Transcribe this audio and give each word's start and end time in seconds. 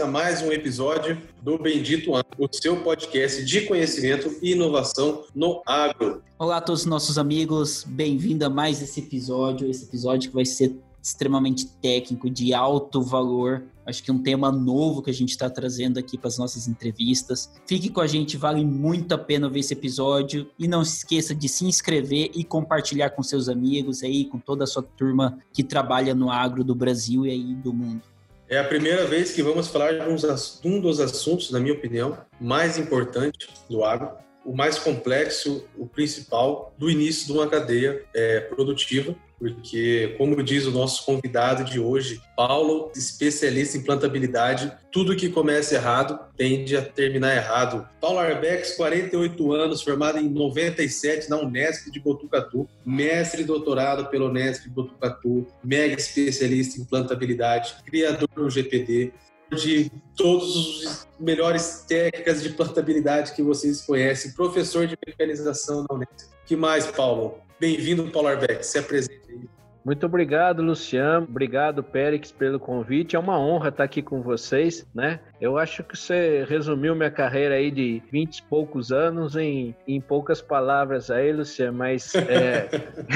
A 0.00 0.06
mais 0.06 0.42
um 0.42 0.52
episódio 0.52 1.20
do 1.42 1.58
Bendito 1.58 2.14
Agro, 2.14 2.30
o 2.38 2.48
seu 2.52 2.76
podcast 2.82 3.44
de 3.44 3.62
conhecimento 3.62 4.32
e 4.40 4.52
inovação 4.52 5.24
no 5.34 5.60
agro. 5.66 6.22
Olá 6.38 6.58
a 6.58 6.60
todos 6.60 6.82
os 6.82 6.86
nossos 6.86 7.18
amigos, 7.18 7.84
bem-vindo 7.84 8.44
a 8.44 8.50
mais 8.50 8.80
esse 8.80 9.00
episódio, 9.00 9.68
esse 9.68 9.86
episódio 9.86 10.30
que 10.30 10.34
vai 10.36 10.44
ser 10.44 10.76
extremamente 11.02 11.66
técnico, 11.82 12.30
de 12.30 12.54
alto 12.54 13.02
valor. 13.02 13.64
Acho 13.84 14.02
que 14.04 14.10
é 14.10 14.14
um 14.14 14.22
tema 14.22 14.52
novo 14.52 15.02
que 15.02 15.10
a 15.10 15.14
gente 15.14 15.30
está 15.30 15.50
trazendo 15.50 15.98
aqui 15.98 16.16
para 16.16 16.28
as 16.28 16.38
nossas 16.38 16.68
entrevistas. 16.68 17.50
Fique 17.66 17.88
com 17.88 18.00
a 18.00 18.06
gente, 18.06 18.36
vale 18.36 18.64
muito 18.64 19.14
a 19.14 19.18
pena 19.18 19.48
ver 19.48 19.60
esse 19.60 19.72
episódio. 19.72 20.48
E 20.58 20.68
não 20.68 20.84
se 20.84 20.98
esqueça 20.98 21.34
de 21.34 21.48
se 21.48 21.64
inscrever 21.64 22.30
e 22.34 22.44
compartilhar 22.44 23.10
com 23.10 23.22
seus 23.22 23.48
amigos 23.48 24.02
aí, 24.02 24.26
com 24.26 24.38
toda 24.38 24.64
a 24.64 24.66
sua 24.66 24.82
turma 24.82 25.38
que 25.52 25.64
trabalha 25.64 26.14
no 26.14 26.30
agro 26.30 26.62
do 26.62 26.74
Brasil 26.74 27.26
e 27.26 27.30
aí 27.30 27.54
do 27.54 27.72
mundo. 27.72 28.02
É 28.50 28.58
a 28.58 28.64
primeira 28.64 29.04
vez 29.04 29.32
que 29.32 29.42
vamos 29.42 29.68
falar 29.68 29.92
de 29.92 30.66
um 30.66 30.80
dos 30.80 31.00
assuntos, 31.00 31.50
na 31.50 31.60
minha 31.60 31.74
opinião, 31.74 32.16
mais 32.40 32.78
importantes 32.78 33.46
do 33.68 33.84
agro, 33.84 34.10
o 34.42 34.56
mais 34.56 34.78
complexo, 34.78 35.68
o 35.76 35.86
principal, 35.86 36.74
do 36.78 36.90
início 36.90 37.26
de 37.26 37.32
uma 37.32 37.46
cadeia 37.46 38.02
é, 38.14 38.40
produtiva, 38.40 39.14
porque, 39.38 40.14
como 40.18 40.42
diz 40.42 40.66
o 40.66 40.72
nosso 40.72 41.04
convidado 41.04 41.64
de 41.64 41.78
hoje, 41.78 42.20
Paulo, 42.36 42.90
especialista 42.94 43.76
em 43.76 43.82
plantabilidade, 43.82 44.72
tudo 44.90 45.14
que 45.14 45.28
começa 45.28 45.76
errado 45.76 46.18
tende 46.36 46.76
a 46.76 46.82
terminar 46.82 47.36
errado. 47.36 47.88
Paulo 48.00 48.18
Arbex, 48.18 48.74
48 48.76 49.52
anos, 49.52 49.82
formado 49.82 50.18
em 50.18 50.28
97 50.28 51.30
na 51.30 51.36
Unesp 51.36 51.90
de 51.90 52.00
Botucatu, 52.00 52.68
mestre 52.84 53.42
e 53.42 53.44
doutorado 53.44 54.06
pela 54.06 54.26
Unesp 54.26 54.64
de 54.64 54.70
Botucatu, 54.70 55.46
mega 55.62 55.94
especialista 55.94 56.80
em 56.80 56.84
plantabilidade, 56.84 57.76
criador 57.86 58.28
do 58.34 58.50
GPD, 58.50 59.12
de 59.56 59.90
todos 60.14 60.56
os 60.56 61.08
melhores 61.18 61.84
técnicas 61.88 62.42
de 62.42 62.50
plantabilidade 62.50 63.32
que 63.32 63.42
vocês 63.42 63.80
conhecem, 63.80 64.32
professor 64.32 64.86
de 64.86 64.98
mecanização 65.06 65.86
na 65.88 65.94
Unesp. 65.94 66.28
que 66.44 66.56
mais, 66.56 66.86
Paulo? 66.86 67.47
Bem-vindo, 67.60 68.08
Paulo 68.10 68.28
Arbeck. 68.28 68.64
Se 68.64 68.78
apresente 68.78 69.20
aí. 69.28 69.40
Muito 69.84 70.04
obrigado, 70.06 70.62
Luciano. 70.62 71.26
Obrigado, 71.28 71.82
Périx, 71.82 72.30
pelo 72.30 72.60
convite. 72.60 73.16
É 73.16 73.18
uma 73.18 73.38
honra 73.38 73.70
estar 73.70 73.84
aqui 73.84 74.02
com 74.02 74.22
vocês, 74.22 74.86
né? 74.94 75.18
Eu 75.40 75.56
acho 75.56 75.84
que 75.84 75.96
você 75.96 76.44
resumiu 76.48 76.94
minha 76.96 77.10
carreira 77.10 77.54
aí 77.54 77.70
de 77.70 78.02
20 78.10 78.38
e 78.38 78.42
poucos 78.42 78.90
anos 78.90 79.36
em, 79.36 79.74
em 79.86 80.00
poucas 80.00 80.42
palavras 80.42 81.10
aí, 81.10 81.32
Luciano, 81.32 81.78
mas 81.78 82.12
é, 82.14 82.68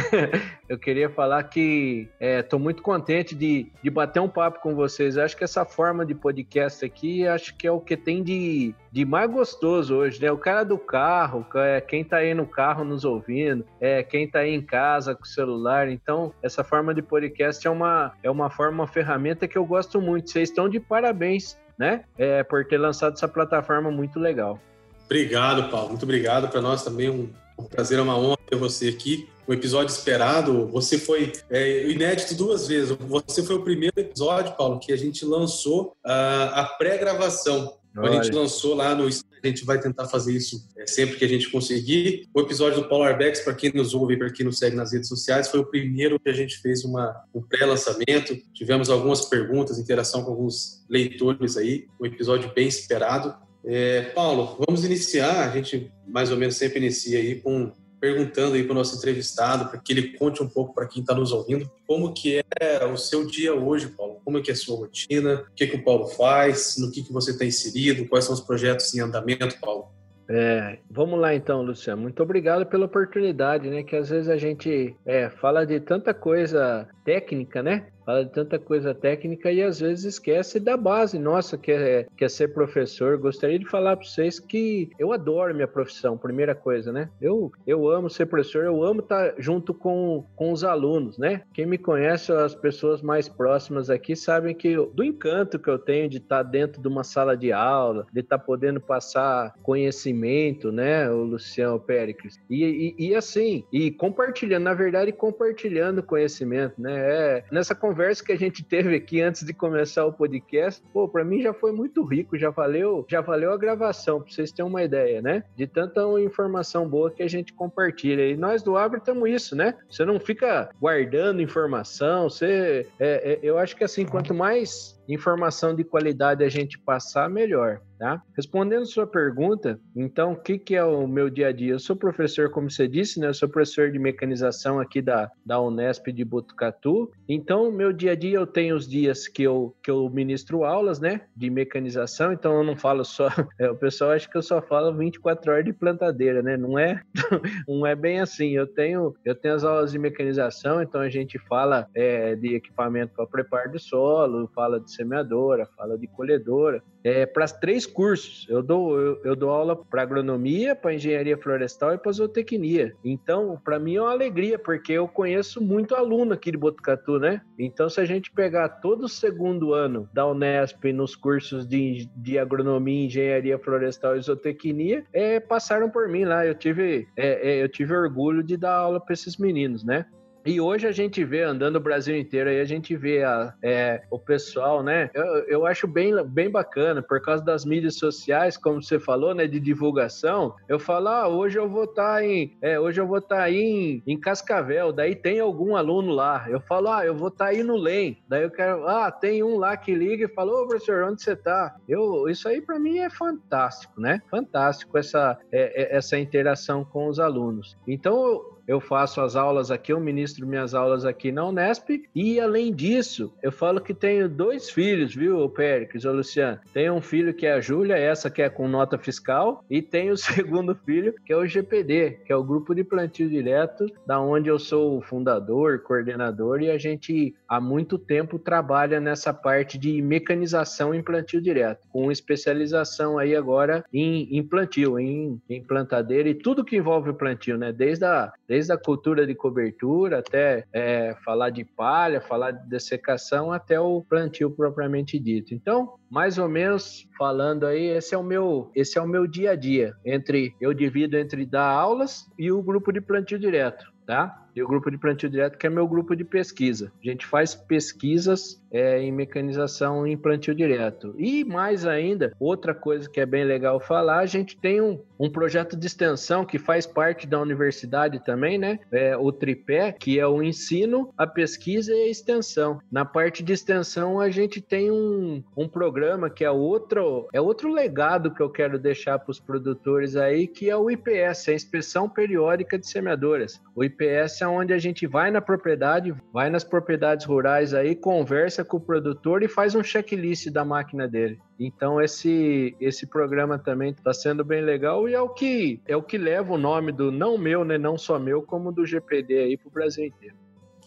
eu 0.68 0.78
queria 0.78 1.10
falar 1.10 1.42
que 1.44 2.08
estou 2.20 2.60
é, 2.60 2.62
muito 2.62 2.80
contente 2.80 3.34
de, 3.34 3.66
de 3.82 3.90
bater 3.90 4.20
um 4.20 4.28
papo 4.28 4.60
com 4.60 4.74
vocês. 4.74 5.16
Eu 5.16 5.24
acho 5.24 5.36
que 5.36 5.42
essa 5.42 5.64
forma 5.64 6.06
de 6.06 6.14
podcast 6.14 6.84
aqui, 6.84 7.26
acho 7.26 7.56
que 7.56 7.66
é 7.66 7.72
o 7.72 7.80
que 7.80 7.96
tem 7.96 8.22
de, 8.22 8.72
de 8.92 9.04
mais 9.04 9.28
gostoso 9.28 9.96
hoje, 9.96 10.22
né? 10.22 10.30
O 10.30 10.38
cara 10.38 10.64
do 10.64 10.78
carro, 10.78 11.44
é 11.56 11.80
quem 11.80 12.02
está 12.02 12.18
aí 12.18 12.34
no 12.34 12.46
carro 12.46 12.84
nos 12.84 13.04
ouvindo, 13.04 13.66
é 13.80 14.02
quem 14.02 14.24
está 14.24 14.40
aí 14.40 14.54
em 14.54 14.62
casa 14.62 15.14
com 15.14 15.24
o 15.24 15.26
celular. 15.26 15.88
Então, 15.88 16.32
essa 16.40 16.62
forma 16.62 16.94
de 16.94 17.02
podcast 17.02 17.66
é 17.66 17.70
uma, 17.70 18.12
é 18.22 18.30
uma 18.30 18.48
forma, 18.48 18.82
uma 18.82 18.86
ferramenta 18.86 19.48
que 19.48 19.58
eu 19.58 19.66
gosto 19.66 20.00
muito. 20.00 20.30
Vocês 20.30 20.50
estão 20.50 20.68
de 20.68 20.78
parabéns 20.78 21.58
né? 21.82 22.04
É, 22.16 22.44
por 22.44 22.64
ter 22.64 22.78
lançado 22.78 23.14
essa 23.14 23.26
plataforma 23.26 23.90
muito 23.90 24.20
legal. 24.20 24.56
Obrigado, 25.04 25.68
Paulo. 25.68 25.88
Muito 25.88 26.04
obrigado. 26.04 26.48
Para 26.48 26.60
nós 26.60 26.84
também 26.84 27.10
um, 27.10 27.28
um 27.58 27.64
prazer, 27.64 27.98
uma 27.98 28.16
honra 28.16 28.38
ter 28.48 28.54
você 28.54 28.88
aqui. 28.88 29.28
Um 29.48 29.52
episódio 29.52 29.92
esperado. 29.92 30.68
Você 30.68 30.96
foi 30.96 31.32
é, 31.50 31.90
inédito 31.90 32.36
duas 32.36 32.68
vezes. 32.68 32.96
Você 33.00 33.42
foi 33.42 33.56
o 33.56 33.62
primeiro 33.62 33.94
episódio, 33.96 34.54
Paulo, 34.54 34.78
que 34.78 34.92
a 34.92 34.96
gente 34.96 35.24
lançou 35.24 35.96
uh, 36.06 36.54
a 36.54 36.64
pré-gravação. 36.78 37.74
A 37.96 38.10
gente 38.10 38.30
lançou 38.30 38.74
lá 38.74 38.94
no 38.94 39.08
a 39.42 39.48
gente 39.48 39.64
vai 39.64 39.80
tentar 39.80 40.06
fazer 40.06 40.32
isso 40.32 40.68
é, 40.76 40.86
sempre 40.86 41.16
que 41.16 41.24
a 41.24 41.28
gente 41.28 41.50
conseguir. 41.50 42.28
O 42.32 42.40
episódio 42.40 42.80
do 42.80 42.88
Paulo 42.88 43.04
Arbex, 43.04 43.40
para 43.40 43.54
quem 43.54 43.72
nos 43.74 43.92
ouve 43.92 44.14
e 44.14 44.16
para 44.16 44.30
quem 44.30 44.46
nos 44.46 44.58
segue 44.58 44.76
nas 44.76 44.92
redes 44.92 45.08
sociais, 45.08 45.48
foi 45.48 45.58
o 45.58 45.66
primeiro 45.66 46.18
que 46.20 46.30
a 46.30 46.32
gente 46.32 46.58
fez 46.58 46.84
uma, 46.84 47.12
um 47.34 47.42
pré-lançamento. 47.42 48.36
Tivemos 48.54 48.88
algumas 48.88 49.22
perguntas, 49.22 49.78
interação 49.78 50.22
com 50.22 50.30
alguns 50.30 50.84
leitores 50.88 51.56
aí, 51.56 51.86
um 52.00 52.06
episódio 52.06 52.52
bem 52.54 52.68
esperado. 52.68 53.34
É, 53.64 54.02
Paulo, 54.14 54.64
vamos 54.64 54.84
iniciar. 54.84 55.48
A 55.48 55.50
gente 55.50 55.90
mais 56.06 56.30
ou 56.30 56.36
menos 56.36 56.56
sempre 56.56 56.78
inicia 56.78 57.18
aí 57.18 57.40
com 57.40 57.72
perguntando 58.02 58.56
aí 58.56 58.64
para 58.64 58.72
o 58.72 58.74
nosso 58.74 58.96
entrevistado, 58.96 59.70
para 59.70 59.78
que 59.78 59.92
ele 59.92 60.18
conte 60.18 60.42
um 60.42 60.48
pouco 60.48 60.74
para 60.74 60.88
quem 60.88 61.02
está 61.02 61.14
nos 61.14 61.30
ouvindo, 61.30 61.70
como 61.86 62.12
que 62.12 62.42
é 62.60 62.84
o 62.84 62.96
seu 62.96 63.24
dia 63.24 63.54
hoje, 63.54 63.86
Paulo? 63.86 64.20
Como 64.24 64.38
é 64.38 64.42
que 64.42 64.50
é 64.50 64.54
a 64.54 64.56
sua 64.56 64.76
rotina? 64.76 65.44
O 65.48 65.54
que, 65.54 65.68
que 65.68 65.76
o 65.76 65.84
Paulo 65.84 66.08
faz? 66.08 66.76
No 66.78 66.90
que, 66.90 67.04
que 67.04 67.12
você 67.12 67.30
está 67.30 67.44
inserido? 67.44 68.08
Quais 68.08 68.24
são 68.24 68.34
os 68.34 68.40
projetos 68.40 68.92
em 68.92 68.98
andamento, 68.98 69.56
Paulo? 69.60 69.86
É, 70.28 70.78
vamos 70.90 71.20
lá 71.20 71.32
então, 71.32 71.62
Luciano. 71.62 72.02
Muito 72.02 72.20
obrigado 72.20 72.66
pela 72.66 72.86
oportunidade, 72.86 73.70
né? 73.70 73.84
Que 73.84 73.94
às 73.94 74.08
vezes 74.08 74.28
a 74.28 74.36
gente 74.36 74.96
é, 75.06 75.30
fala 75.30 75.64
de 75.64 75.78
tanta 75.78 76.12
coisa 76.12 76.88
técnica, 77.04 77.62
né? 77.62 77.86
Fala 78.04 78.24
de 78.24 78.32
tanta 78.32 78.58
coisa 78.58 78.94
técnica 78.94 79.50
e 79.50 79.62
às 79.62 79.80
vezes 79.80 80.04
esquece 80.04 80.60
da 80.60 80.76
base 80.76 81.18
nossa, 81.18 81.56
que 81.56 81.72
é, 81.72 82.06
que 82.16 82.24
é 82.24 82.28
ser 82.28 82.48
professor. 82.48 83.16
Gostaria 83.16 83.58
de 83.58 83.68
falar 83.68 83.96
para 83.96 84.06
vocês 84.06 84.38
que 84.38 84.90
eu 84.98 85.12
adoro 85.12 85.54
minha 85.54 85.68
profissão, 85.68 86.18
primeira 86.18 86.54
coisa, 86.54 86.92
né? 86.92 87.08
Eu, 87.20 87.52
eu 87.66 87.88
amo 87.88 88.10
ser 88.10 88.26
professor, 88.26 88.64
eu 88.64 88.82
amo 88.82 89.00
estar 89.00 89.34
junto 89.38 89.72
com, 89.72 90.24
com 90.36 90.52
os 90.52 90.64
alunos, 90.64 91.18
né? 91.18 91.42
Quem 91.52 91.66
me 91.66 91.78
conhece, 91.78 92.32
as 92.32 92.54
pessoas 92.54 93.02
mais 93.02 93.28
próximas 93.28 93.90
aqui, 93.90 94.14
sabem 94.16 94.54
que 94.54 94.68
eu, 94.68 94.86
do 94.86 95.04
encanto 95.04 95.58
que 95.58 95.68
eu 95.68 95.78
tenho 95.78 96.08
de 96.08 96.18
estar 96.18 96.42
dentro 96.42 96.80
de 96.80 96.88
uma 96.88 97.04
sala 97.04 97.36
de 97.36 97.52
aula, 97.52 98.06
de 98.12 98.20
estar 98.20 98.38
podendo 98.38 98.80
passar 98.80 99.54
conhecimento, 99.62 100.70
né? 100.72 101.10
O 101.10 101.24
Luciano 101.24 101.78
Péricles. 101.78 102.40
E, 102.48 102.94
e, 102.98 103.08
e 103.08 103.14
assim, 103.14 103.64
e 103.72 103.90
compartilhando, 103.90 104.64
na 104.64 104.74
verdade, 104.74 105.12
compartilhando 105.12 106.02
conhecimento, 106.02 106.80
né? 106.80 106.92
É, 106.94 107.44
nessa 107.50 107.74
conversa 107.74 107.91
conversa 107.92 108.24
que 108.24 108.32
a 108.32 108.38
gente 108.38 108.64
teve 108.64 108.96
aqui 108.96 109.20
antes 109.20 109.44
de 109.44 109.52
começar 109.52 110.06
o 110.06 110.12
podcast, 110.12 110.82
pô, 110.94 111.06
para 111.06 111.22
mim 111.22 111.42
já 111.42 111.52
foi 111.52 111.72
muito 111.72 112.02
rico, 112.02 112.38
já 112.38 112.48
valeu, 112.48 113.04
já 113.06 113.20
valeu 113.20 113.52
a 113.52 113.58
gravação, 113.58 114.22
para 114.22 114.32
vocês 114.32 114.50
terem 114.50 114.70
uma 114.70 114.82
ideia, 114.82 115.20
né? 115.20 115.44
De 115.54 115.66
tanta 115.66 116.00
informação 116.18 116.88
boa 116.88 117.10
que 117.10 117.22
a 117.22 117.28
gente 117.28 117.52
compartilha. 117.52 118.26
E 118.26 118.34
nós 118.34 118.62
do 118.62 118.78
Abra 118.78 118.96
estamos 118.96 119.28
isso, 119.28 119.54
né? 119.54 119.74
Você 119.90 120.06
não 120.06 120.18
fica 120.18 120.70
guardando 120.80 121.42
informação, 121.42 122.30
você, 122.30 122.88
é, 122.98 123.32
é, 123.32 123.40
eu 123.42 123.58
acho 123.58 123.76
que 123.76 123.84
assim, 123.84 124.06
quanto 124.06 124.32
mais 124.32 124.98
informação 125.12 125.74
de 125.74 125.84
qualidade 125.84 126.44
a 126.44 126.48
gente 126.48 126.78
passar, 126.78 127.28
melhor. 127.28 127.80
Tá? 128.02 128.20
Respondendo 128.36 128.84
sua 128.84 129.06
pergunta, 129.06 129.78
então, 129.94 130.32
o 130.32 130.36
que, 130.36 130.58
que 130.58 130.74
é 130.74 130.82
o 130.82 131.06
meu 131.06 131.30
dia 131.30 131.46
a 131.46 131.52
dia? 131.52 131.72
Eu 131.72 131.78
sou 131.78 131.94
professor, 131.94 132.50
como 132.50 132.68
você 132.68 132.88
disse, 132.88 133.20
né? 133.20 133.28
Eu 133.28 133.34
sou 133.34 133.48
professor 133.48 133.92
de 133.92 133.98
mecanização 133.98 134.80
aqui 134.80 135.00
da, 135.00 135.30
da 135.46 135.60
Unesp 135.60 136.08
de 136.08 136.24
Botucatu. 136.24 137.12
Então, 137.28 137.70
meu 137.70 137.92
dia 137.92 138.10
a 138.10 138.14
dia, 138.16 138.38
eu 138.38 138.46
tenho 138.46 138.74
os 138.74 138.88
dias 138.88 139.28
que 139.28 139.44
eu, 139.44 139.72
que 139.80 139.88
eu 139.88 140.10
ministro 140.10 140.64
aulas, 140.64 140.98
né? 140.98 141.20
De 141.36 141.48
mecanização. 141.48 142.32
Então, 142.32 142.56
eu 142.56 142.64
não 142.64 142.76
falo 142.76 143.04
só... 143.04 143.28
É, 143.58 143.70
o 143.70 143.76
pessoal 143.76 144.12
acha 144.12 144.28
que 144.28 144.36
eu 144.36 144.42
só 144.42 144.60
falo 144.62 144.92
24 144.96 145.52
horas 145.52 145.64
de 145.64 145.72
plantadeira, 145.72 146.42
né? 146.42 146.56
Não 146.56 146.78
é, 146.78 147.00
não 147.68 147.86
é 147.86 147.94
bem 147.94 148.18
assim. 148.18 148.56
Eu 148.56 148.66
tenho, 148.66 149.14
eu 149.24 149.34
tenho 149.34 149.54
as 149.54 149.62
aulas 149.62 149.92
de 149.92 149.98
mecanização, 149.98 150.82
então 150.82 151.00
a 151.00 151.08
gente 151.08 151.38
fala 151.38 151.86
é, 151.94 152.34
de 152.34 152.54
equipamento 152.54 153.14
para 153.14 153.26
preparo 153.26 153.72
do 153.72 153.78
solo, 153.78 154.50
fala 154.54 154.80
de 154.80 154.90
semeadora, 155.02 155.66
fala 155.76 155.98
de 155.98 156.06
colhedora, 156.06 156.82
é, 157.04 157.26
para 157.26 157.46
três 157.46 157.84
cursos. 157.84 158.46
Eu 158.48 158.62
dou, 158.62 158.98
eu, 158.98 159.20
eu 159.24 159.36
dou 159.36 159.50
aula 159.50 159.76
para 159.76 160.02
agronomia, 160.02 160.74
para 160.74 160.94
engenharia 160.94 161.36
florestal 161.36 161.94
e 161.94 161.98
para 161.98 162.12
zootecnia. 162.12 162.94
Então, 163.04 163.60
para 163.62 163.78
mim 163.78 163.96
é 163.96 164.00
uma 164.00 164.12
alegria, 164.12 164.58
porque 164.58 164.92
eu 164.92 165.08
conheço 165.08 165.60
muito 165.60 165.94
aluno 165.94 166.32
aqui 166.32 166.50
de 166.50 166.56
Botucatu, 166.56 167.18
né? 167.18 167.42
Então, 167.58 167.88
se 167.88 168.00
a 168.00 168.04
gente 168.04 168.30
pegar 168.30 168.68
todo 168.68 169.04
o 169.04 169.08
segundo 169.08 169.74
ano 169.74 170.08
da 170.12 170.26
Unesp 170.26 170.92
nos 170.92 171.16
cursos 171.16 171.66
de, 171.66 172.08
de 172.16 172.38
agronomia, 172.38 173.06
engenharia 173.06 173.58
florestal 173.58 174.16
e 174.16 174.20
zootecnia, 174.20 175.04
é, 175.12 175.40
passaram 175.40 175.90
por 175.90 176.08
mim 176.08 176.24
lá. 176.24 176.46
Eu 176.46 176.54
tive, 176.54 177.08
é, 177.16 177.50
é, 177.50 177.62
eu 177.62 177.68
tive 177.68 177.94
orgulho 177.94 178.42
de 178.42 178.56
dar 178.56 178.74
aula 178.74 179.00
para 179.00 179.12
esses 179.12 179.36
meninos, 179.36 179.84
né? 179.84 180.06
E 180.44 180.60
hoje 180.60 180.86
a 180.86 180.92
gente 180.92 181.24
vê, 181.24 181.42
andando 181.42 181.76
o 181.76 181.80
Brasil 181.80 182.16
inteiro, 182.16 182.50
aí 182.50 182.60
a 182.60 182.64
gente 182.64 182.96
vê 182.96 183.22
a, 183.22 183.54
é, 183.62 184.02
o 184.10 184.18
pessoal, 184.18 184.82
né? 184.82 185.10
Eu, 185.14 185.24
eu 185.46 185.66
acho 185.66 185.86
bem, 185.86 186.12
bem 186.24 186.50
bacana, 186.50 187.02
por 187.02 187.20
causa 187.20 187.44
das 187.44 187.64
mídias 187.64 187.96
sociais, 187.96 188.56
como 188.56 188.82
você 188.82 188.98
falou, 188.98 189.34
né? 189.34 189.46
De 189.46 189.60
divulgação. 189.60 190.54
Eu 190.68 190.78
falo, 190.78 191.08
ah, 191.08 191.28
hoje 191.28 191.58
eu 191.58 191.68
vou 191.68 191.84
estar 191.84 192.14
tá 192.14 192.24
em. 192.24 192.56
É, 192.60 192.78
hoje 192.78 193.00
eu 193.00 193.06
vou 193.06 193.18
estar 193.18 193.36
tá 193.36 193.50
em, 193.50 194.02
em 194.06 194.18
Cascavel, 194.18 194.92
daí 194.92 195.14
tem 195.14 195.38
algum 195.38 195.76
aluno 195.76 196.12
lá. 196.12 196.46
Eu 196.48 196.60
falo, 196.60 196.88
ah, 196.88 197.04
eu 197.04 197.14
vou 197.14 197.28
estar 197.28 197.46
tá 197.46 197.50
aí 197.50 197.62
no 197.62 197.76
LEM. 197.76 198.18
Daí 198.28 198.42
eu 198.42 198.50
quero, 198.50 198.86
ah, 198.88 199.10
tem 199.10 199.42
um 199.42 199.56
lá 199.58 199.76
que 199.76 199.94
liga 199.94 200.24
e 200.24 200.34
fala, 200.34 200.52
ô 200.52 200.66
professor, 200.66 201.04
onde 201.04 201.22
você 201.22 201.36
tá? 201.36 201.76
Eu, 201.88 202.28
isso 202.28 202.48
aí 202.48 202.60
para 202.60 202.78
mim 202.78 202.98
é 202.98 203.10
fantástico, 203.10 204.00
né? 204.00 204.20
Fantástico 204.30 204.98
essa, 204.98 205.38
é, 205.52 205.82
é, 205.82 205.96
essa 205.96 206.18
interação 206.18 206.84
com 206.84 207.06
os 207.06 207.20
alunos. 207.20 207.76
Então, 207.86 208.51
eu 208.66 208.80
faço 208.80 209.20
as 209.20 209.36
aulas 209.36 209.70
aqui, 209.70 209.92
eu 209.92 210.00
ministro 210.00 210.46
minhas 210.46 210.74
aulas 210.74 211.04
aqui 211.04 211.32
na 211.32 211.46
Unesp, 211.46 212.02
e 212.14 212.40
além 212.40 212.72
disso, 212.72 213.32
eu 213.42 213.52
falo 213.52 213.80
que 213.80 213.94
tenho 213.94 214.28
dois 214.28 214.70
filhos, 214.70 215.14
viu, 215.14 215.48
Péricles, 215.48 216.04
Luciano? 216.04 216.58
Tenho 216.72 216.94
um 216.94 217.00
filho 217.00 217.34
que 217.34 217.46
é 217.46 217.52
a 217.52 217.60
Júlia, 217.60 217.96
essa 217.96 218.30
que 218.30 218.42
é 218.42 218.48
com 218.48 218.68
nota 218.68 218.98
fiscal, 218.98 219.64
e 219.68 219.82
tenho 219.82 220.14
o 220.14 220.16
segundo 220.18 220.74
filho, 220.74 221.14
que 221.24 221.32
é 221.32 221.36
o 221.36 221.46
GPD, 221.46 222.20
que 222.24 222.32
é 222.32 222.36
o 222.36 222.44
Grupo 222.44 222.74
de 222.74 222.84
Plantio 222.84 223.28
Direto, 223.28 223.86
da 224.06 224.20
onde 224.20 224.48
eu 224.48 224.58
sou 224.58 224.98
o 224.98 225.02
fundador, 225.02 225.80
coordenador, 225.80 226.62
e 226.62 226.70
a 226.70 226.78
gente 226.78 227.34
há 227.48 227.60
muito 227.60 227.98
tempo 227.98 228.38
trabalha 228.38 229.00
nessa 229.00 229.32
parte 229.32 229.78
de 229.78 230.00
mecanização 230.00 230.94
em 230.94 231.02
plantio 231.02 231.40
direto, 231.40 231.86
com 231.90 232.10
especialização 232.10 233.18
aí 233.18 233.34
agora 233.34 233.84
em, 233.92 234.36
em 234.36 234.42
plantio, 234.42 234.98
em, 234.98 235.40
em 235.48 235.62
plantadeira 235.62 236.28
e 236.28 236.34
tudo 236.34 236.64
que 236.64 236.76
envolve 236.76 237.10
o 237.10 237.14
plantio, 237.14 237.58
né? 237.58 237.72
Desde 237.72 238.04
a 238.04 238.32
desde 238.52 238.70
a 238.70 238.76
cultura 238.76 239.26
de 239.26 239.34
cobertura 239.34 240.18
até 240.18 240.66
é, 240.74 241.16
falar 241.24 241.48
de 241.48 241.64
palha, 241.64 242.20
falar 242.20 242.50
de 242.50 242.68
dessecação, 242.68 243.50
até 243.50 243.80
o 243.80 244.02
plantio 244.02 244.50
propriamente 244.50 245.18
dito. 245.18 245.54
Então, 245.54 245.94
mais 246.10 246.36
ou 246.36 246.50
menos 246.50 247.08
falando 247.16 247.64
aí, 247.64 247.86
esse 247.86 248.14
é 248.14 248.18
o 248.18 248.22
meu, 248.22 248.70
esse 248.74 248.98
é 248.98 249.00
o 249.00 249.08
meu 249.08 249.26
dia 249.26 249.52
a 249.52 249.56
dia. 249.56 249.94
Entre 250.04 250.54
eu 250.60 250.74
divido 250.74 251.16
entre 251.16 251.46
dar 251.46 251.66
aulas 251.66 252.30
e 252.38 252.52
o 252.52 252.62
grupo 252.62 252.92
de 252.92 253.00
plantio 253.00 253.38
direto, 253.38 253.90
tá? 254.06 254.46
E 254.54 254.62
o 254.62 254.68
grupo 254.68 254.90
de 254.90 254.98
plantio 254.98 255.30
direto, 255.30 255.56
que 255.56 255.66
é 255.66 255.70
meu 255.70 255.88
grupo 255.88 256.14
de 256.14 256.22
pesquisa. 256.22 256.92
A 257.02 257.08
gente 257.08 257.24
faz 257.24 257.54
pesquisas 257.54 258.61
é, 258.72 259.00
em 259.00 259.12
mecanização 259.12 260.06
em 260.06 260.16
plantio 260.16 260.54
direto. 260.54 261.14
E 261.18 261.44
mais 261.44 261.84
ainda, 261.86 262.32
outra 262.40 262.74
coisa 262.74 263.08
que 263.08 263.20
é 263.20 263.26
bem 263.26 263.44
legal 263.44 263.78
falar, 263.78 264.20
a 264.20 264.26
gente 264.26 264.56
tem 264.56 264.80
um, 264.80 264.98
um 265.18 265.30
projeto 265.30 265.76
de 265.76 265.86
extensão 265.86 266.44
que 266.44 266.58
faz 266.58 266.86
parte 266.86 267.26
da 267.26 267.38
universidade 267.38 268.24
também, 268.24 268.56
né? 268.56 268.78
É, 268.90 269.16
o 269.16 269.30
tripé, 269.30 269.92
que 269.92 270.18
é 270.18 270.26
o 270.26 270.42
ensino, 270.42 271.12
a 271.16 271.26
pesquisa 271.26 271.92
e 271.92 272.04
a 272.04 272.08
extensão. 272.08 272.80
Na 272.90 273.04
parte 273.04 273.42
de 273.42 273.52
extensão, 273.52 274.18
a 274.18 274.30
gente 274.30 274.60
tem 274.60 274.90
um, 274.90 275.42
um 275.56 275.68
programa 275.68 276.30
que 276.30 276.44
é 276.44 276.50
outro, 276.50 277.28
é 277.32 277.40
outro 277.40 277.72
legado 277.72 278.32
que 278.32 278.40
eu 278.40 278.48
quero 278.48 278.78
deixar 278.78 279.18
para 279.18 279.30
os 279.30 279.40
produtores 279.40 280.16
aí, 280.16 280.46
que 280.46 280.70
é 280.70 280.76
o 280.76 280.90
IPS, 280.90 281.48
a 281.48 281.54
Inspeção 281.54 282.08
Periódica 282.08 282.78
de 282.78 282.86
Semeadoras. 282.86 283.60
O 283.74 283.84
IPS 283.84 284.40
é 284.40 284.46
onde 284.46 284.72
a 284.72 284.78
gente 284.78 285.06
vai 285.06 285.30
na 285.30 285.40
propriedade, 285.40 286.14
vai 286.32 286.48
nas 286.48 286.64
propriedades 286.64 287.26
rurais 287.26 287.74
aí, 287.74 287.94
conversa 287.94 288.61
com 288.64 288.76
o 288.76 288.80
produtor 288.80 289.42
e 289.42 289.48
faz 289.48 289.74
um 289.74 289.82
checklist 289.82 290.48
da 290.50 290.64
máquina 290.64 291.08
dele. 291.08 291.38
Então 291.58 292.00
esse 292.00 292.76
esse 292.80 293.06
programa 293.06 293.58
também 293.58 293.90
está 293.90 294.12
sendo 294.12 294.44
bem 294.44 294.62
legal 294.62 295.08
e 295.08 295.14
é 295.14 295.20
o 295.20 295.28
que 295.28 295.80
é 295.86 295.96
o 295.96 296.02
que 296.02 296.18
leva 296.18 296.52
o 296.52 296.58
nome 296.58 296.92
do 296.92 297.10
não 297.10 297.38
meu, 297.38 297.64
né, 297.64 297.78
não 297.78 297.96
só 297.98 298.18
meu, 298.18 298.42
como 298.42 298.72
do 298.72 298.86
GPD 298.86 299.38
aí 299.38 299.56
para 299.56 299.68
o 299.68 299.72
Brasil 299.72 300.06
inteiro. 300.06 300.36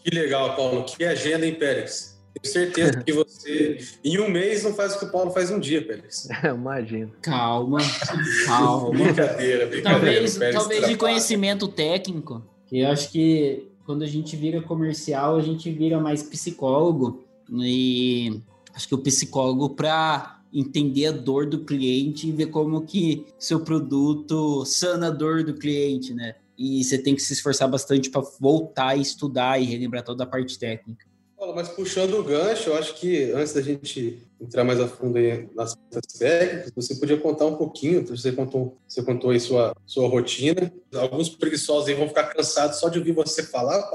Que 0.02 0.10
legal, 0.10 0.54
Paulo. 0.54 0.84
Que 0.84 1.04
agenda, 1.04 1.44
hein, 1.44 1.54
Pérez? 1.54 2.16
Tenho 2.40 2.52
certeza 2.52 3.02
que 3.02 3.12
você, 3.12 3.78
em 4.04 4.18
um 4.20 4.28
mês, 4.28 4.62
não 4.62 4.74
faz 4.74 4.94
o 4.94 4.98
que 4.98 5.06
o 5.06 5.10
Paulo 5.10 5.30
faz 5.30 5.50
um 5.50 5.58
dia, 5.58 5.84
Pérez. 5.84 6.28
Imagino. 6.44 7.12
Calma, 7.22 7.78
calma. 8.46 8.90
brincadeira, 8.90 9.66
brincadeira. 9.66 9.82
Talvez, 9.82 10.38
talvez 10.52 10.86
de 10.86 10.96
conhecimento 10.96 11.66
técnico 11.66 12.42
que 12.66 12.80
eu 12.80 12.88
acho 12.88 13.10
que 13.10 13.68
quando 13.86 14.02
a 14.02 14.06
gente 14.06 14.36
vira 14.36 14.60
comercial, 14.60 15.36
a 15.36 15.42
gente 15.42 15.70
vira 15.70 16.00
mais 16.00 16.22
psicólogo. 16.22 17.24
E 17.50 18.40
acho 18.74 18.88
que 18.88 18.94
o 18.94 18.98
psicólogo 18.98 19.70
para 19.70 20.36
entender 20.52 21.06
a 21.06 21.12
dor 21.12 21.46
do 21.46 21.64
cliente 21.64 22.28
e 22.28 22.32
ver 22.32 22.46
como 22.46 22.82
que 22.82 23.26
seu 23.38 23.60
produto 23.60 24.64
sana 24.64 25.08
a 25.08 25.10
dor 25.10 25.44
do 25.44 25.54
cliente, 25.54 26.14
né? 26.14 26.34
E 26.56 26.82
você 26.82 26.96
tem 26.96 27.14
que 27.14 27.20
se 27.20 27.34
esforçar 27.34 27.68
bastante 27.68 28.08
para 28.08 28.22
voltar 28.40 28.96
e 28.96 29.02
estudar 29.02 29.60
e 29.60 29.64
relembrar 29.64 30.02
toda 30.02 30.24
a 30.24 30.26
parte 30.26 30.58
técnica. 30.58 31.04
Mas 31.54 31.68
puxando 31.68 32.14
o 32.14 32.24
gancho, 32.24 32.70
eu 32.70 32.76
acho 32.76 32.94
que 32.94 33.30
antes 33.32 33.52
da 33.52 33.60
gente 33.60 34.18
entrar 34.40 34.64
mais 34.64 34.80
a 34.80 34.88
fundo 34.88 35.18
aí 35.18 35.46
nas 35.54 35.76
técnicas, 36.18 36.72
você 36.74 36.94
podia 36.94 37.18
contar 37.18 37.44
um 37.44 37.56
pouquinho, 37.56 38.06
você 38.06 38.32
contou, 38.32 38.78
você 38.88 39.02
contou 39.02 39.30
aí 39.30 39.38
sua, 39.38 39.74
sua 39.84 40.08
rotina. 40.08 40.72
Alguns 40.94 41.28
preguiçosos 41.28 41.88
aí 41.88 41.94
vão 41.94 42.08
ficar 42.08 42.24
cansados 42.24 42.78
só 42.78 42.88
de 42.88 42.98
ouvir 42.98 43.12
você 43.12 43.42
falar, 43.42 43.86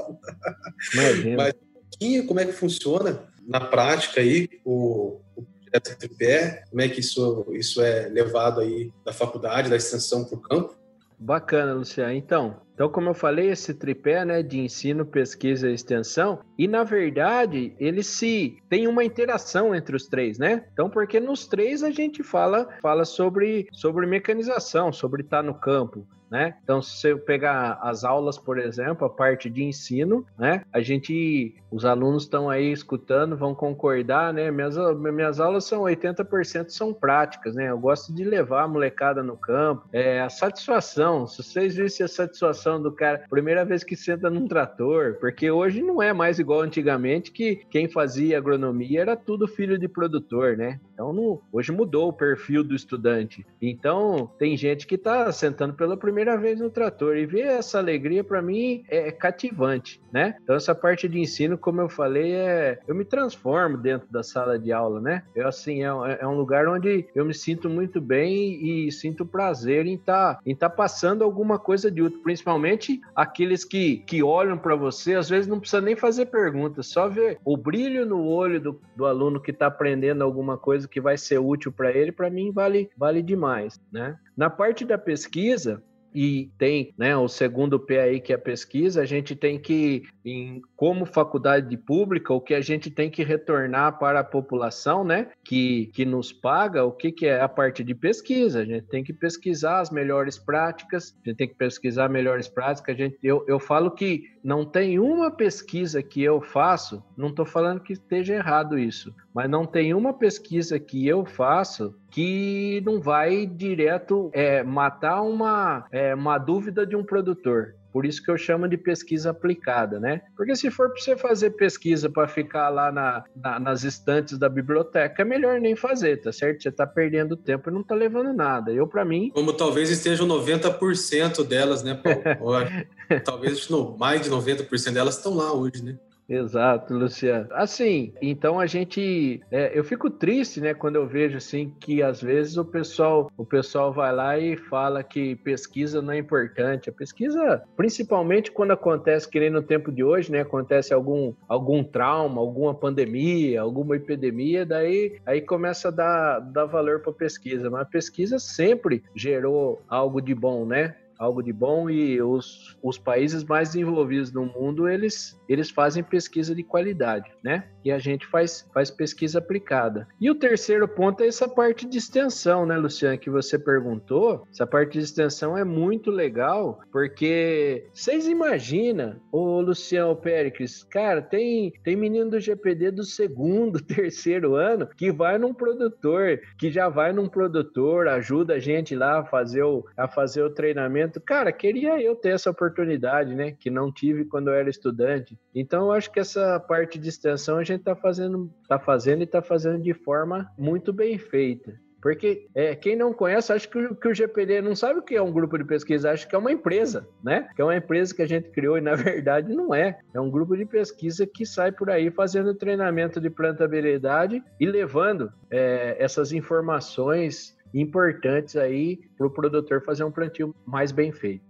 Imagina. 0.94 1.36
Mas 1.36 1.54
um 1.54 1.80
pouquinho 1.80 2.26
como 2.26 2.38
é 2.38 2.46
que 2.46 2.52
funciona 2.52 3.31
na 3.46 3.60
prática 3.60 4.20
aí 4.20 4.48
o, 4.64 5.20
o 5.36 5.42
projeto 5.42 5.98
tripé, 5.98 6.64
como 6.68 6.80
é 6.80 6.88
que 6.88 7.00
isso, 7.00 7.46
isso 7.50 7.82
é 7.82 8.08
levado 8.08 8.60
aí 8.60 8.90
da 9.04 9.12
faculdade, 9.12 9.70
da 9.70 9.76
extensão 9.76 10.24
para 10.24 10.36
o 10.36 10.40
campo? 10.40 10.74
Bacana, 11.18 11.74
Luciano. 11.74 12.12
Então, 12.12 12.60
então, 12.74 12.90
como 12.90 13.10
eu 13.10 13.14
falei, 13.14 13.50
esse 13.50 13.72
tripé 13.72 14.24
né, 14.24 14.42
de 14.42 14.58
ensino, 14.58 15.06
pesquisa 15.06 15.70
e 15.70 15.74
extensão, 15.74 16.40
e 16.58 16.66
na 16.66 16.82
verdade, 16.82 17.76
ele 17.78 18.02
se 18.02 18.56
tem 18.68 18.88
uma 18.88 19.04
interação 19.04 19.72
entre 19.72 19.94
os 19.94 20.08
três, 20.08 20.36
né? 20.36 20.64
Então, 20.72 20.90
porque 20.90 21.20
nos 21.20 21.46
três 21.46 21.84
a 21.84 21.92
gente 21.92 22.24
fala, 22.24 22.68
fala 22.82 23.04
sobre, 23.04 23.68
sobre 23.72 24.04
mecanização, 24.04 24.92
sobre 24.92 25.22
estar 25.22 25.44
no 25.44 25.54
campo. 25.54 26.04
Né? 26.32 26.54
Então, 26.64 26.80
se 26.80 27.08
eu 27.08 27.18
pegar 27.18 27.78
as 27.82 28.04
aulas, 28.04 28.38
por 28.38 28.58
exemplo, 28.58 29.06
a 29.06 29.10
parte 29.10 29.50
de 29.50 29.62
ensino, 29.62 30.24
né? 30.38 30.64
A 30.72 30.80
gente, 30.80 31.54
os 31.70 31.84
alunos 31.84 32.22
estão 32.22 32.48
aí 32.48 32.72
escutando, 32.72 33.36
vão 33.36 33.54
concordar, 33.54 34.32
né? 34.32 34.50
Minhas, 34.50 34.74
minhas 34.96 35.38
aulas 35.38 35.64
são 35.64 35.82
80% 35.82 36.70
são 36.70 36.94
práticas, 36.94 37.54
né? 37.54 37.68
Eu 37.68 37.78
gosto 37.78 38.14
de 38.14 38.24
levar 38.24 38.62
a 38.62 38.68
molecada 38.68 39.22
no 39.22 39.36
campo. 39.36 39.86
É, 39.92 40.22
a 40.22 40.30
satisfação, 40.30 41.26
se 41.26 41.42
vocês 41.42 41.76
vissem 41.76 42.06
a 42.06 42.08
satisfação 42.08 42.80
do 42.80 42.90
cara, 42.90 43.26
primeira 43.28 43.62
vez 43.62 43.84
que 43.84 43.94
senta 43.94 44.30
num 44.30 44.48
trator, 44.48 45.18
porque 45.20 45.50
hoje 45.50 45.82
não 45.82 46.02
é 46.02 46.14
mais 46.14 46.38
igual 46.38 46.62
antigamente 46.62 47.30
que 47.30 47.56
quem 47.68 47.90
fazia 47.90 48.38
agronomia 48.38 49.02
era 49.02 49.16
tudo 49.16 49.46
filho 49.46 49.78
de 49.78 49.86
produtor, 49.86 50.56
né? 50.56 50.80
Então, 50.94 51.42
hoje 51.52 51.72
mudou 51.72 52.08
o 52.08 52.12
perfil 52.12 52.62
do 52.62 52.74
estudante. 52.74 53.44
Então, 53.60 54.30
tem 54.38 54.56
gente 54.56 54.86
que 54.86 54.94
está 54.94 55.30
sentando 55.32 55.74
pela 55.74 55.96
primeira 55.96 56.21
vez 56.36 56.60
no 56.60 56.70
trator 56.70 57.16
e 57.16 57.26
ver 57.26 57.46
essa 57.46 57.78
alegria, 57.78 58.24
para 58.24 58.40
mim, 58.40 58.84
é 58.88 59.10
cativante, 59.10 60.00
né? 60.12 60.36
Então, 60.42 60.56
essa 60.56 60.74
parte 60.74 61.08
de 61.08 61.18
ensino, 61.18 61.58
como 61.58 61.80
eu 61.80 61.88
falei, 61.88 62.32
é 62.32 62.78
eu 62.86 62.94
me 62.94 63.04
transformo 63.04 63.76
dentro 63.76 64.10
da 64.10 64.22
sala 64.22 64.58
de 64.58 64.72
aula, 64.72 65.00
né? 65.00 65.22
Eu, 65.34 65.48
assim, 65.48 65.82
é, 65.82 65.88
é 66.20 66.26
um 66.26 66.36
lugar 66.36 66.68
onde 66.68 67.06
eu 67.14 67.24
me 67.24 67.34
sinto 67.34 67.68
muito 67.68 68.00
bem 68.00 68.86
e 68.86 68.92
sinto 68.92 69.26
prazer 69.26 69.86
em 69.86 69.94
estar 69.94 70.36
tá, 70.36 70.40
tá 70.58 70.70
passando 70.70 71.24
alguma 71.24 71.58
coisa 71.58 71.90
de 71.90 72.02
útil, 72.02 72.22
principalmente 72.22 73.00
aqueles 73.14 73.64
que, 73.64 73.98
que 74.06 74.22
olham 74.22 74.58
para 74.58 74.74
você, 74.74 75.14
às 75.14 75.28
vezes 75.28 75.46
não 75.46 75.60
precisa 75.60 75.80
nem 75.80 75.96
fazer 75.96 76.26
perguntas, 76.26 76.86
só 76.86 77.08
ver 77.08 77.38
o 77.44 77.56
brilho 77.56 78.06
no 78.06 78.24
olho 78.24 78.60
do, 78.60 78.80
do 78.96 79.06
aluno 79.06 79.40
que 79.40 79.50
está 79.50 79.66
aprendendo 79.66 80.22
alguma 80.22 80.56
coisa 80.56 80.88
que 80.88 81.00
vai 81.00 81.16
ser 81.16 81.38
útil 81.38 81.72
para 81.72 81.90
ele, 81.90 82.12
para 82.12 82.30
mim 82.30 82.52
vale, 82.52 82.90
vale 82.96 83.22
demais, 83.22 83.80
né? 83.92 84.16
Na 84.36 84.48
parte 84.48 84.84
da 84.84 84.96
pesquisa, 84.96 85.82
e 86.14 86.50
tem 86.58 86.92
né, 86.96 87.16
o 87.16 87.28
segundo 87.28 87.78
P 87.78 87.98
aí 87.98 88.20
que 88.20 88.32
é 88.32 88.36
pesquisa, 88.36 89.02
a 89.02 89.04
gente 89.04 89.34
tem 89.34 89.58
que, 89.58 90.02
em, 90.24 90.60
como 90.76 91.04
faculdade 91.04 91.76
pública, 91.76 92.32
o 92.32 92.40
que 92.40 92.54
a 92.54 92.60
gente 92.60 92.90
tem 92.90 93.10
que 93.10 93.22
retornar 93.22 93.98
para 93.98 94.20
a 94.20 94.24
população, 94.24 95.04
né, 95.04 95.28
que, 95.44 95.86
que 95.94 96.04
nos 96.04 96.32
paga, 96.32 96.84
o 96.84 96.92
que, 96.92 97.12
que 97.12 97.26
é 97.26 97.40
a 97.40 97.48
parte 97.48 97.82
de 97.82 97.94
pesquisa. 97.94 98.60
A 98.60 98.64
gente 98.64 98.86
tem 98.86 99.02
que 99.02 99.12
pesquisar 99.12 99.80
as 99.80 99.90
melhores 99.90 100.38
práticas, 100.38 101.14
a 101.24 101.28
gente 101.28 101.38
tem 101.38 101.48
que 101.48 101.54
pesquisar 101.54 102.08
melhores 102.08 102.48
práticas. 102.48 102.94
A 102.94 102.98
gente, 102.98 103.18
eu, 103.22 103.44
eu 103.48 103.58
falo 103.58 103.90
que 103.90 104.31
não 104.42 104.64
tem 104.64 104.98
uma 104.98 105.30
pesquisa 105.30 106.02
que 106.02 106.22
eu 106.22 106.40
faço, 106.40 107.02
não 107.16 107.28
estou 107.28 107.44
falando 107.46 107.80
que 107.80 107.92
esteja 107.92 108.34
errado 108.34 108.78
isso, 108.78 109.14
mas 109.32 109.48
não 109.48 109.64
tem 109.64 109.94
uma 109.94 110.12
pesquisa 110.12 110.78
que 110.78 111.06
eu 111.06 111.24
faço 111.24 111.94
que 112.10 112.82
não 112.84 113.00
vai 113.00 113.46
direto 113.46 114.30
é, 114.32 114.62
matar 114.62 115.22
uma, 115.22 115.86
é, 115.90 116.14
uma 116.14 116.38
dúvida 116.38 116.84
de 116.84 116.96
um 116.96 117.04
produtor. 117.04 117.74
Por 117.92 118.06
isso 118.06 118.22
que 118.22 118.30
eu 118.30 118.38
chamo 118.38 118.66
de 118.68 118.76
pesquisa 118.76 119.30
aplicada, 119.30 120.00
né? 120.00 120.22
Porque 120.36 120.56
se 120.56 120.70
for 120.70 120.90
para 120.90 121.00
você 121.00 121.16
fazer 121.16 121.50
pesquisa 121.50 122.08
para 122.08 122.26
ficar 122.26 122.68
lá 122.70 122.90
na, 122.90 123.24
na, 123.36 123.60
nas 123.60 123.84
estantes 123.84 124.38
da 124.38 124.48
biblioteca, 124.48 125.22
é 125.22 125.24
melhor 125.24 125.60
nem 125.60 125.76
fazer, 125.76 126.18
tá 126.18 126.32
certo? 126.32 126.62
Você 126.62 126.70
está 126.70 126.86
perdendo 126.86 127.36
tempo 127.36 127.68
e 127.68 127.72
não 127.72 127.82
está 127.82 127.94
levando 127.94 128.32
nada. 128.32 128.72
Eu, 128.72 128.86
para 128.86 129.04
mim. 129.04 129.30
Como 129.34 129.52
talvez 129.52 129.90
estejam 129.90 130.26
90% 130.26 131.46
delas, 131.46 131.82
né, 131.82 131.94
Paulo? 131.94 132.22
talvez 133.24 133.68
mais 133.98 134.22
de 134.22 134.30
90% 134.30 134.92
delas 134.92 135.16
estão 135.16 135.34
lá 135.34 135.52
hoje, 135.52 135.84
né? 135.84 135.96
Exato, 136.32 136.94
Luciano. 136.94 137.46
Assim, 137.52 138.14
então 138.22 138.58
a 138.58 138.64
gente, 138.64 139.42
é, 139.50 139.78
eu 139.78 139.84
fico 139.84 140.08
triste, 140.08 140.62
né, 140.62 140.72
quando 140.72 140.96
eu 140.96 141.06
vejo 141.06 141.36
assim 141.36 141.74
que 141.78 142.02
às 142.02 142.22
vezes 142.22 142.56
o 142.56 142.64
pessoal, 142.64 143.30
o 143.36 143.44
pessoal 143.44 143.92
vai 143.92 144.14
lá 144.14 144.38
e 144.38 144.56
fala 144.56 145.02
que 145.02 145.36
pesquisa 145.36 146.00
não 146.00 146.14
é 146.14 146.18
importante. 146.18 146.88
A 146.88 146.92
pesquisa, 146.92 147.62
principalmente 147.76 148.50
quando 148.50 148.70
acontece 148.70 149.28
que 149.28 149.38
nem 149.38 149.50
no 149.50 149.62
tempo 149.62 149.92
de 149.92 150.02
hoje, 150.02 150.32
né, 150.32 150.40
acontece 150.40 150.94
algum 150.94 151.34
algum 151.46 151.84
trauma, 151.84 152.40
alguma 152.40 152.74
pandemia, 152.74 153.60
alguma 153.60 153.96
epidemia, 153.96 154.64
daí 154.64 155.20
aí 155.26 155.42
começa 155.42 155.88
a 155.88 155.90
dar, 155.90 156.40
dar 156.40 156.64
valor 156.64 157.00
para 157.00 157.12
pesquisa. 157.12 157.68
Mas 157.68 157.82
a 157.82 157.84
pesquisa 157.84 158.38
sempre 158.38 159.02
gerou 159.14 159.82
algo 159.86 160.18
de 160.22 160.34
bom, 160.34 160.64
né? 160.64 160.96
Algo 161.22 161.42
de 161.42 161.52
bom 161.52 161.88
e 161.88 162.20
os, 162.20 162.76
os 162.82 162.98
países 162.98 163.44
mais 163.44 163.68
desenvolvidos 163.68 164.32
no 164.32 164.44
mundo, 164.44 164.88
eles, 164.88 165.40
eles 165.48 165.70
fazem 165.70 166.02
pesquisa 166.02 166.54
de 166.54 166.64
qualidade, 166.64 167.30
né? 167.42 167.68
E 167.84 167.92
a 167.92 167.98
gente 167.98 168.26
faz, 168.26 168.68
faz 168.74 168.90
pesquisa 168.90 169.38
aplicada. 169.38 170.08
E 170.20 170.30
o 170.30 170.34
terceiro 170.34 170.88
ponto 170.88 171.22
é 171.22 171.28
essa 171.28 171.48
parte 171.48 171.88
de 171.88 171.98
extensão, 171.98 172.66
né, 172.66 172.76
Luciano, 172.76 173.18
que 173.18 173.30
você 173.30 173.58
perguntou. 173.58 174.46
Essa 174.50 174.66
parte 174.66 174.98
de 174.98 175.04
extensão 175.04 175.56
é 175.56 175.64
muito 175.64 176.10
legal, 176.10 176.80
porque 176.90 177.86
vocês 177.92 178.26
imaginam, 178.26 179.16
o 179.30 179.60
Luciano 179.60 180.16
Péricles, 180.16 180.82
cara, 180.84 181.22
tem, 181.22 181.72
tem 181.84 181.96
menino 181.96 182.30
do 182.30 182.40
GPD 182.40 182.90
do 182.90 183.04
segundo, 183.04 183.80
terceiro 183.82 184.56
ano 184.56 184.88
que 184.96 185.12
vai 185.12 185.38
num 185.38 185.54
produtor, 185.54 186.40
que 186.58 186.70
já 186.70 186.88
vai 186.88 187.12
num 187.12 187.28
produtor, 187.28 188.08
ajuda 188.08 188.54
a 188.54 188.58
gente 188.58 188.94
lá 188.96 189.20
a 189.20 189.24
fazer 189.24 189.62
o, 189.62 189.84
a 189.96 190.08
fazer 190.08 190.42
o 190.42 190.50
treinamento 190.50 191.11
momento, 191.12 191.20
cara, 191.20 191.52
queria 191.52 192.00
eu 192.00 192.16
ter 192.16 192.30
essa 192.30 192.50
oportunidade, 192.50 193.34
né? 193.34 193.52
Que 193.52 193.70
não 193.70 193.92
tive 193.92 194.24
quando 194.24 194.48
eu 194.48 194.54
era 194.54 194.70
estudante. 194.70 195.38
Então, 195.54 195.86
eu 195.86 195.92
acho 195.92 196.10
que 196.10 196.20
essa 196.20 196.58
parte 196.60 196.98
de 196.98 197.08
extensão 197.08 197.58
a 197.58 197.64
gente 197.64 197.80
está 197.80 197.94
fazendo, 197.94 198.50
tá 198.68 198.78
fazendo 198.78 199.20
e 199.20 199.24
está 199.24 199.42
fazendo 199.42 199.82
de 199.82 199.92
forma 199.92 200.50
muito 200.56 200.92
bem 200.92 201.18
feita. 201.18 201.74
Porque 202.00 202.48
é, 202.52 202.74
quem 202.74 202.96
não 202.96 203.14
conhece, 203.14 203.52
acha 203.52 203.68
que 203.68 203.78
o, 203.78 203.94
que 203.94 204.08
o 204.08 204.14
GPD 204.14 204.60
não 204.60 204.74
sabe 204.74 204.98
o 204.98 205.02
que 205.02 205.14
é 205.14 205.22
um 205.22 205.30
grupo 205.30 205.56
de 205.56 205.64
pesquisa, 205.64 206.10
acha 206.10 206.26
que 206.26 206.34
é 206.34 206.38
uma 206.38 206.50
empresa, 206.50 207.06
né? 207.22 207.48
Que 207.54 207.62
é 207.62 207.64
uma 207.64 207.76
empresa 207.76 208.12
que 208.12 208.22
a 208.22 208.26
gente 208.26 208.50
criou 208.50 208.76
e 208.76 208.80
na 208.80 208.96
verdade 208.96 209.54
não 209.54 209.72
é. 209.72 210.00
É 210.12 210.20
um 210.20 210.28
grupo 210.28 210.56
de 210.56 210.66
pesquisa 210.66 211.24
que 211.24 211.46
sai 211.46 211.70
por 211.70 211.88
aí 211.88 212.10
fazendo 212.10 212.56
treinamento 212.56 213.20
de 213.20 213.30
plantabilidade 213.30 214.42
e 214.58 214.66
levando 214.66 215.32
é, 215.48 215.96
essas 215.96 216.32
informações 216.32 217.56
importantes 217.74 218.56
aí 218.56 219.00
para 219.16 219.26
o 219.26 219.30
produtor 219.30 219.82
fazer 219.82 220.04
um 220.04 220.10
plantio 220.10 220.54
mais 220.66 220.92
bem 220.92 221.12
feito. 221.12 221.44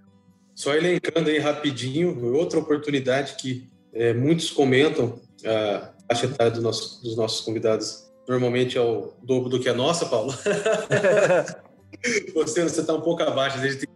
Só 0.54 0.74
elencando 0.74 1.30
aí 1.30 1.38
rapidinho, 1.38 2.34
outra 2.34 2.58
oportunidade 2.58 3.36
que 3.36 3.68
é, 3.92 4.12
muitos 4.12 4.50
comentam, 4.50 5.20
a 5.44 5.92
faixa 6.08 6.26
etária 6.26 6.52
do 6.52 6.60
nosso, 6.60 7.02
dos 7.02 7.16
nossos 7.16 7.40
convidados 7.40 8.10
normalmente 8.28 8.78
é 8.78 8.80
o 8.80 9.12
dobro 9.22 9.48
do 9.48 9.58
que 9.58 9.68
a 9.68 9.74
nossa, 9.74 10.06
Paulo. 10.06 10.32
você 12.34 12.62
está 12.62 12.94
um 12.94 13.00
pouco 13.00 13.22
abaixo, 13.22 13.60
desde 13.60 13.86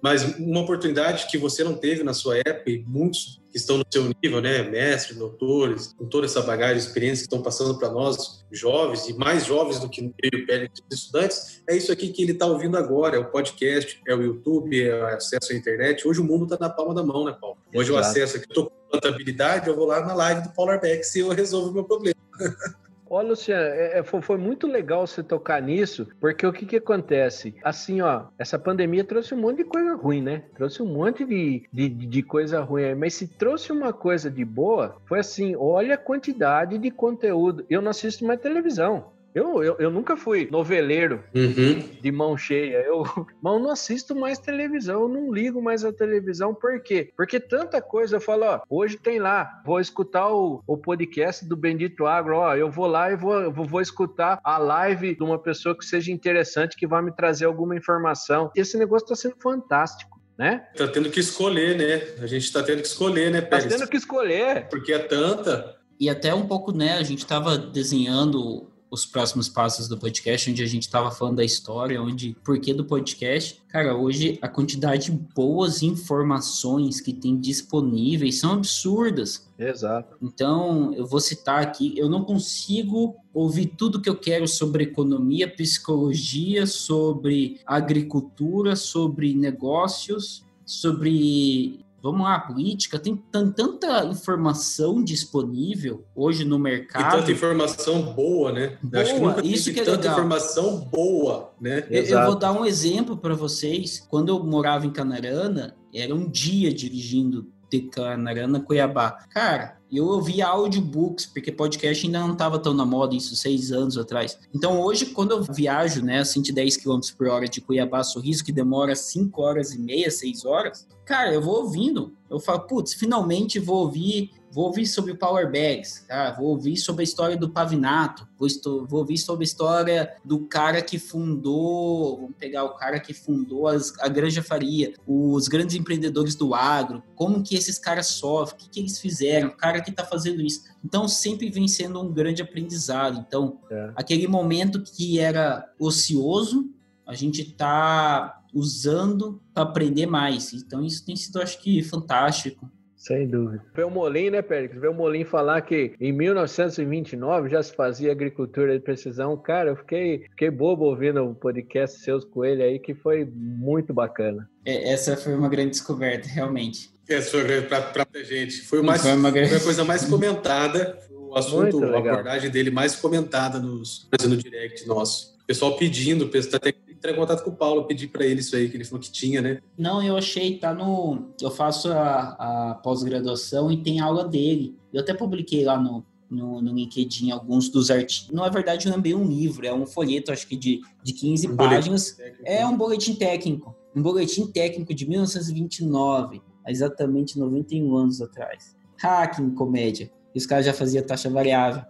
mas 0.00 0.22
uma 0.38 0.60
oportunidade 0.60 1.26
que 1.30 1.36
você 1.36 1.62
não 1.62 1.74
teve 1.74 2.02
na 2.02 2.14
sua 2.14 2.38
época 2.38 2.70
e 2.70 2.84
muitos 2.86 3.40
que 3.50 3.56
estão 3.56 3.78
no 3.78 3.84
seu 3.90 4.10
nível, 4.22 4.40
né, 4.40 4.62
mestres, 4.62 5.16
doutores, 5.16 5.94
com 5.98 6.06
toda 6.06 6.26
essa 6.26 6.42
bagagem 6.42 6.76
de 6.76 6.82
experiência 6.82 7.22
que 7.22 7.34
estão 7.34 7.42
passando 7.42 7.78
para 7.78 7.90
nós, 7.90 8.44
jovens 8.50 9.08
e 9.08 9.14
mais 9.14 9.46
jovens 9.46 9.78
do 9.80 9.88
que 9.88 10.02
no 10.02 10.14
meio 10.22 10.46
pele 10.46 10.68
dos 10.68 10.98
estudantes, 10.98 11.62
é 11.68 11.76
isso 11.76 11.90
aqui 11.90 12.08
que 12.08 12.22
ele 12.22 12.32
está 12.32 12.46
ouvindo 12.46 12.76
agora, 12.76 13.16
é 13.16 13.18
o 13.18 13.30
podcast, 13.30 14.00
é 14.06 14.14
o 14.14 14.22
YouTube, 14.22 14.82
é 14.82 14.94
o 14.94 15.06
acesso 15.06 15.52
à 15.52 15.56
internet. 15.56 16.06
Hoje 16.06 16.20
o 16.20 16.24
mundo 16.24 16.44
está 16.44 16.56
na 16.60 16.72
palma 16.72 16.94
da 16.94 17.02
mão, 17.02 17.24
né, 17.24 17.36
Paulo? 17.38 17.56
Hoje 17.74 17.90
Exato. 17.90 17.92
eu 17.92 17.98
acesso 17.98 18.36
aqui, 18.36 18.46
estou 18.48 18.66
com 18.66 18.76
contabilidade, 18.92 19.68
eu 19.68 19.76
vou 19.76 19.86
lá 19.86 20.04
na 20.04 20.14
live 20.14 20.42
do 20.42 20.50
Paulo 20.50 20.72
Arbex 20.72 21.14
e 21.14 21.20
eu 21.20 21.28
resolvo 21.30 21.70
o 21.70 21.74
meu 21.74 21.84
problema. 21.84 22.18
Ó, 23.10 23.22
Luciano, 23.22 23.62
é, 23.62 23.98
é 23.98 24.02
foi 24.02 24.36
muito 24.36 24.66
legal 24.66 25.06
você 25.06 25.22
tocar 25.22 25.62
nisso, 25.62 26.08
porque 26.20 26.46
o 26.46 26.52
que 26.52 26.66
que 26.66 26.76
acontece? 26.76 27.54
Assim, 27.62 28.00
ó, 28.00 28.26
essa 28.38 28.58
pandemia 28.58 29.04
trouxe 29.04 29.34
um 29.34 29.38
monte 29.38 29.58
de 29.58 29.64
coisa 29.64 29.94
ruim, 29.94 30.20
né? 30.20 30.44
Trouxe 30.54 30.82
um 30.82 30.86
monte 30.86 31.24
de, 31.24 31.66
de, 31.72 31.88
de 31.88 32.22
coisa 32.22 32.60
ruim, 32.60 32.94
mas 32.94 33.14
se 33.14 33.26
trouxe 33.26 33.72
uma 33.72 33.92
coisa 33.92 34.30
de 34.30 34.44
boa, 34.44 35.00
foi 35.06 35.20
assim, 35.20 35.56
olha 35.56 35.94
a 35.94 35.98
quantidade 35.98 36.78
de 36.78 36.90
conteúdo. 36.90 37.64
Eu 37.70 37.80
não 37.80 37.90
assisto 37.90 38.24
mais 38.26 38.40
televisão. 38.40 39.17
Eu, 39.38 39.62
eu, 39.62 39.76
eu, 39.78 39.90
nunca 39.90 40.16
fui 40.16 40.48
noveleiro 40.50 41.22
uhum. 41.32 41.78
de 42.00 42.10
mão 42.10 42.36
cheia. 42.36 42.78
Eu, 42.78 43.04
mas 43.40 43.62
não 43.62 43.70
assisto 43.70 44.14
mais 44.14 44.38
televisão, 44.38 45.02
eu 45.02 45.08
não 45.08 45.32
ligo 45.32 45.62
mais 45.62 45.84
a 45.84 45.92
televisão. 45.92 46.52
Por 46.52 46.80
quê? 46.82 47.12
Porque 47.16 47.38
tanta 47.38 47.80
coisa. 47.80 48.16
Eu 48.16 48.20
falo, 48.20 48.44
ó, 48.44 48.60
hoje 48.68 48.96
tem 48.96 49.20
lá, 49.20 49.62
vou 49.64 49.78
escutar 49.78 50.28
o, 50.32 50.60
o 50.66 50.76
podcast 50.76 51.44
do 51.46 51.56
Bendito 51.56 52.04
Agro, 52.04 52.38
ó, 52.38 52.56
eu 52.56 52.68
vou 52.68 52.88
lá 52.88 53.12
e 53.12 53.16
vou, 53.16 53.52
vou, 53.52 53.64
vou 53.64 53.80
escutar 53.80 54.40
a 54.42 54.58
live 54.58 55.14
de 55.14 55.22
uma 55.22 55.38
pessoa 55.38 55.76
que 55.76 55.84
seja 55.84 56.10
interessante, 56.10 56.76
que 56.76 56.86
vai 56.86 57.00
me 57.00 57.14
trazer 57.14 57.44
alguma 57.44 57.76
informação. 57.76 58.50
Esse 58.56 58.76
negócio 58.76 59.04
está 59.04 59.14
sendo 59.14 59.36
fantástico. 59.40 60.18
Né? 60.36 60.64
Tá 60.76 60.86
tendo 60.86 61.10
que 61.10 61.18
escolher, 61.18 61.76
né? 61.76 62.22
A 62.22 62.26
gente 62.28 62.52
tá 62.52 62.62
tendo 62.62 62.80
que 62.80 62.86
escolher, 62.86 63.28
né, 63.28 63.40
Pérez? 63.40 63.64
Tá 63.64 63.76
tendo 63.76 63.88
que 63.88 63.96
escolher. 63.96 64.68
Porque 64.68 64.92
é 64.92 65.00
tanta. 65.00 65.76
E 65.98 66.08
até 66.08 66.32
um 66.32 66.46
pouco, 66.46 66.70
né? 66.70 66.92
A 66.92 67.02
gente 67.02 67.26
tava 67.26 67.58
desenhando 67.58 68.70
os 68.90 69.04
próximos 69.04 69.48
passos 69.48 69.88
do 69.88 69.98
podcast, 69.98 70.50
onde 70.50 70.62
a 70.62 70.66
gente 70.66 70.82
estava 70.82 71.10
falando 71.10 71.36
da 71.36 71.44
história, 71.44 72.02
onde 72.02 72.36
porquê 72.44 72.72
do 72.72 72.84
podcast. 72.84 73.62
Cara, 73.68 73.96
hoje 73.96 74.38
a 74.40 74.48
quantidade 74.48 75.06
de 75.06 75.12
boas 75.12 75.82
informações 75.82 77.00
que 77.00 77.12
tem 77.12 77.38
disponíveis 77.38 78.38
são 78.40 78.52
absurdas. 78.52 79.48
Exato. 79.58 80.16
Então, 80.22 80.94
eu 80.94 81.06
vou 81.06 81.20
citar 81.20 81.62
aqui, 81.62 81.92
eu 81.96 82.08
não 82.08 82.24
consigo 82.24 83.16
ouvir 83.34 83.66
tudo 83.76 84.00
que 84.00 84.08
eu 84.08 84.16
quero 84.16 84.46
sobre 84.48 84.84
economia, 84.84 85.48
psicologia, 85.48 86.66
sobre 86.66 87.60
agricultura, 87.66 88.74
sobre 88.76 89.34
negócios, 89.34 90.44
sobre 90.64 91.84
vamos 92.02 92.22
lá, 92.22 92.38
política, 92.38 92.98
tem 92.98 93.16
tanta 93.16 94.04
informação 94.04 95.02
disponível 95.02 96.04
hoje 96.14 96.44
no 96.44 96.58
mercado. 96.58 97.16
E 97.16 97.20
tanta 97.20 97.32
informação 97.32 98.02
boa, 98.02 98.52
né? 98.52 98.78
Boa, 98.82 99.02
Acho 99.02 99.14
que 99.14 99.20
nunca 99.20 99.46
isso 99.46 99.72
que 99.72 99.80
é 99.80 99.84
tanta 99.84 99.98
legal. 99.98 100.12
informação 100.12 100.78
boa, 100.78 101.52
né? 101.60 101.86
Eu, 101.90 102.04
eu, 102.04 102.24
vou 102.24 102.36
dar 102.36 102.52
um 102.52 102.64
exemplo 102.64 103.16
para 103.16 103.34
vocês. 103.34 104.04
Quando 104.08 104.28
eu 104.28 104.42
morava 104.42 104.86
em 104.86 104.90
Canarana, 104.90 105.76
era 105.92 106.14
um 106.14 106.28
dia 106.28 106.72
dirigindo 106.72 107.48
de 107.70 107.82
Canarana, 107.82 108.60
Cuiabá. 108.60 109.24
Cara, 109.30 109.77
eu 109.90 110.06
ouvia 110.06 110.46
audiobooks, 110.46 111.26
porque 111.26 111.50
podcast 111.50 112.04
ainda 112.04 112.20
não 112.20 112.32
estava 112.32 112.58
tão 112.58 112.74
na 112.74 112.84
moda, 112.84 113.14
isso 113.14 113.34
seis 113.34 113.72
anos 113.72 113.96
atrás. 113.96 114.38
Então 114.54 114.80
hoje, 114.80 115.06
quando 115.06 115.32
eu 115.32 115.42
viajo, 115.42 116.02
né, 116.02 116.22
110 116.24 116.76
km 116.76 117.00
por 117.16 117.28
hora 117.28 117.48
de 117.48 117.60
Cuiabá 117.60 118.00
a 118.00 118.04
Sorriso, 118.04 118.44
que 118.44 118.52
demora 118.52 118.94
5 118.94 119.40
horas 119.40 119.72
e 119.72 119.78
meia, 119.78 120.10
6 120.10 120.44
horas, 120.44 120.86
cara, 121.04 121.32
eu 121.32 121.40
vou 121.40 121.62
ouvindo. 121.62 122.12
Eu 122.28 122.38
falo, 122.38 122.60
putz, 122.60 122.92
finalmente 122.94 123.58
vou 123.58 123.78
ouvir 123.84 124.30
vou 124.50 124.66
ouvir 124.66 124.86
sobre 124.86 125.12
o 125.12 125.16
Power 125.16 125.46
Bags, 125.46 126.04
tá? 126.06 126.32
vou 126.32 126.48
ouvir 126.48 126.76
sobre 126.76 127.02
a 127.02 127.04
história 127.04 127.36
do 127.36 127.50
Pavinato, 127.50 128.26
vou, 128.38 128.48
vou 128.86 129.00
ouvir 129.00 129.18
sobre 129.18 129.44
a 129.44 129.46
história 129.46 130.14
do 130.24 130.46
cara 130.46 130.82
que 130.82 130.98
fundou, 130.98 132.16
vamos 132.16 132.36
pegar 132.36 132.64
o 132.64 132.74
cara 132.74 132.98
que 132.98 133.12
fundou 133.12 133.68
as, 133.68 133.92
a 134.00 134.08
Granja 134.08 134.42
Faria, 134.42 134.94
os 135.06 135.48
grandes 135.48 135.76
empreendedores 135.76 136.34
do 136.34 136.54
agro, 136.54 137.02
como 137.14 137.42
que 137.42 137.54
esses 137.54 137.78
caras 137.78 138.06
sofrem, 138.08 138.58
o 138.58 138.64
que, 138.64 138.70
que 138.70 138.80
eles 138.80 138.98
fizeram, 138.98 139.48
o 139.48 139.56
cara 139.56 139.80
que 139.80 139.90
está 139.90 140.04
fazendo 140.04 140.40
isso. 140.40 140.62
Então, 140.84 141.08
sempre 141.08 141.50
vem 141.50 141.68
sendo 141.68 142.00
um 142.00 142.12
grande 142.12 142.42
aprendizado. 142.42 143.24
Então, 143.26 143.58
é. 143.70 143.92
aquele 143.96 144.26
momento 144.26 144.82
que 144.82 145.18
era 145.18 145.70
ocioso, 145.78 146.70
a 147.06 147.14
gente 147.14 147.42
está 147.42 148.42
usando 148.54 149.40
para 149.52 149.62
aprender 149.62 150.06
mais. 150.06 150.52
Então, 150.52 150.84
isso 150.84 151.04
tem 151.04 151.16
sido, 151.16 151.40
acho 151.40 151.60
que, 151.60 151.82
fantástico. 151.82 152.70
Sem 153.08 153.26
dúvida. 153.26 153.64
o 153.86 153.90
Molim, 153.90 154.28
né, 154.28 154.42
Pérez? 154.42 154.70
o 154.82 154.92
Molim 154.92 155.24
falar 155.24 155.62
que 155.62 155.94
em 155.98 156.12
1929 156.12 157.48
já 157.48 157.62
se 157.62 157.74
fazia 157.74 158.12
agricultura 158.12 158.74
de 158.74 158.84
precisão. 158.84 159.34
Cara, 159.34 159.70
eu 159.70 159.76
fiquei, 159.76 160.26
fiquei 160.28 160.50
bobo 160.50 160.84
ouvindo 160.84 161.24
o 161.24 161.34
podcast 161.34 162.00
seus 162.00 162.22
com 162.22 162.44
ele 162.44 162.62
aí, 162.62 162.78
que 162.78 162.94
foi 162.94 163.24
muito 163.24 163.94
bacana. 163.94 164.46
É, 164.62 164.92
essa 164.92 165.16
foi 165.16 165.34
uma 165.34 165.48
grande 165.48 165.70
descoberta, 165.70 166.28
realmente. 166.28 166.90
Essa 167.08 167.30
foi 167.30 167.44
grande 167.44 167.66
para 167.66 168.06
a 168.14 168.22
gente. 168.22 168.60
Foi, 168.60 168.82
mais, 168.82 169.00
foi, 169.00 169.14
uma 169.14 169.30
grande... 169.30 169.48
foi 169.48 169.58
a 169.58 169.64
coisa 169.64 169.84
mais 169.86 170.04
comentada, 170.06 170.98
o 171.10 171.34
assunto, 171.34 171.82
a 171.82 171.96
abordagem 171.96 172.50
dele 172.50 172.70
mais 172.70 172.94
comentada 172.94 173.58
nos, 173.58 174.06
no 174.22 174.36
direct 174.36 174.86
nosso. 174.86 175.34
O 175.42 175.46
pessoal 175.46 175.78
pedindo, 175.78 176.26
o 176.26 176.28
pessoal 176.28 176.56
até 176.56 176.74
entrar 176.98 177.12
em 177.12 177.16
contato 177.16 177.42
com 177.42 177.50
o 177.50 177.56
Paulo, 177.56 177.86
pedir 177.86 178.08
para 178.08 178.26
ele 178.26 178.40
isso 178.40 178.54
aí, 178.54 178.68
que 178.68 178.76
ele 178.76 178.84
falou 178.84 179.00
que 179.00 179.10
tinha, 179.10 179.40
né? 179.40 179.60
Não, 179.78 180.02
eu 180.02 180.16
achei, 180.16 180.58
tá 180.58 180.74
no. 180.74 181.30
Eu 181.40 181.50
faço 181.50 181.90
a, 181.90 182.70
a 182.70 182.74
pós-graduação 182.74 183.70
e 183.70 183.82
tem 183.82 184.00
aula 184.00 184.26
dele. 184.26 184.76
Eu 184.92 185.00
até 185.00 185.14
publiquei 185.14 185.64
lá 185.64 185.80
no, 185.80 186.04
no, 186.28 186.60
no 186.60 186.74
LinkedIn 186.74 187.30
alguns 187.30 187.68
dos 187.68 187.90
artigos. 187.90 188.30
Não 188.32 188.44
é 188.44 188.50
verdade, 188.50 188.86
eu 188.86 188.92
lembrei 188.92 189.14
um 189.14 189.24
livro, 189.24 189.66
é 189.66 189.72
um 189.72 189.86
folheto, 189.86 190.32
acho 190.32 190.46
que 190.46 190.56
de, 190.56 190.80
de 191.02 191.12
15 191.12 191.48
um 191.48 191.56
páginas. 191.56 192.16
É 192.44 192.66
um 192.66 192.76
boletim 192.76 193.14
técnico. 193.14 193.74
Um 193.94 194.02
boletim 194.02 194.46
técnico 194.46 194.92
de 194.92 195.08
1929, 195.08 196.42
exatamente 196.66 197.38
91 197.38 197.96
anos 197.96 198.20
atrás. 198.20 198.76
Hacking, 198.96 199.50
comédia. 199.54 200.10
Os 200.34 200.46
caras 200.46 200.66
já 200.66 200.72
faziam 200.72 201.04
taxa 201.04 201.30
variável. 201.30 201.82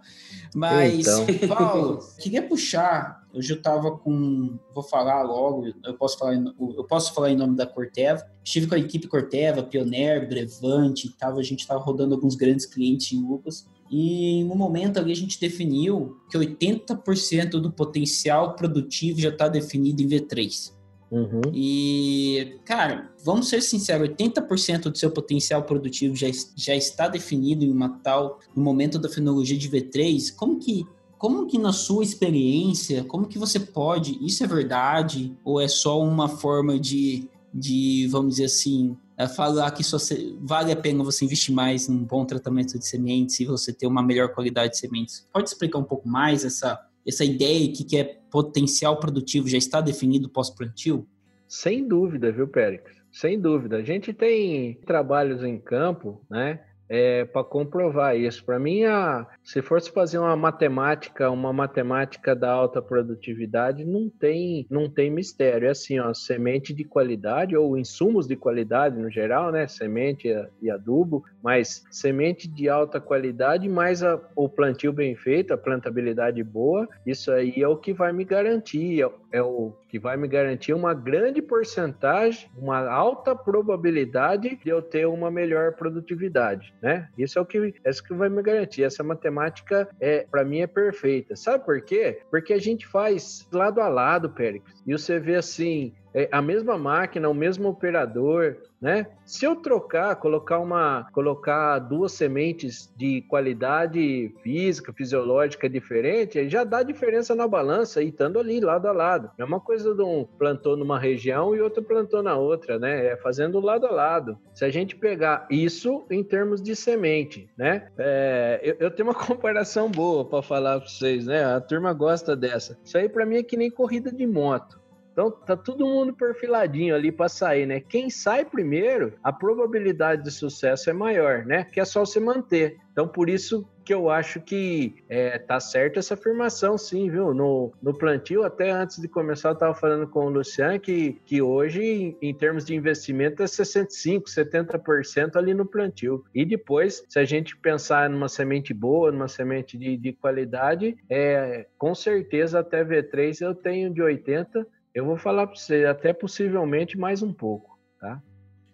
Mas, 0.55 1.07
então. 1.07 1.25
Paulo, 1.47 1.99
queria 2.19 2.41
puxar. 2.41 3.18
Hoje 3.33 3.53
eu 3.53 3.57
estava 3.57 3.91
com. 3.91 4.57
Vou 4.73 4.83
falar 4.83 5.21
logo, 5.21 5.67
eu 5.85 5.93
posso 5.93 6.17
falar, 6.17 6.35
eu 6.35 6.83
posso 6.85 7.13
falar 7.13 7.31
em 7.31 7.35
nome 7.35 7.55
da 7.55 7.65
Corteva. 7.67 8.25
Estive 8.43 8.67
com 8.67 8.75
a 8.75 8.79
equipe 8.79 9.07
Corteva, 9.07 9.63
Pioneer, 9.63 10.27
Brevante, 10.27 11.15
tava, 11.15 11.39
a 11.39 11.43
gente 11.43 11.59
estava 11.59 11.79
rodando 11.79 12.15
alguns 12.15 12.35
grandes 12.35 12.65
clientes 12.65 13.11
em 13.11 13.21
Lucas. 13.21 13.67
E 13.91 14.43
no 14.43 14.55
momento 14.55 14.97
ali 14.97 15.11
a 15.11 15.15
gente 15.15 15.39
definiu 15.39 16.17
que 16.29 16.37
80% 16.37 17.51
do 17.51 17.71
potencial 17.71 18.55
produtivo 18.55 19.19
já 19.19 19.29
está 19.29 19.47
definido 19.47 20.01
em 20.01 20.07
V3. 20.07 20.73
Uhum. 21.11 21.41
E, 21.51 22.59
cara, 22.65 23.11
vamos 23.23 23.49
ser 23.49 23.61
sinceros, 23.61 24.09
80% 24.09 24.91
do 24.91 24.97
seu 24.97 25.09
potencial 25.09 25.63
produtivo 25.63 26.15
já, 26.15 26.27
já 26.55 26.75
está 26.75 27.07
definido 27.07 27.65
em 27.65 27.71
uma 27.71 27.89
tal, 28.03 28.39
no 28.55 28.61
momento 28.61 28.99
da 28.99 29.09
fenologia 29.09 29.57
de 29.57 29.69
V3. 29.69 30.35
Como 30.35 30.59
que, 30.59 30.85
como 31.19 31.45
que 31.45 31.57
na 31.57 31.73
sua 31.73 32.01
experiência, 32.01 33.03
como 33.03 33.27
que 33.27 33.37
você 33.37 33.59
pode, 33.59 34.17
isso 34.25 34.41
é 34.41 34.47
verdade? 34.47 35.35
Ou 35.43 35.59
é 35.59 35.67
só 35.67 36.01
uma 36.01 36.29
forma 36.29 36.79
de, 36.79 37.27
de 37.53 38.07
vamos 38.09 38.35
dizer 38.35 38.45
assim, 38.45 38.97
é 39.17 39.27
falar 39.27 39.69
que 39.71 39.83
só 39.83 39.97
vale 40.39 40.71
a 40.71 40.77
pena 40.77 41.03
você 41.03 41.25
investir 41.25 41.53
mais 41.53 41.89
num 41.89 42.05
bom 42.05 42.23
tratamento 42.23 42.79
de 42.79 42.87
sementes 42.87 43.37
e 43.41 43.45
você 43.45 43.73
ter 43.73 43.85
uma 43.85 44.01
melhor 44.01 44.33
qualidade 44.33 44.71
de 44.71 44.79
sementes? 44.79 45.27
Pode 45.33 45.49
explicar 45.49 45.77
um 45.79 45.83
pouco 45.83 46.07
mais 46.07 46.45
essa 46.45 46.79
essa 47.05 47.25
ideia 47.25 47.71
que, 47.71 47.83
que 47.83 47.97
é 47.97 48.03
potencial 48.29 48.97
produtivo 48.97 49.47
já 49.47 49.57
está 49.57 49.81
definido 49.81 50.29
pós-plantio? 50.29 51.07
Sem 51.47 51.87
dúvida, 51.87 52.31
viu, 52.31 52.47
Périx? 52.47 52.91
Sem 53.11 53.39
dúvida. 53.39 53.77
A 53.77 53.81
gente 53.81 54.13
tem 54.13 54.75
trabalhos 54.85 55.43
em 55.43 55.57
campo, 55.59 56.21
né? 56.29 56.61
É, 56.89 57.23
para 57.25 57.43
comprovar 57.43 58.17
isso. 58.17 58.43
Para 58.43 58.57
mim, 58.57 58.83
a, 58.83 59.27
se 59.43 59.61
fosse 59.61 59.91
fazer 59.91 60.17
uma 60.17 60.35
matemática, 60.35 61.29
uma 61.29 61.53
matemática 61.53 62.35
da 62.35 62.51
alta 62.51 62.81
produtividade, 62.81 63.85
não 63.85 64.09
tem, 64.09 64.65
não 64.69 64.89
tem 64.89 65.11
mistério. 65.11 65.67
É 65.67 65.71
assim, 65.71 65.99
ó, 65.99 66.13
semente 66.13 66.73
de 66.73 66.83
qualidade 66.83 67.55
ou 67.55 67.77
insumos 67.77 68.27
de 68.27 68.35
qualidade 68.35 68.97
no 68.97 69.09
geral, 69.09 69.51
né? 69.51 69.67
Semente 69.67 70.27
e 70.61 70.69
adubo, 70.71 71.23
mas 71.43 71.83
semente 71.91 72.47
de 72.47 72.67
alta 72.67 72.99
qualidade 72.99 73.69
mais 73.69 74.01
a, 74.03 74.19
o 74.35 74.49
plantio 74.49 74.91
bem 74.91 75.15
feito, 75.15 75.53
a 75.53 75.57
plantabilidade 75.57 76.43
boa, 76.43 76.87
isso 77.05 77.31
aí 77.31 77.53
é 77.61 77.67
o 77.67 77.77
que 77.77 77.93
vai 77.93 78.11
me 78.11 78.25
garantir, 78.25 79.03
é, 79.03 79.09
é 79.31 79.41
o 79.41 79.73
que 79.89 79.99
vai 79.99 80.15
me 80.15 80.27
garantir 80.27 80.73
uma 80.73 80.93
grande 80.93 81.41
porcentagem, 81.41 82.49
uma 82.55 82.87
alta 82.87 83.35
probabilidade 83.35 84.59
de 84.63 84.69
eu 84.69 84.81
ter 84.81 85.07
uma 85.07 85.31
melhor 85.31 85.73
produtividade, 85.73 86.73
né? 86.81 87.09
Isso 87.17 87.39
é 87.39 87.41
o 87.41 87.45
que, 87.45 87.73
é 87.83 87.89
isso 87.89 88.03
que 88.03 88.13
vai 88.13 88.29
me 88.29 88.41
garantir. 88.41 88.83
Essa 88.83 89.03
matemática 89.03 89.89
é, 89.99 90.25
para 90.29 90.45
mim, 90.45 90.59
é 90.59 90.67
perfeita. 90.67 91.35
Sabe 91.35 91.65
por 91.65 91.81
quê? 91.81 92.21
Porque 92.29 92.53
a 92.53 92.59
gente 92.59 92.85
faz 92.85 93.47
lado 93.51 93.81
a 93.81 93.87
lado, 93.87 94.29
Péricles. 94.29 94.81
E 94.85 94.91
você 94.91 95.19
vê 95.19 95.35
assim, 95.35 95.93
é 96.13 96.27
a 96.31 96.41
mesma 96.41 96.77
máquina, 96.77 97.29
o 97.29 97.33
mesmo 97.33 97.69
operador, 97.69 98.57
né? 98.81 99.07
Se 99.25 99.45
eu 99.45 99.55
trocar, 99.57 100.15
colocar 100.15 100.59
uma, 100.59 101.07
colocar 101.11 101.79
duas 101.79 102.13
sementes 102.13 102.91
de 102.95 103.21
qualidade 103.23 104.33
física, 104.41 104.93
fisiológica 104.93 105.69
diferente, 105.69 106.49
já 106.49 106.63
dá 106.63 106.81
diferença 106.81 107.35
na 107.35 107.47
balança 107.47 108.01
e 108.01 108.07
estando 108.07 108.39
ali 108.39 108.59
lado 108.59 108.87
a 108.87 108.91
lado. 108.91 109.29
É 109.37 109.43
uma 109.43 109.59
coisa 109.59 109.93
de 109.93 110.01
um 110.01 110.25
plantou 110.37 110.77
numa 110.77 110.97
região 110.97 111.55
e 111.55 111.61
outro 111.61 111.83
plantou 111.83 112.23
na 112.23 112.37
outra, 112.37 112.79
né? 112.79 113.07
É 113.07 113.17
fazendo 113.17 113.59
lado 113.59 113.85
a 113.85 113.91
lado. 113.91 114.37
Se 114.53 114.63
a 114.63 114.69
gente 114.69 114.95
pegar 114.95 115.45
isso 115.49 116.05
em 116.09 116.23
termos 116.23 116.61
de 116.61 116.75
semente, 116.75 117.49
né? 117.57 117.89
É, 117.97 118.59
eu, 118.63 118.75
eu, 118.79 118.91
tenho 118.91 119.09
uma 119.09 119.15
comparação 119.27 119.91
boa 119.91 120.23
para 120.25 120.41
falar 120.41 120.79
para 120.79 120.89
vocês, 120.89 121.25
né? 121.25 121.43
A 121.43 121.59
turma 121.59 121.93
gosta 121.93 122.35
dessa. 122.35 122.77
Isso 122.83 122.97
aí 122.97 123.09
para 123.09 123.25
mim 123.25 123.37
é 123.37 123.43
que 123.43 123.57
nem 123.57 123.69
corrida 123.69 124.11
de 124.11 124.25
moto. 124.25 124.78
Então 125.19 125.29
tá 125.31 125.57
todo 125.57 125.85
mundo 125.85 126.13
perfiladinho 126.13 126.95
ali 126.95 127.11
para 127.11 127.27
sair, 127.27 127.65
né? 127.65 127.81
Quem 127.81 128.09
sai 128.09 128.45
primeiro, 128.45 129.15
a 129.21 129.33
probabilidade 129.33 130.23
de 130.23 130.31
sucesso 130.31 130.89
é 130.89 130.93
maior, 130.93 131.45
né? 131.45 131.65
Que 131.65 131.81
é 131.81 131.85
só 131.85 132.05
se 132.05 132.21
manter. 132.21 132.77
Então 132.93 133.05
por 133.05 133.29
isso 133.29 133.67
que 133.83 133.93
eu 133.93 134.09
acho 134.09 134.39
que 134.39 135.03
é, 135.09 135.39
tá 135.39 135.59
certa 135.59 135.97
essa 135.97 136.13
afirmação, 136.13 136.77
sim, 136.77 137.09
viu? 137.09 137.33
No, 137.33 137.73
no 137.81 137.91
plantio, 137.97 138.43
até 138.43 138.69
antes 138.69 139.01
de 139.01 139.07
começar, 139.07 139.49
eu 139.49 139.53
estava 139.53 139.73
falando 139.73 140.07
com 140.07 140.27
o 140.27 140.29
Luciano 140.29 140.79
que, 140.79 141.19
que 141.25 141.41
hoje, 141.41 141.81
em, 141.81 142.17
em 142.21 142.33
termos 142.33 142.63
de 142.63 142.75
investimento, 142.75 143.41
é 143.41 143.45
65%, 143.45 144.25
70% 144.25 145.35
ali 145.35 145.55
no 145.55 145.65
plantio. 145.65 146.23
E 146.35 146.45
depois, 146.45 147.03
se 147.09 147.17
a 147.17 147.25
gente 147.25 147.57
pensar 147.57 148.09
numa 148.09 148.29
semente 148.29 148.73
boa, 148.75 149.11
numa 149.11 149.27
semente 149.27 149.75
de, 149.75 149.97
de 149.97 150.13
qualidade, 150.13 150.95
é, 151.09 151.65
com 151.77 151.95
certeza 151.95 152.59
até 152.59 152.85
V3 152.85 153.41
eu 153.41 153.55
tenho 153.55 153.91
de 153.91 154.01
80%, 154.01 154.65
eu 154.93 155.05
vou 155.05 155.17
falar 155.17 155.47
para 155.47 155.55
você, 155.55 155.85
até 155.85 156.13
possivelmente 156.13 156.97
mais 156.97 157.21
um 157.21 157.33
pouco, 157.33 157.79
tá? 157.99 158.21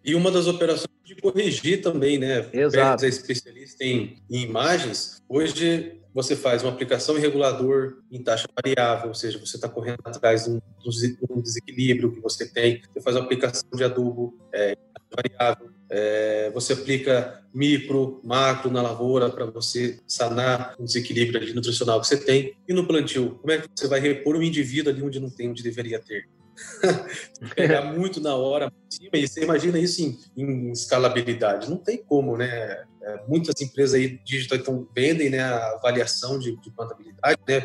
E 0.03 0.13
uma 0.13 0.31
das 0.31 0.47
operações 0.47 0.87
de 1.03 1.15
corrigir 1.15 1.81
também, 1.81 2.17
né? 2.17 2.47
Exato. 2.53 3.05
é 3.05 3.07
especialista 3.07 3.83
em, 3.83 4.21
em, 4.29 4.43
imagens. 4.43 5.21
Hoje 5.27 5.99
você 6.13 6.35
faz 6.35 6.63
uma 6.63 6.71
aplicação 6.71 7.17
em 7.17 7.21
regulador 7.21 8.01
em 8.11 8.23
taxa 8.23 8.47
variável, 8.55 9.09
ou 9.09 9.13
seja, 9.13 9.39
você 9.39 9.57
está 9.57 9.67
correndo 9.67 9.99
atrás 10.05 10.45
de 10.45 10.51
um, 10.51 10.61
de 10.79 11.41
desequilíbrio 11.41 12.11
que 12.11 12.21
você 12.21 12.47
tem. 12.47 12.81
Você 12.93 13.01
faz 13.01 13.15
uma 13.15 13.23
aplicação 13.23 13.69
de 13.73 13.83
adubo 13.83 14.37
é, 14.53 14.73
em 14.73 14.75
taxa 14.75 15.07
variável. 15.15 15.74
É, 15.89 16.49
você 16.53 16.73
aplica 16.73 17.41
micro, 17.53 18.19
macro 18.23 18.71
na 18.71 18.81
lavoura 18.81 19.29
para 19.29 19.45
você 19.45 19.99
sanar 20.07 20.75
um 20.79 20.85
desequilíbrio 20.85 21.39
ali 21.39 21.53
nutricional 21.53 22.01
que 22.01 22.07
você 22.07 22.17
tem. 22.17 22.53
E 22.67 22.73
no 22.73 22.87
plantio, 22.87 23.37
como 23.41 23.51
é 23.51 23.59
que 23.59 23.67
você 23.75 23.87
vai 23.87 23.99
repor 23.99 24.35
um 24.35 24.41
indivíduo 24.41 24.91
ali 24.91 25.01
onde 25.03 25.19
não 25.19 25.29
tem, 25.29 25.49
onde 25.49 25.63
deveria 25.63 25.99
ter? 25.99 26.27
pegar 27.53 27.81
muito 27.93 28.21
na 28.21 28.33
hora 28.35 28.71
e 29.11 29.27
você 29.27 29.43
imagina 29.43 29.77
isso 29.77 30.01
em, 30.01 30.17
em 30.37 30.71
escalabilidade 30.71 31.69
não 31.69 31.75
tem 31.75 31.97
como 31.97 32.37
né 32.37 32.85
é, 33.05 33.23
muitas 33.27 33.61
empresas 33.61 33.93
aí 33.93 34.19
digital 34.23 34.57
então 34.57 34.87
vendem 34.95 35.29
né 35.29 35.41
a 35.41 35.73
avaliação 35.73 36.39
de, 36.39 36.59
de 36.59 36.71
plantabilidade 36.71 37.37
né 37.47 37.61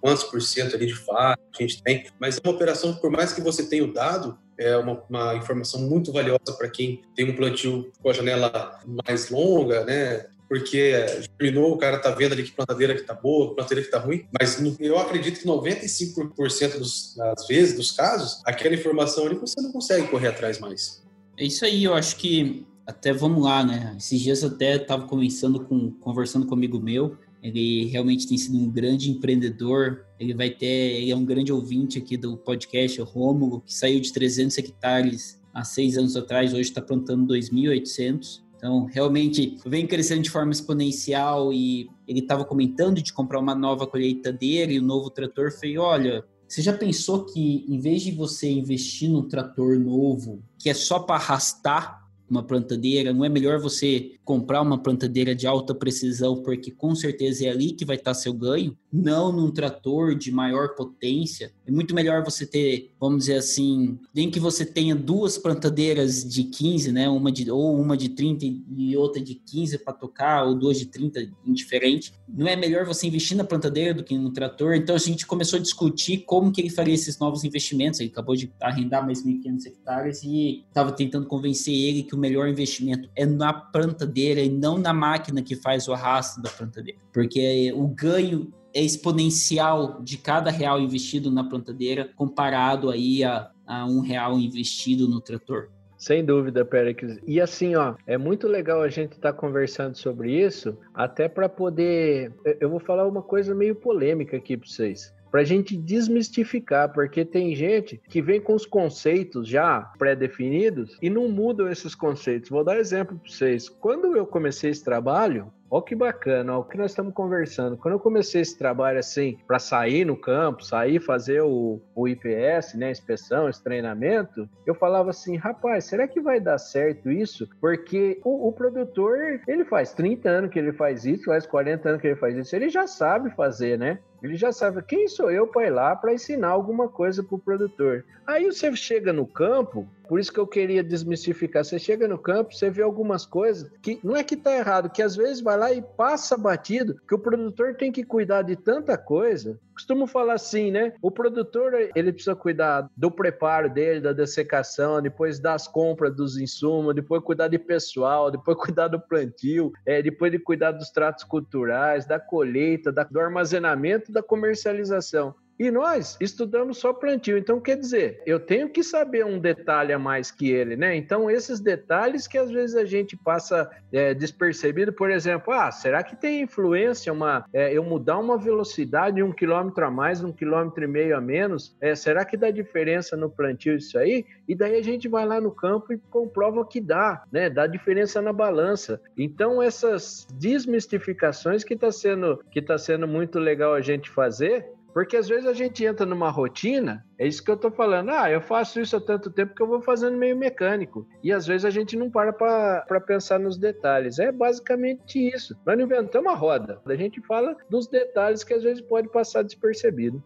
quantos 0.00 0.24
por 0.24 0.42
cento 0.42 0.74
ali 0.74 0.86
de 0.86 0.96
fato 0.96 1.40
a 1.58 1.62
gente 1.62 1.82
tem 1.82 2.06
mas 2.18 2.36
é 2.36 2.40
uma 2.44 2.54
operação 2.54 2.94
por 2.96 3.10
mais 3.10 3.32
que 3.32 3.40
você 3.40 3.64
tenha 3.64 3.84
o 3.84 3.92
dado 3.92 4.38
é 4.58 4.76
uma, 4.76 5.02
uma 5.08 5.36
informação 5.36 5.80
muito 5.80 6.12
valiosa 6.12 6.52
para 6.58 6.68
quem 6.68 7.00
tem 7.14 7.30
um 7.30 7.36
plantio 7.36 7.90
com 8.02 8.10
a 8.10 8.12
janela 8.12 8.80
mais 9.06 9.30
longa, 9.30 9.84
né? 9.84 10.26
Porque 10.48 11.06
germinou, 11.38 11.74
o 11.74 11.78
cara 11.78 11.98
tá 11.98 12.10
vendo 12.10 12.32
ali 12.32 12.42
que 12.42 12.52
plantadeira 12.52 12.94
que 12.94 13.02
tá 13.02 13.14
boa, 13.14 13.54
plantadeira 13.54 13.84
que 13.84 13.90
tá 13.90 13.98
ruim, 13.98 14.26
mas 14.38 14.58
eu 14.80 14.98
acredito 14.98 15.40
que 15.40 15.46
95% 15.46 16.78
dos, 16.78 17.14
das 17.14 17.46
vezes, 17.46 17.76
dos 17.76 17.92
casos, 17.92 18.40
aquela 18.44 18.74
informação 18.74 19.26
ali 19.26 19.36
você 19.36 19.60
não 19.60 19.70
consegue 19.70 20.08
correr 20.08 20.28
atrás 20.28 20.58
mais. 20.58 21.04
É 21.36 21.44
isso 21.44 21.64
aí, 21.64 21.84
eu 21.84 21.94
acho 21.94 22.16
que 22.16 22.66
até 22.88 23.12
vamos 23.12 23.44
lá, 23.44 23.62
né? 23.62 23.94
Esses 23.98 24.18
dias 24.18 24.42
até 24.42 24.76
estava 24.76 25.06
conversando 25.06 25.60
com, 25.60 25.90
conversando 25.90 26.46
com 26.46 26.54
um 26.54 26.56
amigo 26.56 26.80
meu, 26.80 27.18
ele 27.42 27.84
realmente 27.84 28.26
tem 28.26 28.38
sido 28.38 28.56
um 28.56 28.70
grande 28.70 29.10
empreendedor. 29.10 30.06
Ele 30.18 30.32
vai 30.32 30.48
ter, 30.48 30.66
ele 30.66 31.10
é 31.10 31.16
um 31.16 31.24
grande 31.24 31.52
ouvinte 31.52 31.98
aqui 31.98 32.16
do 32.16 32.38
podcast, 32.38 32.98
o 33.00 33.04
Rômulo, 33.04 33.60
que 33.60 33.74
saiu 33.74 34.00
de 34.00 34.10
300 34.10 34.56
hectares 34.56 35.38
há 35.52 35.62
seis 35.64 35.98
anos 35.98 36.16
atrás, 36.16 36.52
hoje 36.52 36.62
está 36.62 36.80
plantando 36.80 37.32
2.800. 37.34 38.42
Então, 38.56 38.86
realmente, 38.86 39.56
vem 39.66 39.86
crescendo 39.86 40.22
de 40.22 40.30
forma 40.30 40.50
exponencial 40.50 41.52
e 41.52 41.90
ele 42.08 42.20
estava 42.20 42.44
comentando 42.44 43.02
de 43.02 43.12
comprar 43.12 43.38
uma 43.38 43.54
nova 43.54 43.86
colheitadeira 43.86 44.72
e 44.72 44.80
um 44.80 44.84
novo 44.84 45.10
trator. 45.10 45.52
Falei, 45.52 45.78
olha, 45.78 46.24
você 46.48 46.62
já 46.62 46.72
pensou 46.72 47.26
que 47.26 47.66
em 47.68 47.78
vez 47.78 48.02
de 48.02 48.12
você 48.12 48.50
investir 48.50 49.10
num 49.10 49.28
trator 49.28 49.78
novo, 49.78 50.42
que 50.58 50.70
é 50.70 50.74
só 50.74 50.98
para 50.98 51.16
arrastar, 51.16 52.07
uma 52.30 52.42
plantadeira, 52.42 53.12
não 53.12 53.24
é 53.24 53.28
melhor 53.28 53.58
você 53.58 54.12
comprar 54.24 54.60
uma 54.60 54.78
plantadeira 54.78 55.34
de 55.34 55.46
alta 55.46 55.74
precisão, 55.74 56.42
porque 56.42 56.70
com 56.70 56.94
certeza 56.94 57.46
é 57.46 57.50
ali 57.50 57.72
que 57.72 57.84
vai 57.84 57.96
estar 57.96 58.14
seu 58.14 58.32
ganho, 58.32 58.76
não 58.92 59.32
num 59.32 59.50
trator 59.50 60.14
de 60.14 60.30
maior 60.30 60.74
potência. 60.74 61.52
É 61.66 61.70
muito 61.70 61.94
melhor 61.94 62.22
você 62.22 62.46
ter, 62.46 62.90
vamos 63.00 63.20
dizer 63.20 63.36
assim, 63.36 63.98
nem 64.14 64.30
que 64.30 64.38
você 64.38 64.64
tenha 64.64 64.94
duas 64.94 65.38
plantadeiras 65.38 66.24
de 66.24 66.44
15, 66.44 66.92
né, 66.92 67.08
uma 67.08 67.32
de 67.32 67.50
ou 67.50 67.80
uma 67.80 67.96
de 67.96 68.10
30 68.10 68.44
e 68.76 68.96
outra 68.96 69.22
de 69.22 69.34
15 69.34 69.78
para 69.78 69.92
tocar, 69.94 70.44
ou 70.44 70.54
duas 70.54 70.78
de 70.78 70.86
30 70.86 71.30
indiferente. 71.46 72.12
Não 72.28 72.46
é 72.46 72.54
melhor 72.54 72.84
você 72.84 73.06
investir 73.06 73.36
na 73.36 73.44
plantadeira 73.44 73.94
do 73.94 74.04
que 74.04 74.16
no 74.16 74.30
trator? 74.30 74.74
Então 74.74 74.94
a 74.94 74.98
gente 74.98 75.26
começou 75.26 75.58
a 75.58 75.62
discutir 75.62 76.18
como 76.26 76.52
que 76.52 76.60
ele 76.60 76.70
faria 76.70 76.94
esses 76.94 77.18
novos 77.18 77.44
investimentos. 77.44 78.00
Ele 78.00 78.10
acabou 78.10 78.36
de 78.36 78.52
arrendar 78.60 79.04
mais 79.04 79.24
1.500 79.24 79.66
hectares 79.66 80.22
e 80.22 80.64
estava 80.68 80.92
tentando 80.92 81.26
convencer 81.26 81.74
ele 81.74 82.02
que 82.02 82.17
o 82.18 82.20
melhor 82.20 82.48
investimento 82.48 83.08
é 83.14 83.24
na 83.24 83.52
plantadeira 83.52 84.40
e 84.40 84.48
não 84.50 84.76
na 84.76 84.92
máquina 84.92 85.40
que 85.40 85.54
faz 85.54 85.86
o 85.86 85.92
arrasto 85.92 86.42
da 86.42 86.50
plantadeira. 86.50 86.98
Porque 87.12 87.72
o 87.74 87.86
ganho 87.86 88.52
é 88.74 88.82
exponencial 88.82 90.02
de 90.02 90.18
cada 90.18 90.50
real 90.50 90.80
investido 90.80 91.30
na 91.30 91.44
plantadeira 91.44 92.10
comparado 92.16 92.90
aí 92.90 93.22
a, 93.24 93.50
a 93.66 93.86
um 93.86 94.00
real 94.00 94.38
investido 94.38 95.08
no 95.08 95.20
trator. 95.20 95.68
Sem 95.96 96.24
dúvida, 96.24 96.64
Pérez. 96.64 97.18
E 97.26 97.40
assim, 97.40 97.74
ó, 97.74 97.94
é 98.06 98.16
muito 98.16 98.46
legal 98.46 98.82
a 98.82 98.88
gente 98.88 99.12
estar 99.12 99.32
tá 99.32 99.38
conversando 99.38 99.96
sobre 99.96 100.32
isso, 100.32 100.76
até 100.94 101.28
para 101.28 101.48
poder. 101.48 102.32
Eu 102.60 102.70
vou 102.70 102.78
falar 102.78 103.06
uma 103.06 103.22
coisa 103.22 103.52
meio 103.52 103.74
polêmica 103.74 104.36
aqui 104.36 104.56
para 104.56 104.68
vocês 104.68 105.12
para 105.30 105.40
a 105.40 105.44
gente 105.44 105.76
desmistificar, 105.76 106.92
porque 106.92 107.24
tem 107.24 107.54
gente 107.54 108.00
que 108.08 108.22
vem 108.22 108.40
com 108.40 108.54
os 108.54 108.66
conceitos 108.66 109.48
já 109.48 109.80
pré-definidos 109.98 110.96
e 111.02 111.10
não 111.10 111.28
mudam 111.28 111.70
esses 111.70 111.94
conceitos. 111.94 112.50
Vou 112.50 112.64
dar 112.64 112.78
exemplo 112.78 113.18
para 113.18 113.30
vocês. 113.30 113.68
Quando 113.68 114.16
eu 114.16 114.26
comecei 114.26 114.70
esse 114.70 114.84
trabalho, 114.84 115.52
Olha 115.70 115.84
que 115.84 115.94
bacana, 115.94 116.56
o 116.56 116.64
que 116.64 116.78
nós 116.78 116.92
estamos 116.92 117.12
conversando. 117.12 117.76
Quando 117.76 117.94
eu 117.94 118.00
comecei 118.00 118.40
esse 118.40 118.56
trabalho 118.56 118.98
assim, 118.98 119.38
para 119.46 119.58
sair 119.58 120.04
no 120.04 120.16
campo, 120.16 120.64
sair 120.64 120.98
fazer 120.98 121.42
o, 121.42 121.80
o 121.94 122.08
IPS, 122.08 122.74
né, 122.74 122.90
inspeção, 122.90 123.48
esse 123.48 123.62
treinamento, 123.62 124.48
eu 124.66 124.74
falava 124.74 125.10
assim, 125.10 125.36
rapaz, 125.36 125.84
será 125.84 126.08
que 126.08 126.20
vai 126.20 126.40
dar 126.40 126.56
certo 126.56 127.10
isso? 127.10 127.46
Porque 127.60 128.18
o, 128.24 128.48
o, 128.48 128.52
produtor, 128.52 129.18
ele 129.46 129.64
faz 129.64 129.92
30 129.92 130.28
anos 130.28 130.50
que 130.50 130.58
ele 130.58 130.72
faz 130.72 131.04
isso, 131.04 131.26
faz 131.26 131.44
40 131.44 131.86
anos 131.86 132.00
que 132.00 132.06
ele 132.06 132.16
faz 132.16 132.34
isso, 132.36 132.56
ele 132.56 132.70
já 132.70 132.86
sabe 132.86 133.30
fazer, 133.34 133.78
né? 133.78 133.98
Ele 134.22 134.36
já 134.36 134.52
sabe 134.52 134.82
quem 134.82 135.06
sou 135.08 135.30
eu 135.30 135.46
para 135.46 135.66
ir 135.66 135.70
lá 135.70 135.94
para 135.94 136.12
ensinar 136.12 136.48
alguma 136.48 136.88
coisa 136.88 137.22
para 137.22 137.36
o 137.36 137.38
produtor. 137.38 138.04
Aí 138.26 138.46
você 138.46 138.74
chega 138.74 139.12
no 139.12 139.26
campo, 139.26 139.88
por 140.08 140.18
isso 140.18 140.32
que 140.32 140.40
eu 140.40 140.46
queria 140.46 140.82
desmistificar. 140.82 141.64
Você 141.64 141.78
chega 141.78 142.08
no 142.08 142.18
campo, 142.18 142.54
você 142.54 142.70
vê 142.70 142.82
algumas 142.82 143.24
coisas 143.24 143.70
que 143.80 144.00
não 144.02 144.16
é 144.16 144.24
que 144.24 144.36
tá 144.36 144.56
errado, 144.56 144.90
que 144.90 145.02
às 145.02 145.14
vezes 145.14 145.40
vai 145.40 145.56
lá 145.56 145.72
e 145.72 145.82
passa 145.82 146.36
batido, 146.36 147.00
que 147.06 147.14
o 147.14 147.18
produtor 147.18 147.74
tem 147.74 147.92
que 147.92 148.02
cuidar 148.02 148.42
de 148.42 148.56
tanta 148.56 148.96
coisa. 148.98 149.58
Costumo 149.78 150.08
falar 150.08 150.34
assim, 150.34 150.72
né? 150.72 150.92
O 151.00 151.08
produtor 151.08 151.72
ele 151.94 152.12
precisa 152.12 152.34
cuidar 152.34 152.90
do 152.96 153.12
preparo 153.12 153.70
dele, 153.70 154.00
da 154.00 154.12
dessecação, 154.12 155.00
depois 155.00 155.38
das 155.38 155.68
compras 155.68 156.12
dos 156.16 156.36
insumos, 156.36 156.96
depois 156.96 157.22
cuidar 157.22 157.46
de 157.46 157.60
pessoal, 157.60 158.28
depois 158.28 158.58
cuidar 158.58 158.88
do 158.88 158.98
plantio, 158.98 159.72
é, 159.86 160.02
depois 160.02 160.32
de 160.32 160.40
cuidar 160.40 160.72
dos 160.72 160.90
tratos 160.90 161.22
culturais, 161.22 162.06
da 162.06 162.18
colheita, 162.18 162.90
da, 162.90 163.04
do 163.04 163.20
armazenamento, 163.20 164.10
da 164.10 164.20
comercialização. 164.20 165.32
E 165.58 165.70
nós 165.70 166.16
estudamos 166.20 166.78
só 166.78 166.92
plantio. 166.92 167.36
Então, 167.36 167.60
quer 167.60 167.76
dizer, 167.76 168.22
eu 168.24 168.38
tenho 168.38 168.68
que 168.68 168.82
saber 168.82 169.24
um 169.24 169.38
detalhe 169.38 169.92
a 169.92 169.98
mais 169.98 170.30
que 170.30 170.50
ele, 170.50 170.76
né? 170.76 170.94
Então, 170.94 171.30
esses 171.30 171.58
detalhes 171.60 172.26
que 172.28 172.38
às 172.38 172.50
vezes 172.50 172.76
a 172.76 172.84
gente 172.84 173.16
passa 173.16 173.68
é, 173.92 174.14
despercebido, 174.14 174.92
por 174.92 175.10
exemplo, 175.10 175.52
ah, 175.52 175.70
será 175.70 176.02
que 176.02 176.14
tem 176.14 176.42
influência 176.42 177.12
uma, 177.12 177.44
é, 177.52 177.72
eu 177.72 177.82
mudar 177.82 178.18
uma 178.18 178.38
velocidade 178.38 179.22
um 179.22 179.32
quilômetro 179.32 179.84
a 179.84 179.90
mais, 179.90 180.22
um 180.22 180.32
quilômetro 180.32 180.84
e 180.84 180.86
meio 180.86 181.16
a 181.16 181.20
menos? 181.20 181.76
É, 181.80 181.94
será 181.94 182.24
que 182.24 182.36
dá 182.36 182.50
diferença 182.50 183.16
no 183.16 183.28
plantio 183.28 183.76
isso 183.76 183.98
aí? 183.98 184.24
E 184.46 184.54
daí 184.54 184.76
a 184.76 184.82
gente 184.82 185.08
vai 185.08 185.26
lá 185.26 185.40
no 185.40 185.50
campo 185.50 185.92
e 185.92 185.98
comprova 185.98 186.64
que 186.64 186.80
dá, 186.80 187.24
né? 187.32 187.50
Dá 187.50 187.66
diferença 187.66 188.22
na 188.22 188.32
balança. 188.32 189.00
Então, 189.16 189.60
essas 189.60 190.26
desmistificações 190.34 191.64
que 191.64 191.74
está 191.74 191.90
sendo, 191.90 192.38
que 192.50 192.62
tá 192.62 192.78
sendo 192.78 193.08
muito 193.08 193.38
legal 193.38 193.74
a 193.74 193.80
gente 193.80 194.08
fazer, 194.08 194.77
porque 194.98 195.16
às 195.16 195.28
vezes 195.28 195.46
a 195.46 195.52
gente 195.52 195.84
entra 195.84 196.04
numa 196.04 196.28
rotina, 196.28 197.06
é 197.16 197.24
isso 197.24 197.44
que 197.44 197.48
eu 197.48 197.56
tô 197.56 197.70
falando. 197.70 198.10
Ah, 198.10 198.28
eu 198.28 198.40
faço 198.40 198.80
isso 198.80 198.96
há 198.96 199.00
tanto 199.00 199.30
tempo 199.30 199.54
que 199.54 199.62
eu 199.62 199.68
vou 199.68 199.80
fazendo 199.80 200.18
meio 200.18 200.36
mecânico. 200.36 201.06
E 201.22 201.30
às 201.30 201.46
vezes 201.46 201.64
a 201.64 201.70
gente 201.70 201.94
não 201.94 202.10
para 202.10 202.32
para 202.32 203.00
pensar 203.00 203.38
nos 203.38 203.56
detalhes. 203.56 204.18
É 204.18 204.32
basicamente 204.32 205.16
isso. 205.32 205.54
Nós 205.64 205.78
não 205.78 205.84
inventamos 205.84 206.32
a 206.32 206.34
roda. 206.34 206.80
A 206.84 206.96
gente 206.96 207.24
fala 207.28 207.56
dos 207.70 207.86
detalhes 207.86 208.42
que 208.42 208.52
às 208.52 208.64
vezes 208.64 208.80
pode 208.80 209.08
passar 209.10 209.42
despercebido. 209.42 210.20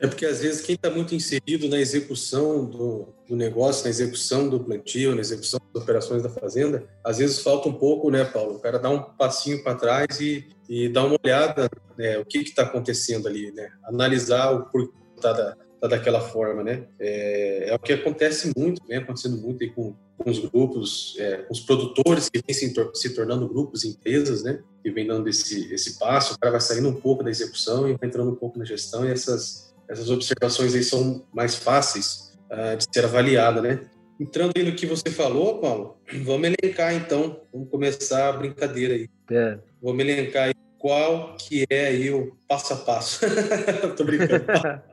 É 0.00 0.08
porque 0.08 0.26
às 0.26 0.40
vezes 0.40 0.60
quem 0.60 0.74
está 0.74 0.90
muito 0.90 1.14
inserido 1.14 1.68
na 1.68 1.78
execução 1.78 2.64
do, 2.64 3.06
do, 3.28 3.36
negócio, 3.36 3.84
na 3.84 3.90
execução 3.90 4.48
do 4.48 4.58
plantio, 4.58 5.14
na 5.14 5.20
execução 5.20 5.60
das 5.72 5.84
operações 5.84 6.24
da 6.24 6.28
fazenda, 6.28 6.84
às 7.04 7.18
vezes 7.18 7.38
falta 7.38 7.68
um 7.68 7.74
pouco, 7.74 8.10
né, 8.10 8.24
Paulo? 8.24 8.56
O 8.56 8.58
cara 8.58 8.80
dá 8.80 8.90
um 8.90 9.00
passinho 9.00 9.62
para 9.62 9.76
trás 9.76 10.18
e, 10.20 10.48
e 10.68 10.88
dá 10.88 11.04
uma 11.04 11.18
olhada, 11.22 11.68
né, 11.96 12.18
o 12.18 12.24
que 12.24 12.38
está 12.38 12.62
acontecendo 12.62 13.28
ali, 13.28 13.52
né? 13.52 13.70
Analisar 13.84 14.50
o 14.52 14.66
porquê 14.66 14.92
está 15.16 15.32
da, 15.32 15.56
tá 15.80 15.88
daquela 15.88 16.20
forma, 16.20 16.62
né? 16.62 16.86
É, 16.98 17.70
é, 17.70 17.74
o 17.74 17.78
que 17.78 17.92
acontece 17.92 18.52
muito, 18.56 18.82
vem 18.86 18.98
acontecendo 18.98 19.36
muito 19.38 19.62
aí 19.62 19.70
com, 19.70 19.94
com 20.18 20.30
os 20.30 20.38
grupos, 20.38 21.16
é, 21.18 21.38
com 21.38 21.52
os 21.52 21.60
produtores 21.60 22.28
que 22.28 22.40
vêm 22.46 22.54
se, 22.54 22.74
se, 22.94 23.14
tornando 23.14 23.48
grupos, 23.48 23.84
empresas, 23.84 24.42
né? 24.42 24.62
Que 24.82 24.90
vem 24.90 25.06
dando 25.06 25.28
esse, 25.28 25.72
esse 25.72 25.98
passo, 25.98 26.34
o 26.34 26.38
cara 26.38 26.52
vai 26.52 26.60
saindo 26.60 26.88
um 26.88 27.00
pouco 27.00 27.22
da 27.22 27.30
execução 27.30 27.88
e 27.88 27.94
vai 27.94 28.08
entrando 28.08 28.30
um 28.30 28.36
pouco 28.36 28.58
na 28.58 28.64
gestão 28.64 29.06
e 29.06 29.10
essas 29.10 29.66
essas 29.88 30.10
observações 30.10 30.74
aí 30.74 30.82
são 30.82 31.24
mais 31.32 31.54
fáceis 31.54 32.32
uh, 32.50 32.76
de 32.76 32.84
ser 32.92 33.04
avaliada, 33.04 33.62
né? 33.62 33.80
Entrando 34.18 34.52
aí 34.56 34.64
no 34.64 34.74
que 34.74 34.86
você 34.86 35.10
falou, 35.10 35.60
Paulo, 35.60 35.98
vamos 36.24 36.50
elencar 36.60 36.94
então, 36.94 37.40
vamos 37.52 37.68
começar 37.70 38.28
a 38.28 38.32
brincadeira 38.32 38.94
aí. 38.94 39.08
É. 39.30 39.58
Vamos 39.82 40.04
elencar 40.04 40.44
aí 40.44 40.54
qual 40.86 41.36
que 41.36 41.66
é 41.68 41.88
aí 41.88 42.12
o 42.12 42.32
passo 42.46 42.74
a 42.74 42.76
passo. 42.76 43.26
Tô 43.96 44.04
brincando. 44.04 44.44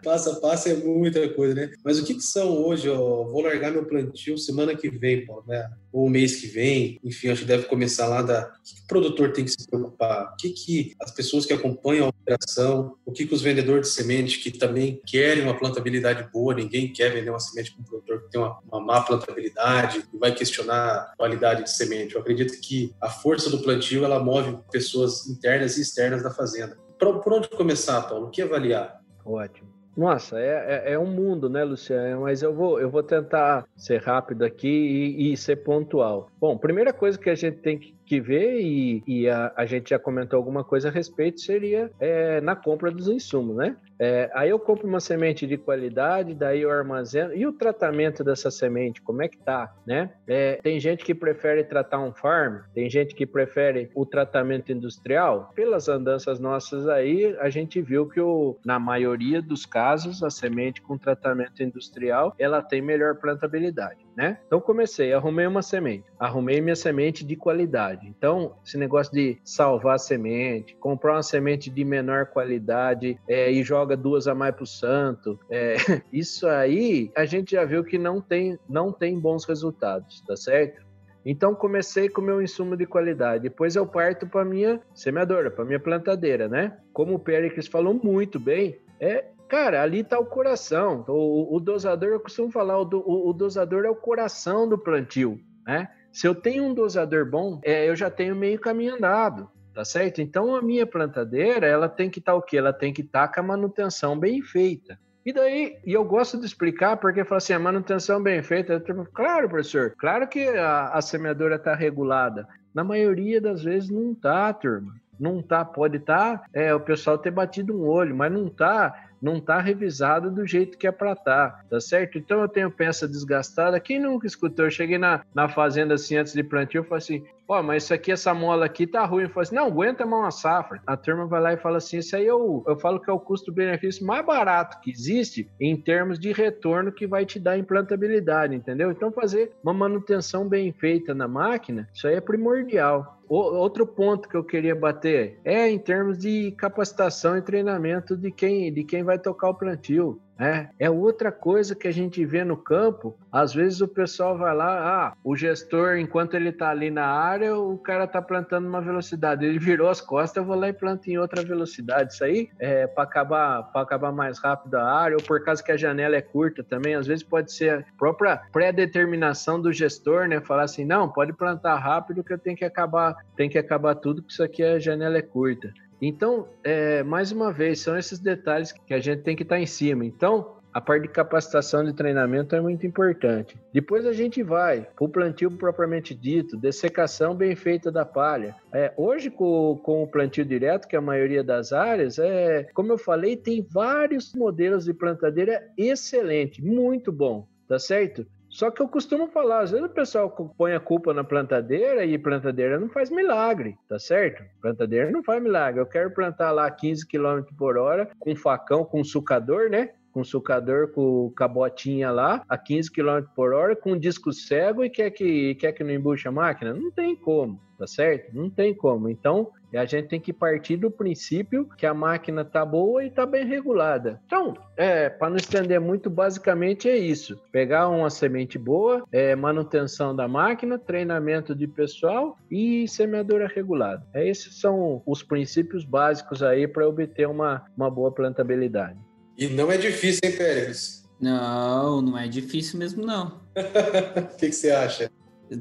passo 0.03 0.31
a 0.31 0.35
passo 0.37 0.69
é 0.69 0.73
muita 0.73 1.29
coisa, 1.35 1.53
né? 1.53 1.71
Mas 1.85 1.99
o 1.99 2.03
que, 2.03 2.15
que 2.15 2.23
são 2.23 2.49
hoje? 2.65 2.89
Ó, 2.89 3.25
vou 3.25 3.43
largar 3.43 3.71
meu 3.71 3.85
plantio 3.85 4.35
semana 4.35 4.75
que 4.75 4.89
vem, 4.89 5.23
pô, 5.23 5.43
né? 5.47 5.69
ou 5.93 6.09
mês 6.09 6.37
que 6.37 6.47
vem. 6.47 6.99
Enfim, 7.03 7.29
acho 7.29 7.41
que 7.41 7.47
deve 7.47 7.65
começar 7.65 8.07
lá 8.07 8.23
da. 8.23 8.47
O 8.47 8.63
que, 8.63 8.75
que 8.75 8.81
o 8.81 8.87
produtor 8.87 9.31
tem 9.31 9.45
que 9.45 9.51
se 9.51 9.67
preocupar? 9.69 10.33
O 10.33 10.35
que, 10.37 10.49
que 10.49 10.95
as 10.99 11.11
pessoas 11.11 11.45
que 11.45 11.53
acompanham 11.53 12.07
a 12.07 12.09
operação, 12.09 12.95
o 13.05 13.11
que, 13.11 13.27
que 13.27 13.35
os 13.35 13.43
vendedores 13.43 13.89
de 13.89 13.93
semente 13.93 14.39
que 14.39 14.49
também 14.49 14.99
querem 15.05 15.43
uma 15.43 15.57
plantabilidade 15.57 16.27
boa, 16.33 16.55
ninguém 16.55 16.91
quer 16.91 17.13
vender 17.13 17.29
uma 17.29 17.39
semente 17.39 17.75
com 17.75 17.81
um 17.81 17.85
produtor 17.85 18.23
que 18.23 18.31
tem 18.31 18.41
uma, 18.41 18.57
uma 18.71 18.81
má 18.81 19.01
plantabilidade 19.01 20.03
e 20.11 20.17
vai 20.17 20.33
questionar 20.33 20.95
a 20.95 21.13
qualidade 21.15 21.63
de 21.63 21.69
semente. 21.69 22.15
Eu 22.15 22.21
acredito 22.21 22.59
que 22.59 22.91
a 22.99 23.09
força 23.09 23.49
do 23.51 23.59
plantio 23.59 24.03
ela 24.03 24.19
move 24.19 24.57
pessoas 24.71 25.27
internas 25.27 25.77
e 25.77 25.81
externas 25.83 26.23
da 26.23 26.31
fazenda 26.31 26.81
por 27.11 27.33
onde 27.33 27.49
começar, 27.49 28.01
Paulo? 28.03 28.27
O 28.27 28.29
que 28.29 28.41
avaliar? 28.41 29.01
Ótimo. 29.25 29.71
Nossa, 29.95 30.39
é, 30.39 30.83
é, 30.87 30.93
é, 30.93 30.99
um 30.99 31.05
mundo, 31.05 31.47
né, 31.47 31.63
Luciano? 31.63 32.21
Mas 32.21 32.41
eu 32.41 32.53
vou, 32.53 32.79
eu 32.79 32.89
vou 32.89 33.03
tentar 33.03 33.67
ser 33.77 34.01
rápido 34.01 34.43
aqui 34.43 34.67
e, 34.67 35.31
e 35.31 35.37
ser 35.37 35.57
pontual. 35.57 36.31
Bom, 36.39 36.57
primeira 36.57 36.91
coisa 36.91 37.17
que 37.17 37.29
a 37.29 37.35
gente 37.35 37.59
tem 37.59 37.77
que 37.77 37.93
que 38.05 38.19
vê, 38.19 38.61
e, 38.61 39.03
e 39.07 39.29
a, 39.29 39.51
a, 39.55 39.65
gente 39.65 39.89
já 39.89 39.99
comentou 39.99 40.37
alguma 40.37 40.63
coisa 40.63 40.89
a 40.89 40.91
respeito, 40.91 41.41
seria 41.41 41.91
é, 41.99 42.41
na 42.41 42.55
compra 42.55 42.91
dos 42.91 43.07
insumos, 43.07 43.55
né? 43.55 43.75
É, 43.99 44.29
aí 44.33 44.49
eu 44.49 44.59
compro 44.59 44.87
uma 44.87 44.99
semente 44.99 45.47
de 45.47 45.57
qualidade, 45.57 46.33
daí 46.33 46.61
eu 46.61 46.71
armazeno. 46.71 47.33
E 47.33 47.45
o 47.45 47.53
tratamento 47.53 48.23
dessa 48.23 48.51
semente, 48.51 49.01
como 49.01 49.21
é 49.21 49.27
que 49.27 49.37
tá, 49.37 49.73
né? 49.85 50.11
É, 50.27 50.59
tem 50.61 50.79
gente 50.79 51.05
que 51.05 51.13
prefere 51.13 51.63
tratar 51.63 51.99
um 51.99 52.13
farm, 52.13 52.59
tem 52.73 52.89
gente 52.89 53.15
que 53.15 53.25
prefere 53.25 53.89
o 53.95 54.05
tratamento 54.05 54.71
industrial. 54.71 55.51
Pelas 55.55 55.87
andanças 55.87 56.39
nossas 56.39 56.87
aí, 56.87 57.35
a 57.39 57.49
gente 57.49 57.81
viu 57.81 58.07
que 58.07 58.19
o, 58.19 58.57
na 58.65 58.79
maioria 58.79 59.41
dos 59.41 59.65
casos, 59.65 60.23
a 60.23 60.29
semente 60.29 60.81
com 60.81 60.97
tratamento 60.97 61.63
industrial, 61.63 62.35
ela 62.37 62.61
tem 62.61 62.81
melhor 62.81 63.15
plantabilidade 63.15 64.02
né? 64.15 64.37
Então 64.45 64.59
comecei, 64.59 65.13
arrumei 65.13 65.45
uma 65.47 65.61
semente, 65.61 66.05
arrumei 66.19 66.61
minha 66.61 66.75
semente 66.75 67.25
de 67.25 67.35
qualidade. 67.35 68.07
Então, 68.07 68.55
esse 68.65 68.77
negócio 68.77 69.13
de 69.13 69.37
salvar 69.43 69.95
a 69.95 69.99
semente, 69.99 70.75
comprar 70.75 71.13
uma 71.13 71.23
semente 71.23 71.69
de 71.69 71.83
menor 71.83 72.27
qualidade 72.27 73.19
é, 73.27 73.51
e 73.51 73.63
joga 73.63 73.97
duas 73.97 74.27
a 74.27 74.35
mais 74.35 74.55
pro 74.55 74.65
santo, 74.65 75.39
é, 75.49 75.75
isso 76.11 76.47
aí 76.47 77.11
a 77.15 77.25
gente 77.25 77.51
já 77.51 77.65
viu 77.65 77.83
que 77.83 77.97
não 77.97 78.21
tem, 78.21 78.57
não 78.69 78.91
tem 78.91 79.19
bons 79.19 79.45
resultados, 79.45 80.21
tá 80.21 80.35
certo? 80.35 80.83
Então 81.25 81.55
comecei 81.55 82.09
com 82.09 82.21
meu 82.21 82.41
insumo 82.41 82.75
de 82.75 82.85
qualidade. 82.85 83.43
Depois 83.43 83.75
eu 83.75 83.87
parto 83.87 84.27
para 84.27 84.43
minha 84.43 84.81
semeadora, 84.93 85.49
para 85.49 85.63
minha 85.63 85.79
plantadeira, 85.79 86.49
né? 86.49 86.77
Como 86.91 87.15
o 87.15 87.19
Péricles 87.19 87.67
falou 87.67 87.93
muito 87.93 88.39
bem, 88.39 88.77
é 88.99 89.25
Cara, 89.53 89.83
ali 89.83 89.99
está 89.99 90.17
o 90.17 90.25
coração. 90.25 91.05
O, 91.07 91.55
o, 91.55 91.59
dosador, 91.59 92.09
eu 92.09 92.19
costumo 92.19 92.49
falar, 92.49 92.79
o, 92.79 92.89
o, 92.91 93.29
o, 93.29 93.33
dosador 93.33 93.85
é 93.85 93.89
o 93.89 93.95
coração 93.95 94.67
do 94.67 94.79
plantio, 94.79 95.39
né? 95.63 95.89
Se 96.11 96.27
eu 96.27 96.33
tenho 96.33 96.63
um 96.63 96.73
dosador 96.73 97.29
bom, 97.29 97.61
é, 97.63 97.87
eu 97.87 97.95
já 97.95 98.09
tenho 98.09 98.35
meio 98.35 98.59
caminho 98.59 98.95
andado 98.95 99.47
tá 99.71 99.85
certo? 99.85 100.21
Então 100.21 100.55
a 100.55 100.61
minha 100.61 100.85
plantadeira, 100.85 101.67
ela 101.67 101.89
tem 101.89 102.09
que 102.09 102.19
estar 102.19 102.31
tá, 102.33 102.37
o 102.37 102.41
quê? 102.41 102.57
Ela 102.57 102.73
tem 102.73 102.93
que 102.93 103.01
estar 103.01 103.27
tá 103.27 103.33
com 103.33 103.39
a 103.41 103.43
manutenção 103.43 104.17
bem 104.17 104.41
feita. 104.41 104.99
E 105.25 105.31
daí, 105.31 105.77
e 105.85 105.93
eu 105.93 106.03
gosto 106.03 106.39
de 106.39 106.45
explicar 106.45 106.97
porque 106.97 107.23
fala 107.23 107.37
assim, 107.37 107.53
a 107.53 107.59
manutenção 107.59 108.21
bem 108.21 108.43
feita. 108.43 108.73
Eu, 108.73 109.07
claro, 109.13 109.49
professor, 109.49 109.95
claro 109.97 110.27
que 110.27 110.47
a, 110.47 110.89
a 110.89 111.01
semeadora 111.01 111.55
está 111.55 111.73
regulada. 111.73 112.47
Na 112.73 112.83
maioria 112.83 113.39
das 113.39 113.63
vezes 113.63 113.89
não 113.89 114.13
tá, 114.13 114.51
turma. 114.53 114.93
Não 115.19 115.41
tá, 115.41 115.63
pode 115.63 115.97
estar 115.97 116.39
tá, 116.39 116.45
é, 116.53 116.73
o 116.73 116.79
pessoal 116.79 117.17
ter 117.17 117.31
batido 117.31 117.75
um 117.75 117.87
olho, 117.87 118.15
mas 118.15 118.31
não 118.31 118.49
tá 118.49 118.93
não 119.23 119.37
está 119.37 119.61
revisado 119.61 120.29
do 120.29 120.45
jeito 120.45 120.77
que 120.77 120.85
é 120.85 120.91
para 120.91 121.13
estar, 121.13 121.49
tá, 121.49 121.63
tá 121.69 121.79
certo? 121.79 122.17
Então 122.17 122.41
eu 122.41 122.49
tenho 122.49 122.69
peça 122.69 123.07
desgastada. 123.07 123.79
Quem 123.79 123.97
nunca 123.97 124.27
escutou? 124.27 124.65
Eu 124.65 124.71
cheguei 124.71 124.97
na, 124.97 125.21
na 125.33 125.47
fazenda 125.47 125.93
assim 125.93 126.17
antes 126.17 126.33
de 126.33 126.43
plantio, 126.43 126.79
eu 126.79 126.83
falei 126.83 126.97
assim: 126.97 127.25
ó, 127.47 127.61
mas 127.61 127.83
isso 127.83 127.93
aqui, 127.93 128.11
essa 128.11 128.33
mola 128.33 128.65
aqui 128.65 128.87
tá 128.87 129.05
ruim. 129.05 129.27
Falei 129.29 129.43
assim: 129.43 129.55
não, 129.55 129.67
aguenta 129.67 130.05
uma 130.05 130.31
safra. 130.31 130.81
A 130.85 130.97
turma 130.97 131.25
vai 131.25 131.41
lá 131.41 131.53
e 131.53 131.57
fala 131.57 131.77
assim: 131.77 131.97
isso 131.97 132.15
aí 132.15 132.25
eu, 132.25 132.63
eu 132.67 132.77
falo 132.79 132.99
que 132.99 133.09
é 133.09 133.13
o 133.13 133.19
custo-benefício 133.19 134.05
mais 134.05 134.25
barato 134.25 134.79
que 134.81 134.91
existe 134.91 135.49
em 135.59 135.75
termos 135.75 136.19
de 136.19 136.31
retorno 136.31 136.91
que 136.91 137.07
vai 137.07 137.25
te 137.25 137.39
dar 137.39 137.57
implantabilidade, 137.57 138.55
entendeu? 138.55 138.91
Então 138.91 139.11
fazer 139.11 139.51
uma 139.63 139.73
manutenção 139.73 140.47
bem 140.47 140.71
feita 140.71 141.13
na 141.13 141.27
máquina, 141.27 141.89
isso 141.93 142.07
aí 142.07 142.15
é 142.15 142.21
primordial. 142.21 143.19
O, 143.27 143.35
outro 143.35 143.87
ponto 143.87 144.27
que 144.27 144.35
eu 144.35 144.43
queria 144.43 144.75
bater 144.75 145.39
é 145.43 145.69
em 145.69 145.79
termos 145.79 146.17
de 146.17 146.51
capacitação 146.51 147.37
e 147.37 147.41
treinamento 147.41 148.15
de 148.17 148.31
quem, 148.31 148.71
de 148.71 148.83
quem 148.83 149.03
vai 149.03 149.17
tocar 149.17 149.49
o 149.49 149.55
plantio. 149.55 150.21
É, 150.43 150.67
é 150.77 150.89
outra 150.89 151.31
coisa 151.31 151.73
que 151.73 151.87
a 151.87 151.91
gente 151.91 152.25
vê 152.25 152.43
no 152.43 152.57
campo. 152.57 153.17
Às 153.31 153.53
vezes 153.53 153.79
o 153.79 153.87
pessoal 153.87 154.37
vai 154.37 154.53
lá, 154.53 155.07
ah, 155.07 155.13
o 155.23 155.35
gestor, 155.37 155.97
enquanto 155.97 156.33
ele 156.33 156.49
está 156.49 156.69
ali 156.69 156.91
na 156.91 157.05
área, 157.05 157.55
o 157.55 157.77
cara 157.77 158.03
está 158.03 158.21
plantando 158.21 158.67
uma 158.67 158.81
velocidade. 158.81 159.45
Ele 159.45 159.57
virou 159.57 159.89
as 159.89 160.01
costas, 160.01 160.37
eu 160.37 160.45
vou 160.45 160.55
lá 160.57 160.67
e 160.67 160.73
planto 160.73 161.09
em 161.09 161.17
outra 161.17 161.41
velocidade. 161.43 162.13
Isso 162.13 162.23
aí 162.25 162.49
é 162.59 162.85
para 162.87 163.03
acabar, 163.03 163.71
acabar 163.73 164.11
mais 164.11 164.37
rápido 164.39 164.75
a 164.75 164.83
área, 164.83 165.15
ou 165.15 165.23
por 165.23 165.43
causa 165.45 165.63
que 165.63 165.71
a 165.71 165.77
janela 165.77 166.17
é 166.17 166.21
curta 166.21 166.61
também. 166.61 166.95
Às 166.95 167.07
vezes 167.07 167.23
pode 167.23 167.53
ser 167.53 167.79
a 167.79 167.83
própria 167.97 168.41
pré-determinação 168.51 169.61
do 169.61 169.71
gestor, 169.71 170.27
né? 170.27 170.41
Falar 170.41 170.63
assim, 170.63 170.83
não, 170.83 171.07
pode 171.07 171.31
plantar 171.31 171.77
rápido 171.77 172.23
que 172.23 172.33
eu 172.33 172.37
tenho 172.37 172.57
que 172.57 172.65
acabar, 172.65 173.15
tem 173.37 173.49
que 173.49 173.57
acabar 173.57 173.95
tudo, 173.95 174.21
que 174.21 174.31
isso 174.31 174.43
aqui 174.43 174.61
a 174.61 174.77
janela 174.77 175.17
é 175.17 175.21
curta. 175.21 175.71
Então, 176.05 176.49
é, 176.65 177.01
mais 177.01 177.31
uma 177.31 177.49
vez, 177.53 177.79
são 177.79 177.97
esses 177.97 178.19
detalhes 178.19 178.73
que 178.73 178.93
a 178.93 178.99
gente 178.99 179.21
tem 179.21 179.37
que 179.37 179.43
estar 179.43 179.55
tá 179.55 179.61
em 179.61 179.65
cima. 179.65 180.05
Então, 180.05 180.57
a 180.73 180.81
parte 180.81 181.03
de 181.03 181.07
capacitação 181.07 181.81
de 181.85 181.93
treinamento 181.93 182.53
é 182.55 182.59
muito 182.59 182.85
importante. 182.85 183.55
Depois 183.71 184.05
a 184.05 184.11
gente 184.11 184.43
vai 184.43 184.81
para 184.81 185.05
o 185.05 185.07
plantio 185.07 185.49
propriamente 185.51 186.13
dito, 186.13 186.57
dessecação 186.57 187.33
bem 187.33 187.55
feita 187.55 187.89
da 187.89 188.03
palha. 188.03 188.53
É, 188.73 188.91
hoje, 188.97 189.29
com, 189.29 189.79
com, 189.81 190.03
o 190.03 190.07
plantio 190.07 190.43
direto, 190.43 190.89
que 190.89 190.95
é 190.97 190.99
a 190.99 191.01
maioria 191.01 191.41
das 191.41 191.71
áreas, 191.71 192.19
é, 192.19 192.67
como 192.73 192.91
eu 192.91 192.97
falei, 192.97 193.37
tem 193.37 193.65
vários 193.71 194.33
modelos 194.33 194.83
de 194.83 194.93
plantadeira 194.93 195.71
excelente, 195.77 196.61
muito 196.61 197.13
bom, 197.13 197.47
tá 197.65 197.79
certo? 197.79 198.27
Só 198.53 198.69
que 198.69 198.83
eu 198.83 198.87
costumo 198.87 199.27
falar, 199.29 199.61
às 199.61 199.71
vezes 199.71 199.83
o 199.83 199.89
pessoal 199.89 200.29
põe 200.55 200.73
a 200.73 200.79
culpa 200.79 201.11
na 201.11 201.23
plantadeira 201.23 202.05
e 202.05 202.19
plantadeira 202.19 202.79
não 202.79 202.87
faz 202.87 203.09
milagre, 203.09 203.75
tá 203.89 203.97
certo? 203.97 204.43
Plantadeira 204.61 205.09
não 205.09 205.23
faz 205.23 205.41
milagre. 205.41 205.81
Eu 205.81 205.87
quero 205.87 206.13
plantar 206.13 206.51
lá 206.51 206.69
15 206.69 207.07
km 207.07 207.41
por 207.57 207.77
hora 207.77 208.11
com 208.19 208.35
facão, 208.35 208.85
com 208.85 209.03
sucador, 209.03 209.71
né? 209.71 209.89
Com 210.13 210.23
sucador 210.23 210.89
com 210.89 211.29
cabotinha 211.31 212.11
lá 212.11 212.43
a 212.47 212.57
15 212.57 212.91
km 212.91 213.21
por 213.35 213.51
hora 213.53 213.75
com 213.75 213.97
disco 213.97 214.31
cego 214.31 214.85
e 214.85 214.89
quer 214.89 215.09
que 215.09 215.55
quer 215.55 215.73
que 215.73 215.83
não 215.83 215.91
embuche 215.91 216.27
a 216.27 216.31
máquina? 216.31 216.73
Não 216.73 216.91
tem 216.91 217.15
como, 217.15 217.59
tá 217.77 217.87
certo? 217.87 218.33
Não 218.33 218.49
tem 218.49 218.73
como. 218.73 219.09
Então, 219.09 219.51
a 219.75 219.85
gente 219.85 220.07
tem 220.07 220.19
que 220.19 220.31
partir 220.31 220.77
do 220.77 220.91
princípio 220.91 221.67
que 221.77 221.85
a 221.85 221.93
máquina 221.93 222.45
tá 222.45 222.63
boa 222.63 223.03
e 223.03 223.09
tá 223.09 223.25
bem 223.25 223.45
regulada. 223.45 224.21
Então, 224.25 224.53
é, 224.77 225.09
para 225.09 225.31
não 225.31 225.37
estender 225.37 225.81
muito, 225.81 226.09
basicamente 226.09 226.87
é 226.87 226.95
isso: 226.95 227.39
pegar 227.51 227.87
uma 227.89 228.09
semente 228.09 228.59
boa, 228.59 229.03
é, 229.11 229.35
manutenção 229.35 230.15
da 230.15 230.27
máquina, 230.27 230.77
treinamento 230.77 231.55
de 231.55 231.67
pessoal 231.67 232.37
e 232.51 232.87
semeadura 232.87 233.47
regulada. 233.47 234.05
É, 234.13 234.27
esses 234.27 234.59
são 234.59 235.01
os 235.05 235.23
princípios 235.23 235.83
básicos 235.83 236.43
aí 236.43 236.67
para 236.67 236.87
obter 236.87 237.27
uma, 237.27 237.65
uma 237.75 237.89
boa 237.89 238.11
plantabilidade. 238.11 238.99
E 239.37 239.47
não 239.47 239.71
é 239.71 239.77
difícil, 239.77 240.21
hein, 240.23 240.31
Pérez? 240.31 241.03
Não, 241.19 242.01
não 242.01 242.17
é 242.17 242.27
difícil 242.27 242.77
mesmo, 242.77 243.05
não. 243.05 243.41
O 244.33 244.37
que, 244.37 244.49
que 244.49 244.55
você 244.55 244.71
acha? 244.71 245.11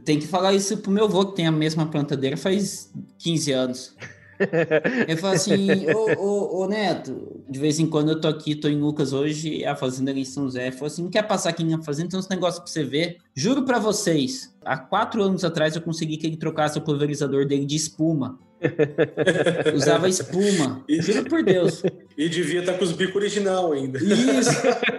Tem 0.05 0.19
que 0.19 0.27
falar 0.27 0.53
isso 0.53 0.79
pro 0.79 0.91
meu 0.91 1.05
avô, 1.05 1.27
que 1.27 1.37
tem 1.37 1.47
a 1.47 1.53
mesma 1.53 1.87
plantadeira 1.87 2.37
faz 2.37 2.91
15 3.19 3.53
anos. 3.53 3.97
Ele 5.07 5.17
fala 5.17 5.35
assim, 5.35 5.69
ô, 5.93 6.21
ô, 6.21 6.63
ô, 6.63 6.69
Neto, 6.69 7.43
de 7.49 7.59
vez 7.61 7.79
em 7.79 7.87
quando 7.87 8.11
eu 8.11 8.21
tô 8.21 8.29
aqui, 8.29 8.55
tô 8.55 8.69
em 8.69 8.81
Lucas 8.81 9.13
hoje, 9.13 9.65
a 9.65 9.77
fazenda 9.77 10.11
ali 10.11 10.23
em 10.23 10.25
São 10.25 10.45
José, 10.45 10.71
falou 10.73 10.87
assim, 10.87 11.03
não 11.03 11.11
quer 11.11 11.23
passar 11.23 11.51
aqui 11.51 11.63
na 11.63 11.83
fazenda, 11.83 12.11
tem 12.11 12.19
uns 12.19 12.29
negócios 12.29 12.63
pra 12.63 12.73
você 12.73 12.83
ver. 12.83 13.19
Juro 13.35 13.65
pra 13.65 13.79
vocês, 13.79 14.55
há 14.65 14.77
quatro 14.77 15.23
anos 15.23 15.45
atrás 15.45 15.77
eu 15.77 15.83
consegui 15.83 16.17
que 16.17 16.27
ele 16.27 16.37
trocasse 16.37 16.79
o 16.79 16.83
pulverizador 16.83 17.47
dele 17.47 17.67
de 17.67 17.77
espuma. 17.77 18.39
Usava 19.75 20.09
espuma. 20.09 20.83
E, 20.89 21.01
Juro 21.01 21.25
por 21.29 21.43
Deus. 21.43 21.83
E 22.17 22.29
devia 22.29 22.61
estar 22.61 22.73
tá 22.73 22.79
com 22.79 22.85
os 22.85 22.93
bicos 22.93 23.17
original 23.17 23.73
ainda. 23.73 23.99
Isso! 23.99 24.51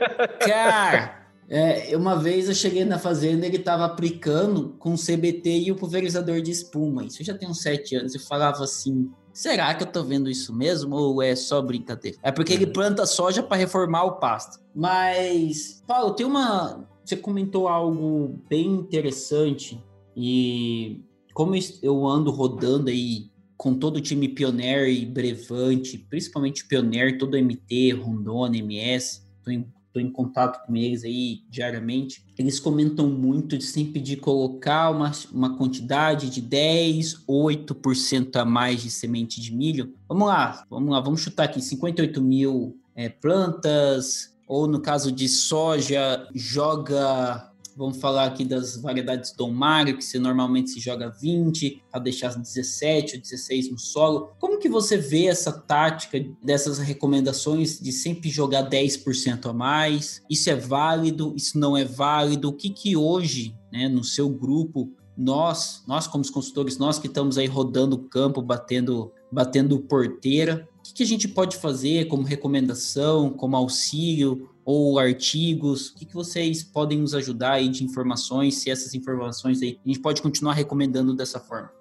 Cara, 0.39 1.23
é, 1.49 1.95
uma 1.95 2.15
vez 2.15 2.47
eu 2.47 2.55
cheguei 2.55 2.85
na 2.85 2.97
fazenda, 2.97 3.45
ele 3.45 3.57
estava 3.57 3.85
aplicando 3.85 4.75
com 4.79 4.95
CBT 4.95 5.59
e 5.59 5.71
o 5.71 5.75
pulverizador 5.75 6.41
de 6.41 6.51
espuma. 6.51 7.05
Isso 7.05 7.23
já 7.23 7.33
tem 7.33 7.47
uns 7.47 7.61
sete 7.61 7.95
anos. 7.95 8.15
Eu 8.15 8.21
falava 8.21 8.63
assim: 8.63 9.11
será 9.31 9.73
que 9.73 9.83
eu 9.83 9.87
tô 9.87 10.03
vendo 10.03 10.29
isso 10.29 10.55
mesmo 10.55 10.95
ou 10.95 11.21
é 11.21 11.35
só 11.35 11.61
brincadeira? 11.61 12.17
É 12.23 12.31
porque 12.31 12.53
ele 12.53 12.67
planta 12.67 13.05
soja 13.05 13.43
para 13.43 13.57
reformar 13.57 14.03
o 14.03 14.13
pasto. 14.13 14.59
Mas, 14.73 15.83
Paulo, 15.85 16.13
tem 16.13 16.25
uma. 16.25 16.87
Você 17.03 17.17
comentou 17.17 17.67
algo 17.67 18.39
bem 18.49 18.65
interessante 18.67 19.83
e 20.15 21.01
como 21.33 21.53
eu 21.81 22.07
ando 22.07 22.31
rodando 22.31 22.89
aí 22.89 23.32
com 23.63 23.73
todo 23.73 23.95
o 23.95 24.01
time 24.01 24.27
Pioneer 24.27 24.89
e 24.89 25.05
Brevante, 25.05 25.97
principalmente 25.97 26.67
Pioneer, 26.67 27.17
todo 27.17 27.37
MT, 27.37 27.93
Rondônia, 27.93 28.59
MS, 28.59 29.21
tô 29.41 29.51
em, 29.51 29.65
em 29.95 30.11
contato 30.11 30.67
com 30.67 30.75
eles 30.75 31.05
aí 31.05 31.43
diariamente. 31.49 32.25
Eles 32.37 32.59
comentam 32.59 33.09
muito 33.09 33.57
de 33.57 33.63
sempre 33.63 34.01
de 34.01 34.17
colocar 34.17 34.89
uma, 34.89 35.13
uma 35.31 35.57
quantidade 35.57 36.29
de 36.29 36.41
10, 36.41 37.25
8% 37.25 38.35
a 38.35 38.43
mais 38.43 38.81
de 38.83 38.89
semente 38.89 39.39
de 39.39 39.55
milho. 39.55 39.93
Vamos 40.09 40.27
lá, 40.27 40.65
vamos 40.69 40.91
lá, 40.91 40.99
vamos 40.99 41.21
chutar 41.21 41.45
aqui, 41.45 41.61
58 41.61 42.21
mil 42.21 42.77
é, 42.93 43.07
plantas, 43.07 44.35
ou 44.45 44.67
no 44.67 44.81
caso 44.81 45.09
de 45.09 45.29
soja, 45.29 46.27
joga 46.35 47.49
Vamos 47.75 47.99
falar 47.99 48.25
aqui 48.25 48.45
das 48.45 48.77
variedades 48.77 49.33
Dom 49.35 49.51
Mário, 49.51 49.97
que 49.97 50.03
se 50.03 50.19
normalmente 50.19 50.69
se 50.69 50.79
joga 50.79 51.09
20, 51.09 51.83
para 51.91 52.01
deixar 52.01 52.35
17 52.35 53.15
ou 53.15 53.21
16 53.21 53.71
no 53.71 53.79
solo. 53.79 54.31
Como 54.39 54.59
que 54.59 54.69
você 54.69 54.97
vê 54.97 55.25
essa 55.25 55.51
tática 55.51 56.23
dessas 56.43 56.77
recomendações 56.77 57.79
de 57.79 57.91
sempre 57.91 58.29
jogar 58.29 58.69
10% 58.69 59.49
a 59.49 59.53
mais? 59.53 60.21
Isso 60.29 60.49
é 60.49 60.55
válido? 60.55 61.33
Isso 61.35 61.57
não 61.57 61.75
é 61.75 61.83
válido? 61.83 62.49
O 62.49 62.53
que 62.53 62.69
que 62.69 62.95
hoje, 62.95 63.55
né, 63.71 63.87
no 63.87 64.03
seu 64.03 64.29
grupo, 64.29 64.91
nós, 65.17 65.83
nós 65.87 66.07
como 66.07 66.23
consultores, 66.31 66.77
nós 66.77 66.97
que 66.97 67.07
estamos 67.07 67.37
aí 67.37 67.45
rodando 67.45 67.95
o 67.95 68.03
campo, 68.03 68.41
batendo, 68.41 69.11
batendo 69.31 69.79
porteira, 69.79 70.67
o 70.79 70.83
que, 70.83 70.93
que 70.95 71.03
a 71.03 71.07
gente 71.07 71.27
pode 71.27 71.57
fazer 71.57 72.07
como 72.07 72.23
recomendação, 72.23 73.29
como 73.29 73.55
auxílio, 73.55 74.49
ou 74.65 74.99
artigos? 74.99 75.89
O 75.89 75.95
que, 75.95 76.05
que 76.05 76.13
vocês 76.13 76.63
podem 76.63 76.99
nos 76.99 77.13
ajudar 77.13 77.53
aí 77.53 77.69
de 77.69 77.83
informações? 77.83 78.55
Se 78.55 78.69
essas 78.69 78.93
informações 78.93 79.61
aí 79.61 79.79
a 79.83 79.87
gente 79.87 79.99
pode 79.99 80.21
continuar 80.21 80.53
recomendando 80.53 81.15
dessa 81.15 81.39
forma? 81.39 81.71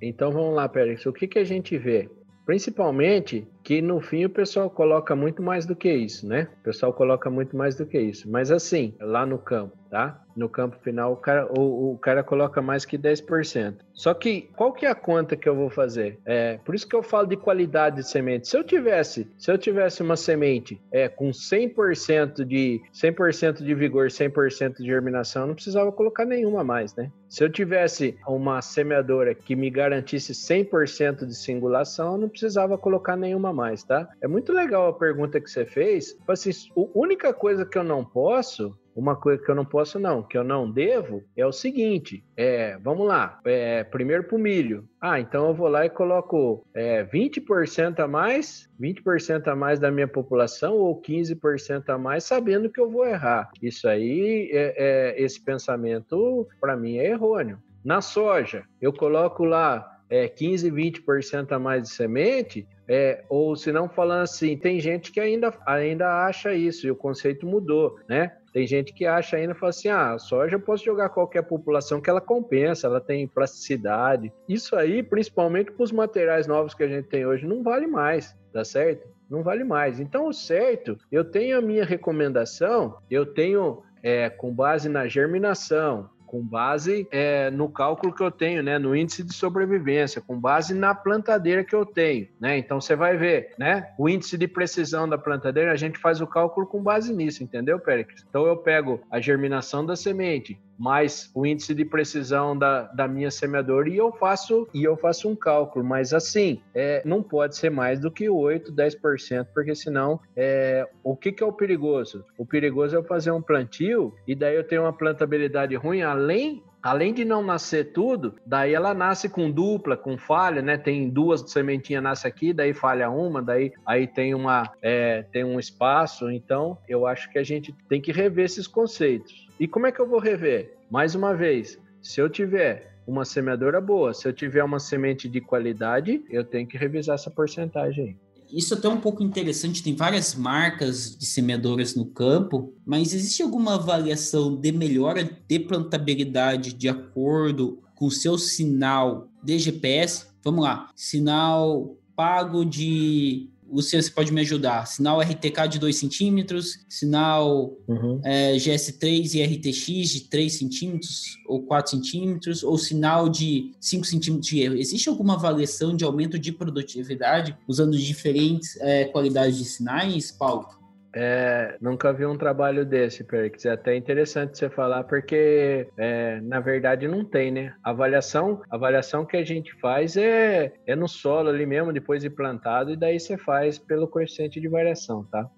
Então 0.00 0.30
vamos 0.30 0.54
lá, 0.54 0.68
Pérez. 0.68 1.04
O 1.06 1.12
que, 1.12 1.26
que 1.26 1.38
a 1.38 1.44
gente 1.44 1.76
vê? 1.78 2.08
Principalmente 2.44 3.46
que 3.62 3.82
no 3.82 4.00
fim 4.00 4.24
o 4.24 4.30
pessoal 4.30 4.70
coloca 4.70 5.14
muito 5.14 5.42
mais 5.42 5.66
do 5.66 5.76
que 5.76 5.92
isso, 5.92 6.26
né? 6.26 6.48
O 6.60 6.64
pessoal 6.64 6.92
coloca 6.92 7.30
muito 7.30 7.56
mais 7.56 7.76
do 7.76 7.84
que 7.84 8.00
isso. 8.00 8.28
Mas 8.30 8.50
assim, 8.50 8.94
lá 9.00 9.26
no 9.26 9.38
campo, 9.38 9.76
tá? 9.90 10.22
No 10.36 10.48
campo 10.48 10.76
final, 10.82 11.12
o 11.12 11.16
cara, 11.16 11.46
o, 11.58 11.92
o 11.92 11.98
cara 11.98 12.22
coloca 12.22 12.62
mais 12.62 12.84
que 12.84 12.96
10%. 12.96 13.76
Só 13.92 14.14
que 14.14 14.42
qual 14.56 14.72
que 14.72 14.86
é 14.86 14.90
a 14.90 14.94
conta 14.94 15.36
que 15.36 15.48
eu 15.48 15.56
vou 15.56 15.68
fazer? 15.68 16.18
É, 16.24 16.58
por 16.64 16.74
isso 16.74 16.86
que 16.86 16.94
eu 16.94 17.02
falo 17.02 17.26
de 17.26 17.36
qualidade 17.36 17.96
de 17.96 18.08
semente. 18.08 18.46
Se 18.46 18.56
eu 18.56 18.62
tivesse, 18.62 19.28
se 19.36 19.50
eu 19.50 19.58
tivesse 19.58 20.02
uma 20.02 20.16
semente 20.16 20.80
é, 20.92 21.08
com 21.08 21.30
100% 21.30 22.44
de 22.44 22.80
100% 22.94 23.64
de 23.64 23.74
vigor, 23.74 24.06
100% 24.06 24.76
de 24.76 24.86
germinação, 24.86 25.46
não 25.46 25.54
precisava 25.54 25.90
colocar 25.90 26.24
nenhuma 26.24 26.62
mais, 26.62 26.94
né? 26.94 27.10
Se 27.28 27.44
eu 27.44 27.50
tivesse 27.50 28.16
uma 28.26 28.62
semeadora 28.62 29.34
que 29.34 29.54
me 29.54 29.68
garantisse 29.68 30.32
100% 30.32 31.26
de 31.26 31.34
singulação, 31.34 32.12
eu 32.12 32.18
não 32.18 32.28
precisava 32.28 32.78
colocar 32.78 33.16
nenhuma 33.16 33.52
mais, 33.52 33.82
tá? 33.82 34.08
É 34.22 34.28
muito 34.28 34.52
legal 34.52 34.88
a 34.88 34.92
pergunta 34.92 35.40
que 35.40 35.50
você 35.50 35.66
fez. 35.66 36.16
Assim, 36.26 36.50
a 36.50 36.80
única 36.94 37.34
coisa 37.34 37.66
que 37.66 37.76
eu 37.76 37.84
não 37.84 38.04
posso 38.04 38.74
uma 38.98 39.14
coisa 39.14 39.40
que 39.40 39.48
eu 39.48 39.54
não 39.54 39.64
posso 39.64 39.96
não, 39.98 40.24
que 40.24 40.36
eu 40.36 40.42
não 40.42 40.68
devo, 40.68 41.22
é 41.36 41.46
o 41.46 41.52
seguinte, 41.52 42.24
é, 42.36 42.76
vamos 42.78 43.06
lá, 43.06 43.38
é, 43.44 43.84
primeiro 43.84 44.24
para 44.24 44.36
o 44.36 44.40
milho. 44.40 44.88
Ah, 45.00 45.20
então 45.20 45.46
eu 45.46 45.54
vou 45.54 45.68
lá 45.68 45.86
e 45.86 45.90
coloco 45.90 46.66
é, 46.74 47.04
20% 47.04 48.00
a 48.00 48.08
mais, 48.08 48.68
20% 48.80 49.46
a 49.46 49.54
mais 49.54 49.78
da 49.78 49.88
minha 49.92 50.08
população 50.08 50.74
ou 50.74 51.00
15% 51.00 51.88
a 51.88 51.96
mais, 51.96 52.24
sabendo 52.24 52.68
que 52.68 52.80
eu 52.80 52.90
vou 52.90 53.06
errar. 53.06 53.48
Isso 53.62 53.86
aí, 53.86 54.50
é, 54.52 54.74
é 55.16 55.22
esse 55.22 55.40
pensamento, 55.40 56.48
para 56.60 56.76
mim, 56.76 56.98
é 56.98 57.10
errôneo. 57.10 57.58
Na 57.84 58.00
soja, 58.00 58.64
eu 58.82 58.92
coloco 58.92 59.44
lá 59.44 59.96
é, 60.10 60.26
15, 60.26 60.72
20% 60.72 61.52
a 61.52 61.58
mais 61.58 61.84
de 61.84 61.90
semente, 61.90 62.66
é, 62.88 63.22
ou 63.28 63.54
se 63.54 63.70
não 63.70 63.88
falando 63.88 64.22
assim, 64.22 64.56
tem 64.56 64.80
gente 64.80 65.12
que 65.12 65.20
ainda, 65.20 65.52
ainda 65.66 66.24
acha 66.24 66.54
isso 66.54 66.86
e 66.86 66.90
o 66.90 66.96
conceito 66.96 67.46
mudou, 67.46 67.98
né? 68.08 68.32
Tem 68.52 68.66
gente 68.66 68.94
que 68.94 69.04
acha 69.04 69.36
ainda, 69.36 69.54
fala 69.54 69.70
assim, 69.70 69.88
ah, 69.88 70.18
soja 70.18 70.56
eu 70.56 70.60
posso 70.60 70.84
jogar 70.84 71.10
qualquer 71.10 71.42
população 71.42 72.00
que 72.00 72.08
ela 72.08 72.20
compensa, 72.20 72.86
ela 72.86 73.00
tem 73.00 73.28
plasticidade. 73.28 74.32
Isso 74.48 74.74
aí, 74.74 75.02
principalmente 75.02 75.70
para 75.70 75.84
os 75.84 75.92
materiais 75.92 76.46
novos 76.46 76.72
que 76.72 76.82
a 76.82 76.88
gente 76.88 77.08
tem 77.08 77.26
hoje, 77.26 77.46
não 77.46 77.62
vale 77.62 77.86
mais, 77.86 78.34
tá 78.52 78.64
certo? 78.64 79.06
Não 79.28 79.42
vale 79.42 79.64
mais. 79.64 80.00
Então, 80.00 80.26
o 80.26 80.32
certo, 80.32 80.98
eu 81.12 81.22
tenho 81.22 81.58
a 81.58 81.60
minha 81.60 81.84
recomendação, 81.84 82.96
eu 83.10 83.26
tenho 83.26 83.82
é, 84.02 84.30
com 84.30 84.50
base 84.50 84.88
na 84.88 85.06
germinação, 85.06 86.08
com 86.28 86.40
base 86.42 87.08
é, 87.10 87.50
no 87.50 87.68
cálculo 87.68 88.14
que 88.14 88.22
eu 88.22 88.30
tenho, 88.30 88.62
né, 88.62 88.78
no 88.78 88.94
índice 88.94 89.24
de 89.24 89.34
sobrevivência, 89.34 90.20
com 90.20 90.38
base 90.38 90.74
na 90.74 90.94
plantadeira 90.94 91.64
que 91.64 91.74
eu 91.74 91.84
tenho, 91.84 92.28
né? 92.38 92.58
Então 92.58 92.80
você 92.80 92.94
vai 92.94 93.16
ver, 93.16 93.54
né, 93.58 93.88
o 93.98 94.08
índice 94.08 94.36
de 94.36 94.46
precisão 94.46 95.08
da 95.08 95.18
plantadeira, 95.18 95.72
a 95.72 95.76
gente 95.76 95.98
faz 95.98 96.20
o 96.20 96.26
cálculo 96.26 96.66
com 96.66 96.82
base 96.82 97.12
nisso, 97.12 97.42
entendeu, 97.42 97.80
Péricles? 97.80 98.24
Então 98.28 98.46
eu 98.46 98.56
pego 98.56 99.00
a 99.10 99.20
germinação 99.20 99.84
da 99.84 99.96
semente, 99.96 100.60
mais 100.78 101.30
o 101.34 101.44
índice 101.44 101.74
de 101.74 101.84
precisão 101.84 102.56
da, 102.56 102.82
da 102.84 103.08
minha 103.08 103.30
semeadora 103.30 103.88
e 103.88 103.96
eu 103.96 104.12
faço 104.12 104.68
e 104.72 104.84
eu 104.84 104.96
faço 104.96 105.28
um 105.28 105.34
cálculo, 105.34 105.84
mas 105.84 106.14
assim, 106.14 106.62
é, 106.74 107.02
não 107.04 107.22
pode 107.22 107.56
ser 107.56 107.70
mais 107.70 107.98
do 107.98 108.10
que 108.10 108.28
8, 108.28 108.72
10%, 108.72 109.48
porque 109.52 109.74
senão 109.74 110.20
é, 110.36 110.88
o 111.02 111.16
que, 111.16 111.32
que 111.32 111.42
é 111.42 111.46
o 111.46 111.52
perigoso? 111.52 112.24
O 112.38 112.46
perigoso 112.46 112.94
é 112.94 112.98
eu 112.98 113.04
fazer 113.04 113.30
um 113.32 113.42
plantio 113.42 114.14
e 114.26 114.34
daí 114.34 114.54
eu 114.54 114.64
tenho 114.64 114.82
uma 114.82 114.92
plantabilidade 114.92 115.74
ruim, 115.74 116.02
além 116.02 116.62
além 116.82 117.12
de 117.12 117.24
não 117.24 117.42
nascer 117.42 117.92
tudo, 117.92 118.34
daí 118.44 118.74
ela 118.74 118.94
nasce 118.94 119.28
com 119.28 119.50
dupla, 119.50 119.96
com 119.96 120.16
falha, 120.16 120.62
né? 120.62 120.76
Tem 120.76 121.08
duas 121.08 121.50
sementinhas 121.50 122.02
nasce 122.02 122.26
aqui, 122.26 122.52
daí 122.52 122.72
falha 122.72 123.10
uma, 123.10 123.42
daí 123.42 123.72
aí 123.84 124.06
tem 124.06 124.34
uma 124.34 124.70
é, 124.82 125.22
tem 125.32 125.44
um 125.44 125.58
espaço. 125.58 126.30
Então, 126.30 126.78
eu 126.88 127.06
acho 127.06 127.30
que 127.30 127.38
a 127.38 127.44
gente 127.44 127.74
tem 127.88 128.00
que 128.00 128.12
rever 128.12 128.44
esses 128.44 128.66
conceitos. 128.66 129.48
E 129.58 129.66
como 129.66 129.86
é 129.86 129.92
que 129.92 130.00
eu 130.00 130.08
vou 130.08 130.20
rever? 130.20 130.76
Mais 130.90 131.14
uma 131.14 131.34
vez, 131.34 131.78
se 132.00 132.20
eu 132.20 132.28
tiver 132.28 132.94
uma 133.06 133.24
semeadora 133.24 133.80
boa, 133.80 134.12
se 134.12 134.28
eu 134.28 134.32
tiver 134.32 134.62
uma 134.62 134.78
semente 134.78 135.28
de 135.28 135.40
qualidade, 135.40 136.22
eu 136.30 136.44
tenho 136.44 136.66
que 136.66 136.76
revisar 136.76 137.14
essa 137.14 137.30
porcentagem 137.30 138.18
Isso 138.52 138.74
é 138.74 138.78
até 138.78 138.88
um 138.88 139.00
pouco 139.00 139.22
interessante, 139.22 139.82
tem 139.82 139.94
várias 139.94 140.34
marcas 140.34 141.16
de 141.16 141.26
semeadoras 141.26 141.94
no 141.94 142.06
campo, 142.06 142.72
mas 142.84 143.12
existe 143.12 143.42
alguma 143.42 143.74
avaliação 143.74 144.56
de 144.56 144.72
melhora 144.72 145.24
de 145.24 145.58
plantabilidade 145.58 146.72
de 146.72 146.88
acordo 146.88 147.82
com 147.94 148.06
o 148.06 148.10
seu 148.10 148.38
sinal 148.38 149.28
de 149.42 149.58
GPS? 149.58 150.26
Vamos 150.42 150.64
lá, 150.64 150.90
sinal 150.94 151.96
pago 152.16 152.64
de 152.64 153.48
Luciano, 153.70 154.02
você 154.02 154.10
pode 154.10 154.32
me 154.32 154.40
ajudar. 154.40 154.86
Sinal 154.86 155.20
RTK 155.20 155.68
de 155.68 155.78
2 155.78 155.96
centímetros, 155.96 156.80
sinal 156.88 157.76
uhum. 157.86 158.20
é, 158.24 158.54
GS3 158.56 159.34
e 159.34 159.42
RTX 159.42 160.10
de 160.10 160.20
3 160.22 160.52
centímetros 160.52 161.38
ou 161.46 161.62
4 161.62 161.90
centímetros, 161.90 162.62
ou 162.62 162.78
sinal 162.78 163.28
de 163.28 163.72
5 163.80 164.04
centímetros 164.04 164.48
de 164.48 164.60
erro. 164.60 164.76
Existe 164.76 165.08
alguma 165.08 165.34
avaliação 165.34 165.94
de 165.94 166.04
aumento 166.04 166.38
de 166.38 166.52
produtividade 166.52 167.56
usando 167.66 167.96
diferentes 167.96 168.76
é, 168.80 169.04
qualidades 169.04 169.58
de 169.58 169.64
sinais, 169.64 170.30
Paulo? 170.30 170.78
É, 171.20 171.76
nunca 171.80 172.12
vi 172.12 172.24
um 172.24 172.38
trabalho 172.38 172.86
desse, 172.86 173.24
Perix. 173.24 173.64
É 173.64 173.72
até 173.72 173.96
interessante 173.96 174.56
você 174.56 174.70
falar, 174.70 175.02
porque 175.02 175.88
é, 175.96 176.40
na 176.42 176.60
verdade 176.60 177.08
não 177.08 177.24
tem, 177.24 177.50
né? 177.50 177.74
A 177.82 177.90
avaliação, 177.90 178.62
a 178.70 178.76
avaliação 178.76 179.26
que 179.26 179.36
a 179.36 179.44
gente 179.44 179.74
faz 179.80 180.16
é, 180.16 180.72
é 180.86 180.94
no 180.94 181.08
solo 181.08 181.48
ali 181.48 181.66
mesmo, 181.66 181.92
depois 181.92 182.22
de 182.22 182.30
plantado, 182.30 182.92
e 182.92 182.96
daí 182.96 183.18
você 183.18 183.36
faz 183.36 183.80
pelo 183.80 184.06
coeficiente 184.06 184.60
de 184.60 184.68
variação, 184.68 185.24
tá? 185.24 185.50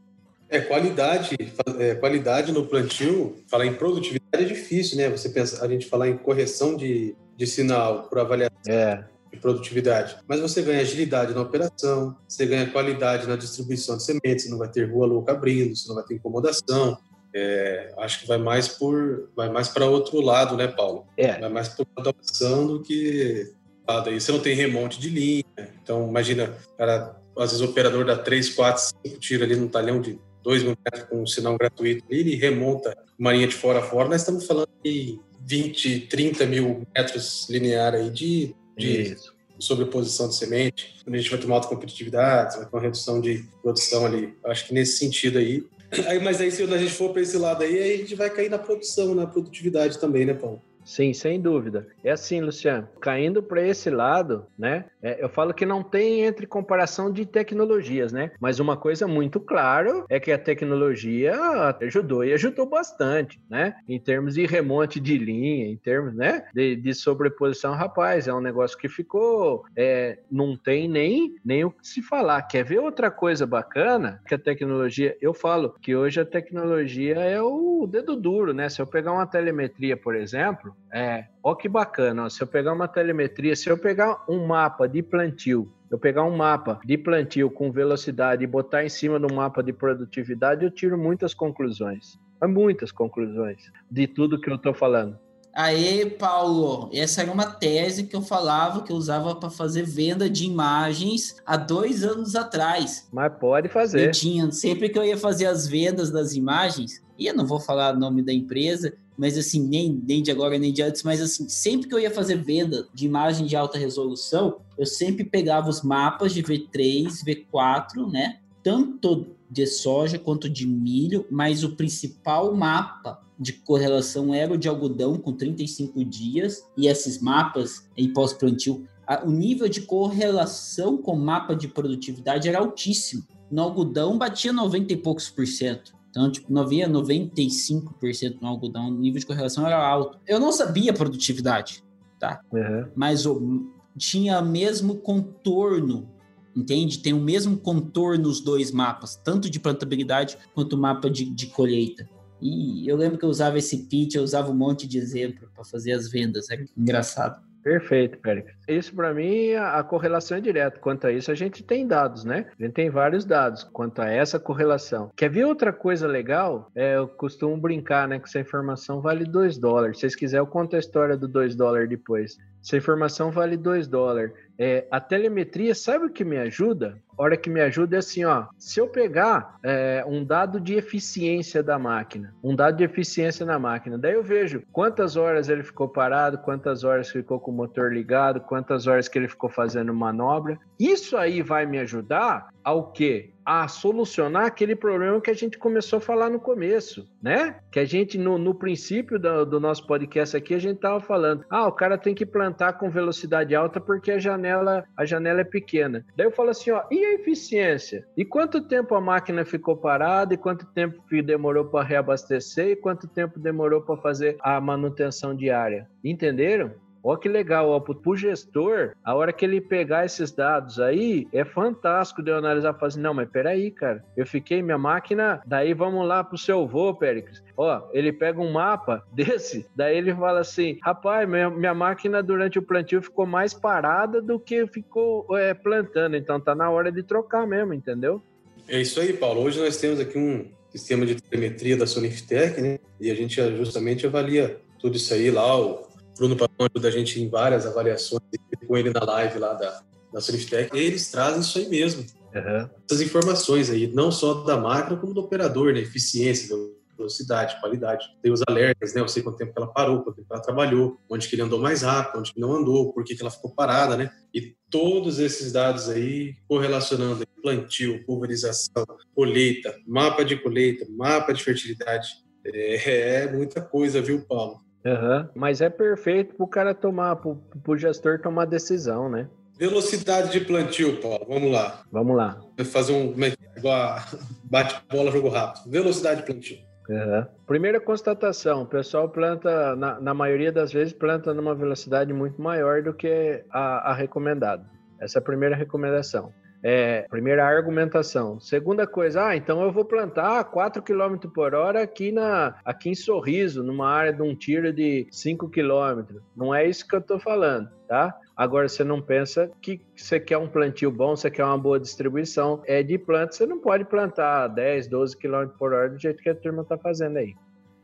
É, 0.49 0.61
qualidade, 0.61 1.37
é, 1.79 1.95
qualidade 1.95 2.53
no 2.53 2.67
plantio, 2.67 3.37
falar 3.47 3.67
em 3.67 3.75
produtividade 3.75 4.43
é 4.43 4.45
difícil, 4.45 4.97
né? 4.97 5.11
Você 5.11 5.29
pensa, 5.29 5.63
a 5.63 5.69
gente 5.69 5.87
falar 5.87 6.09
em 6.09 6.17
correção 6.17 6.75
de, 6.75 7.15
de 7.37 7.47
sinal 7.47 8.05
por 8.05 8.19
avaliação. 8.19 8.57
É 8.67 9.05
de 9.33 9.39
produtividade. 9.39 10.17
Mas 10.27 10.41
você 10.41 10.63
ganha 10.63 10.81
agilidade 10.81 11.35
na 11.35 11.43
operação, 11.43 12.17
você 12.27 12.47
ganha 12.47 12.71
qualidade 12.71 13.27
na 13.29 13.37
distribuição 13.37 13.97
de 13.97 14.03
sementes, 14.03 14.45
você 14.45 14.51
não 14.51 14.59
vai 14.59 14.69
ter 14.69 14.91
rua 14.91 15.07
louca 15.07 15.33
abrindo, 15.33 15.75
você 15.77 15.89
não 15.89 15.95
vai 15.95 16.05
ter 16.05 16.15
incomodação. 16.15 16.99
É, 17.33 17.95
acho 17.99 18.21
que 18.21 18.27
vai 18.27 18.39
mais 18.39 18.67
por 18.67 19.31
vai 19.37 19.49
mais 19.49 19.69
para 19.69 19.87
outro 19.87 20.21
lado, 20.21 20.57
né, 20.57 20.67
Paulo? 20.67 21.07
É. 21.17 21.39
Vai 21.39 21.49
mais 21.49 21.69
para 21.69 21.87
adaptação 21.97 22.67
do 22.67 22.83
que 22.83 23.53
lado 23.87 24.11
aí. 24.11 24.21
Você 24.21 24.33
não 24.33 24.41
tem 24.41 24.55
remonte 24.55 25.01
de 25.01 25.09
linha. 25.09 25.45
Então, 25.83 26.09
imagina, 26.09 26.53
cara, 26.77 27.17
às 27.39 27.53
vezes 27.53 27.61
o 27.61 27.71
operador 27.71 28.05
dá 28.05 28.17
3, 28.17 28.51
4, 28.51 28.83
5 29.07 29.19
tiros 29.21 29.45
ali 29.45 29.55
num 29.55 29.69
talhão 29.69 30.01
de 30.01 30.19
2 30.43 30.63
mil 30.63 30.77
metros 30.85 31.09
com 31.09 31.23
um 31.23 31.27
sinal 31.27 31.57
gratuito 31.57 32.05
ali, 32.09 32.21
ele 32.21 32.35
remonta 32.35 32.97
uma 33.19 33.33
linha 33.33 33.47
de 33.47 33.55
fora 33.55 33.81
a 33.81 33.83
fora. 33.83 34.09
Nós 34.09 34.23
estamos 34.23 34.47
falando 34.47 34.71
de 34.83 35.21
20, 35.47 36.07
30 36.09 36.47
mil 36.47 36.87
metros 36.97 37.49
linear 37.51 37.95
aí 37.95 38.11
de 38.11 38.55
de 38.81 39.13
Isso. 39.13 39.35
sobreposição 39.59 40.29
de 40.29 40.37
semente, 40.37 40.97
onde 41.07 41.19
a 41.19 41.21
gente 41.21 41.31
vai 41.31 41.39
ter 41.39 41.47
uma 41.47 41.57
alta 41.57 41.69
competitividade, 41.69 42.57
vai 42.57 42.67
ter 42.67 42.77
uma 42.77 42.83
redução 42.83 43.21
de 43.21 43.45
produção 43.63 44.07
ali. 44.07 44.35
Acho 44.45 44.67
que 44.67 44.75
nesse 44.75 44.99
sentido 44.99 45.39
aí. 45.39 45.65
aí 46.07 46.19
mas 46.21 46.41
aí, 46.41 46.51
se 46.51 46.63
a 46.63 46.79
gente 46.79 46.93
for 46.93 47.13
para 47.13 47.23
esse 47.23 47.37
lado 47.37 47.63
aí, 47.63 47.79
aí 47.79 47.95
a 47.95 47.99
gente 47.99 48.15
vai 48.15 48.31
cair 48.31 48.51
na 48.51 48.59
produção, 48.59 49.15
na 49.15 49.27
produtividade 49.27 49.99
também, 49.99 50.25
né, 50.25 50.35
Paulo? 50.35 50.63
Sim, 50.85 51.13
sem 51.13 51.41
dúvida. 51.41 51.87
É 52.03 52.11
assim, 52.11 52.41
Luciano, 52.41 52.89
caindo 53.01 53.43
para 53.43 53.67
esse 53.67 53.91
lado, 53.91 54.47
né? 54.59 54.87
É, 55.03 55.23
eu 55.23 55.29
falo 55.29 55.55
que 55.55 55.65
não 55.65 55.83
tem 55.83 56.23
entre 56.23 56.47
comparação 56.47 57.13
de 57.13 57.25
tecnologias, 57.25 58.13
né? 58.13 58.33
Mas 58.41 58.61
uma 58.61 58.77
coisa 58.77 59.07
muito 59.07 59.41
clara 59.41 60.05
é 60.09 60.21
que 60.21 60.31
a 60.31 60.39
tecnologia 60.39 61.35
ajudou 61.81 62.25
e 62.25 62.33
ajudou 62.33 62.67
bastante, 62.67 63.41
né? 63.49 63.75
Em 63.89 63.99
termos 63.99 64.35
de 64.35 64.47
remonte 64.47 65.01
de 65.01 65.17
linha, 65.17 65.67
em 65.67 65.77
termos, 65.77 66.15
né? 66.15 66.45
De, 66.55 66.77
de 66.77 66.95
sobreposição, 66.95 67.75
rapaz, 67.75 68.29
é 68.29 68.35
um 68.35 68.41
negócio 68.41 68.77
que 68.77 68.89
ficou, 68.89 69.65
é, 69.77 70.19
não 70.31 70.57
tem 70.57 70.89
nem, 70.89 71.37
nem 71.45 71.65
o 71.65 71.71
que 71.71 71.87
se 71.87 72.03
falar. 72.03 72.43
Quer 72.43 72.65
ver 72.65 72.81
outra 72.81 73.11
coisa 73.11 73.47
bacana? 73.47 74.21
Que 74.27 74.35
a 74.35 74.39
tecnologia, 74.39 75.17
eu 75.21 75.33
falo 75.33 75.75
que 75.81 75.97
hoje 75.97 76.21
a 76.21 76.25
tecnologia 76.25 77.17
é 77.17 77.41
o 77.41 77.87
dedo 77.87 78.17
duro, 78.17 78.53
né? 78.53 78.69
Se 78.69 78.81
eu 78.83 78.87
pegar 78.87 79.13
uma 79.13 79.27
telemetria, 79.27 79.97
por 79.97 80.15
exemplo, 80.15 80.75
é, 80.93 81.27
ó 81.43 81.55
que 81.55 81.69
bacana, 81.69 82.25
ó, 82.25 82.29
se 82.29 82.43
eu 82.43 82.47
pegar 82.47 82.73
uma 82.73 82.89
telemetria, 82.89 83.57
se 83.57 83.69
eu 83.69 83.79
pegar 83.79 84.25
um 84.29 84.47
mapa 84.47 84.90
de 84.91 85.03
plantio, 85.03 85.73
eu 85.91 85.99
pegar 85.99 86.25
um 86.25 86.37
mapa 86.37 86.81
de 86.85 86.99
plantio 86.99 87.51
com 87.51 87.73
velocidade 87.73 88.45
e 88.45 88.47
botar 88.47 88.85
em 88.85 88.89
cima 88.89 89.19
do 89.19 89.33
mapa 89.33 89.63
de 89.63 89.73
produtividade, 89.73 90.65
eu 90.65 90.71
tiro 90.71 90.99
muitas 90.99 91.35
conclusões. 91.35 92.19
Muitas 92.43 92.91
conclusões 92.91 93.71
de 93.91 94.07
tudo 94.07 94.41
que 94.41 94.49
eu 94.49 94.55
estou 94.55 94.73
falando. 94.73 95.19
Aí, 95.53 96.09
Paulo, 96.09 96.89
essa 96.93 97.23
era 97.23 97.33
uma 97.33 97.45
tese 97.45 98.07
que 98.07 98.15
eu 98.15 98.23
falava 98.23 98.83
que 98.83 98.93
eu 98.93 98.97
usava 98.97 99.35
para 99.35 99.51
fazer 99.51 99.83
venda 99.83 100.31
de 100.31 100.45
imagens 100.45 101.37
há 101.45 101.57
dois 101.57 102.05
anos 102.05 102.37
atrás. 102.37 103.09
Mas 103.13 103.33
pode 103.39 103.69
fazer. 103.69 104.07
Eu 104.07 104.11
tinha, 104.13 104.51
sempre 104.53 104.89
que 104.89 104.99
eu 104.99 105.05
ia 105.05 105.19
fazer 105.19 105.47
as 105.47 105.67
vendas 105.67 106.11
das 106.11 106.35
imagens, 106.35 107.03
e 107.19 107.27
eu 107.27 107.35
não 107.35 107.45
vou 107.45 107.59
falar 107.59 107.95
o 107.95 107.99
nome 107.99 108.23
da 108.23 108.33
empresa, 108.33 108.95
mas 109.21 109.37
assim, 109.37 109.69
nem, 109.69 110.03
nem 110.09 110.23
de 110.23 110.31
agora 110.31 110.59
nem 110.59 110.73
de 110.73 110.81
antes, 110.81 111.03
mas 111.03 111.21
assim, 111.21 111.47
sempre 111.47 111.87
que 111.87 111.95
eu 111.95 112.01
ia 112.01 112.11
fazer 112.11 112.43
venda 112.43 112.89
de 112.95 113.05
imagem 113.05 113.47
de 113.47 113.55
alta 113.55 113.77
resolução, 113.77 114.63
eu 114.79 114.87
sempre 114.87 115.25
pegava 115.25 115.69
os 115.69 115.83
mapas 115.83 116.33
de 116.33 116.43
V3, 116.43 117.23
V4, 117.23 118.11
né? 118.11 118.39
Tanto 118.63 119.27
de 119.51 119.67
soja 119.67 120.19
quanto 120.19 120.49
de 120.49 120.67
milho, 120.67 121.27
mas 121.31 121.63
o 121.63 121.77
principal 121.77 122.57
mapa 122.57 123.21
de 123.39 123.53
correlação 123.53 124.33
era 124.33 124.55
o 124.55 124.57
de 124.57 124.69
algodão 124.71 125.19
com 125.19 125.35
35 125.35 126.03
dias, 126.03 126.67
e 126.75 126.87
esses 126.89 127.21
mapas 127.21 127.91
em 127.95 128.11
pós-plantio, 128.15 128.89
o 129.27 129.31
nível 129.31 129.69
de 129.69 129.83
correlação 129.83 130.97
com 130.97 131.13
o 131.13 131.21
mapa 131.21 131.55
de 131.55 131.69
produtividade 131.69 132.49
era 132.49 132.61
altíssimo. 132.61 133.23
No 133.51 133.65
algodão 133.65 134.17
batia 134.17 134.51
90 134.51 134.95
e 134.95 134.97
poucos 134.97 135.29
por 135.29 135.47
cento. 135.47 136.00
Então, 136.11 136.31
tipo, 136.31 136.53
não 136.53 136.63
havia 136.63 136.89
95% 136.89 138.41
no 138.41 138.49
algodão, 138.49 138.89
o 138.89 138.99
nível 138.99 139.21
de 139.21 139.27
correlação 139.27 139.65
era 139.65 139.79
alto. 139.79 140.19
Eu 140.27 140.41
não 140.41 140.51
sabia 140.51 140.93
produtividade, 140.93 141.85
tá? 142.19 142.41
Uhum. 142.53 142.89
Mas 142.97 143.25
o, 143.27 143.71
tinha 143.97 144.43
mesmo 144.43 144.97
contorno, 144.97 146.09
entende? 146.55 146.99
Tem 146.99 147.13
o 147.13 147.21
mesmo 147.21 147.57
contorno 147.57 148.29
os 148.29 148.41
dois 148.41 148.73
mapas, 148.73 149.17
tanto 149.17 149.49
de 149.49 149.61
plantabilidade 149.61 150.37
quanto 150.53 150.75
o 150.75 150.79
mapa 150.79 151.09
de, 151.09 151.25
de 151.25 151.47
colheita. 151.47 152.09
E 152.41 152.89
eu 152.89 152.97
lembro 152.97 153.19
que 153.19 153.25
eu 153.25 153.29
usava 153.29 153.59
esse 153.59 153.87
pitch, 153.87 154.15
eu 154.15 154.23
usava 154.23 154.51
um 154.51 154.55
monte 154.55 154.87
de 154.89 154.99
exemplo 154.99 155.49
para 155.55 155.65
fazer 155.65 155.93
as 155.93 156.11
vendas. 156.11 156.51
É 156.51 156.65
engraçado. 156.77 157.41
Perfeito, 157.63 158.19
Pérez. 158.19 158.45
Isso 158.67 158.95
para 158.95 159.13
mim 159.13 159.53
a, 159.53 159.83
correlação 159.83 160.39
é 160.39 160.41
direta. 160.41 160.79
Quanto 160.79 161.07
a 161.07 161.13
isso, 161.13 161.31
a 161.31 161.35
gente 161.35 161.63
tem 161.63 161.87
dados, 161.87 162.25
né? 162.25 162.47
A 162.59 162.63
gente 162.63 162.75
tem 162.75 162.89
vários 162.89 163.25
dados 163.25 163.65
quanto 163.65 164.01
a 164.01 164.09
essa 164.09 164.39
correlação. 164.39 165.11
Quer 165.17 165.31
ver 165.31 165.45
outra 165.45 165.73
coisa 165.73 166.07
legal? 166.07 166.71
É, 166.75 166.97
eu 166.97 167.09
costumo 167.09 167.57
brincar, 167.57 168.09
né? 168.09 168.19
Que 168.19 168.29
essa 168.29 168.41
informação 168.41 169.01
vale 169.01 169.25
2 169.25 169.59
dólares. 169.59 169.97
Se 169.97 170.01
vocês 170.03 170.17
quiserem, 170.17 170.45
eu 170.45 170.51
conto 170.51 170.77
a 170.77 170.79
história 170.79 171.17
do 171.17 171.29
2 171.29 171.55
dólares 171.55 171.89
depois. 171.89 172.37
Essa 172.63 172.77
informação 172.77 173.31
vale 173.31 173.57
2 173.57 173.89
dólares. 173.89 174.33
É, 174.59 174.87
a 174.91 175.01
telemetria, 175.01 175.75
sabe 175.75 176.07
o 176.07 176.11
que 176.11 176.25
me 176.25 176.39
ajuda? 176.39 176.99
Hora 177.21 177.37
que 177.37 177.51
me 177.51 177.61
ajuda 177.61 177.97
é 177.97 177.99
assim, 177.99 178.25
ó. 178.25 178.47
Se 178.57 178.81
eu 178.81 178.89
pegar 178.89 179.59
é, 179.63 180.03
um 180.09 180.25
dado 180.25 180.59
de 180.59 180.73
eficiência 180.73 181.63
da 181.63 181.79
máquina, 181.79 182.35
um 182.43 182.57
dado 182.57 182.79
de 182.79 182.85
eficiência 182.85 183.45
na 183.45 183.59
máquina, 183.59 183.99
daí 183.99 184.15
eu 184.15 184.23
vejo 184.23 184.63
quantas 184.73 185.17
horas 185.17 185.51
ele 185.51 185.63
ficou 185.63 185.87
parado, 185.87 186.39
quantas 186.39 186.83
horas 186.83 187.11
ficou 187.11 187.39
com 187.39 187.51
o 187.51 187.55
motor 187.55 187.93
ligado, 187.93 188.41
quantas 188.41 188.87
horas 188.87 189.07
que 189.07 189.19
ele 189.19 189.29
ficou 189.29 189.51
fazendo 189.51 189.93
manobra. 189.93 190.59
Isso 190.79 191.15
aí 191.15 191.43
vai 191.43 191.67
me 191.67 191.79
ajudar 191.79 192.49
ao 192.65 192.91
quê? 192.91 193.35
a 193.45 193.67
solucionar 193.67 194.47
aquele 194.47 194.77
problema 194.77 195.21
que 195.21 195.31
a 195.31 195.35
gente 195.35 195.59
começou 195.59 195.97
a 195.97 196.01
falar 196.01 196.31
no 196.31 196.39
começo, 196.39 197.09
né? 197.21 197.57
Que 197.73 197.81
a 197.81 197.85
gente, 197.85 198.17
no, 198.17 198.39
no 198.39 198.55
princípio 198.55 199.19
do, 199.19 199.45
do, 199.45 199.59
nosso 199.59 199.87
podcast 199.89 200.37
aqui, 200.37 200.55
a 200.55 200.59
gente 200.59 200.79
tava 200.79 201.01
falando, 201.01 201.45
ah, 201.51 201.67
o 201.67 201.73
cara 201.73 201.99
tem 201.99 202.15
que 202.15 202.25
plantar 202.25 202.75
com 202.75 202.89
velocidade 202.89 203.53
alta 203.55 203.81
porque 203.81 204.13
a 204.13 204.19
janela, 204.21 204.85
a 204.97 205.05
janela 205.05 205.41
é 205.41 205.45
pequena. 205.45 206.05
Daí 206.17 206.27
eu 206.27 206.31
falo 206.31 206.51
assim, 206.51 206.71
ó, 206.71 206.85
e 206.93 207.10
eficiência? 207.15 208.07
E 208.17 208.25
quanto 208.25 208.67
tempo 208.67 208.95
a 208.95 209.01
máquina 209.01 209.45
ficou 209.45 209.77
parada? 209.77 210.35
E 210.35 210.39
quanto 210.39 210.67
tempo 210.73 211.03
demorou 211.23 211.67
para 211.67 211.85
reabastecer? 211.85 212.69
E 212.69 212.77
quanto 212.77 213.09
tempo 213.09 213.39
demorou 213.39 213.83
para 213.83 214.01
fazer 214.01 214.37
a 214.41 214.61
manutenção 214.61 215.35
diária? 215.35 215.89
Entenderam? 216.05 216.73
Olha 217.03 217.19
que 217.19 217.29
legal, 217.29 217.71
ó, 217.71 217.81
pro 217.81 218.17
gestor, 218.17 218.93
a 219.03 219.15
hora 219.15 219.33
que 219.33 219.45
ele 219.45 219.61
pegar 219.61 220.05
esses 220.05 220.31
dados 220.31 220.79
aí, 220.79 221.27
é 221.33 221.45
fantástico 221.45 222.23
de 222.23 222.31
eu 222.31 222.37
analisar 222.37 222.75
e 222.75 222.79
falar 222.79 222.89
assim, 222.89 223.01
não, 223.01 223.15
mas 223.15 223.29
peraí, 223.29 223.71
cara, 223.71 224.05
eu 224.17 224.27
fiquei, 224.27 224.63
minha 224.63 224.77
máquina, 224.77 225.41
daí 225.47 225.73
vamos 225.73 226.07
lá 226.07 226.23
pro 226.23 226.37
seu 226.37 226.67
voo, 226.67 226.95
Péricles. 226.95 227.43
Ó, 227.57 227.89
ele 227.93 228.13
pega 228.13 228.41
um 228.41 228.53
mapa 228.53 229.03
desse, 229.13 229.67
daí 229.75 229.97
ele 229.97 230.15
fala 230.15 230.41
assim, 230.41 230.79
rapaz, 230.83 231.29
minha, 231.29 231.49
minha 231.49 231.75
máquina 231.75 232.23
durante 232.23 232.59
o 232.59 232.63
plantio 232.63 233.03
ficou 233.03 233.27
mais 233.27 233.55
parada 233.55 234.21
do 234.21 234.39
que 234.39 234.67
ficou 234.67 235.27
é, 235.37 235.55
plantando, 235.55 236.17
então 236.17 236.39
tá 236.39 236.55
na 236.55 236.71
hora 236.71 236.93
de 236.93 237.03
trocar 237.03 237.47
mesmo, 237.47 237.73
entendeu? 237.73 238.23
É 238.69 238.81
isso 238.81 239.01
aí, 239.01 239.13
Paulo. 239.13 239.43
Hoje 239.43 239.59
nós 239.61 239.77
temos 239.79 239.99
aqui 239.99 240.17
um 240.19 240.49
sistema 240.71 241.05
de 241.05 241.17
telemetria 241.17 241.77
da 241.77 241.87
Soniftec, 241.87 242.61
né? 242.61 242.79
E 243.01 243.11
a 243.11 243.15
gente 243.15 243.35
justamente 243.57 244.07
avalia 244.07 244.61
tudo 244.79 244.97
isso 244.97 245.13
aí 245.13 245.31
lá, 245.31 245.59
o 245.59 245.90
Bruno 246.21 246.37
Papão 246.37 246.69
ajuda 246.71 246.89
a 246.89 246.91
gente 246.91 247.19
em 247.19 247.31
várias 247.31 247.65
avaliações, 247.65 248.21
com 248.69 248.77
ele 248.77 248.91
na 248.91 249.03
live 249.03 249.39
lá 249.39 249.55
da, 249.55 249.83
da 250.13 250.21
Suriftec. 250.21 250.77
Eles 250.77 251.11
trazem 251.11 251.41
isso 251.41 251.57
aí 251.57 251.67
mesmo. 251.67 252.05
Uhum. 252.35 252.69
Essas 252.85 253.01
informações 253.01 253.71
aí, 253.71 253.87
não 253.87 254.13
só 254.13 254.35
da 254.35 254.55
máquina, 254.59 254.99
como 254.99 255.15
do 255.15 255.23
operador, 255.23 255.73
né? 255.73 255.81
Eficiência, 255.81 256.55
velocidade, 256.95 257.59
qualidade. 257.59 258.05
Tem 258.23 258.31
os 258.31 258.43
alertas, 258.47 258.93
né? 258.93 259.01
Eu 259.01 259.09
sei 259.09 259.23
quanto 259.23 259.39
tempo 259.39 259.55
que 259.55 259.59
ela 259.59 259.73
parou, 259.73 260.03
quanto 260.03 260.17
tempo 260.17 260.29
ela 260.31 260.43
trabalhou, 260.43 260.99
onde 261.09 261.27
que 261.27 261.35
ele 261.35 261.41
andou 261.43 261.59
mais 261.59 261.81
rápido, 261.81 262.21
onde 262.21 262.35
que 262.35 262.41
não 262.41 262.53
andou, 262.53 262.93
por 262.93 263.03
que, 263.03 263.17
que 263.17 263.23
ela 263.23 263.31
ficou 263.31 263.55
parada, 263.55 263.97
né? 263.97 264.11
E 264.35 264.55
todos 264.69 265.19
esses 265.19 265.51
dados 265.53 265.89
aí 265.89 266.35
correlacionando 266.47 267.27
plantio, 267.43 268.05
pulverização, 268.05 268.85
colheita, 269.15 269.75
mapa 269.87 270.23
de 270.23 270.37
colheita, 270.37 270.87
mapa 270.91 271.33
de 271.33 271.43
fertilidade. 271.43 272.09
É, 272.45 273.23
é 273.23 273.33
muita 273.33 273.63
coisa, 273.63 274.03
viu, 274.03 274.21
Paulo? 274.27 274.61
Uhum. 274.85 275.29
Mas 275.35 275.61
é 275.61 275.69
perfeito 275.69 276.35
para 276.35 276.45
o 276.45 276.49
cara 276.49 276.75
tomar, 276.75 277.17
para 277.17 277.33
o 277.67 277.77
gestor 277.77 278.21
tomar 278.21 278.47
decisão, 278.47 279.09
né? 279.09 279.29
Velocidade 279.59 280.33
de 280.33 280.41
plantio, 280.41 281.01
Paulo. 281.03 281.27
Vamos 281.29 281.53
lá. 281.53 281.83
Vamos 281.93 282.17
lá. 282.17 282.41
Vou 282.57 282.65
fazer 282.65 282.95
um. 282.95 283.15
É 283.23 283.35
igual 283.59 283.99
bate 284.45 284.81
bola, 284.91 285.11
jogo 285.11 285.29
rápido. 285.29 285.71
Velocidade 285.71 286.21
de 286.21 286.27
plantio. 286.27 286.59
Uhum. 286.89 287.27
Primeira 287.47 287.79
constatação: 287.79 288.63
o 288.63 288.67
pessoal 288.67 289.09
planta, 289.11 289.77
na, 289.77 290.01
na, 290.01 290.15
maioria 290.15 290.51
das 290.51 290.73
vezes, 290.73 290.95
planta 290.95 291.35
numa 291.35 291.55
velocidade 291.55 292.11
muito 292.13 292.41
maior 292.41 292.83
do 292.83 292.95
que 292.95 293.45
a, 293.51 293.91
a 293.91 293.95
recomendada. 293.95 294.65
Essa 294.99 295.19
é 295.19 295.21
a 295.21 295.25
primeira 295.25 295.55
recomendação. 295.55 296.33
É, 296.63 297.07
primeira 297.09 297.47
argumentação. 297.47 298.39
Segunda 298.39 298.87
coisa, 298.87 299.29
ah, 299.29 299.37
então 299.37 299.63
eu 299.63 299.73
vou 299.73 299.85
plantar 299.85 300.45
4 300.45 300.83
km 300.83 301.17
por 301.33 301.55
hora 301.55 301.83
aqui, 301.83 302.13
na, 302.13 302.55
aqui 302.65 302.91
em 302.91 302.95
Sorriso, 302.95 303.63
numa 303.63 303.89
área 303.89 304.13
de 304.13 304.23
um 304.23 304.35
tiro 304.35 304.73
de 304.73 305.07
5 305.11 305.49
km. 305.49 306.17
Não 306.37 306.55
é 306.55 306.69
isso 306.69 306.87
que 306.87 306.95
eu 306.95 307.01
estou 307.01 307.19
falando, 307.19 307.69
tá? 307.89 308.15
Agora, 308.37 308.69
você 308.69 308.85
não 308.85 309.01
pensa 309.03 309.51
que 309.61 309.81
você 309.95 310.21
quer 310.21 310.39
um 310.39 310.49
plantio 310.49 310.91
bom, 310.91 311.17
você 311.17 311.31
quer 311.31 311.45
uma 311.45 311.59
boa 311.59 311.81
distribuição 311.81 312.63
é 312.67 312.83
de 312.83 312.99
planta, 312.99 313.33
você 313.33 313.47
não 313.47 313.59
pode 313.59 313.85
plantar 313.85 314.49
10, 314.49 314.89
12 314.89 315.17
km 315.17 315.49
por 315.59 315.73
hora 315.73 315.91
do 315.91 315.99
jeito 315.99 316.23
que 316.23 316.29
a 316.29 316.35
turma 316.35 316.63
está 316.63 316.77
fazendo 316.79 317.19
aí. 317.19 317.35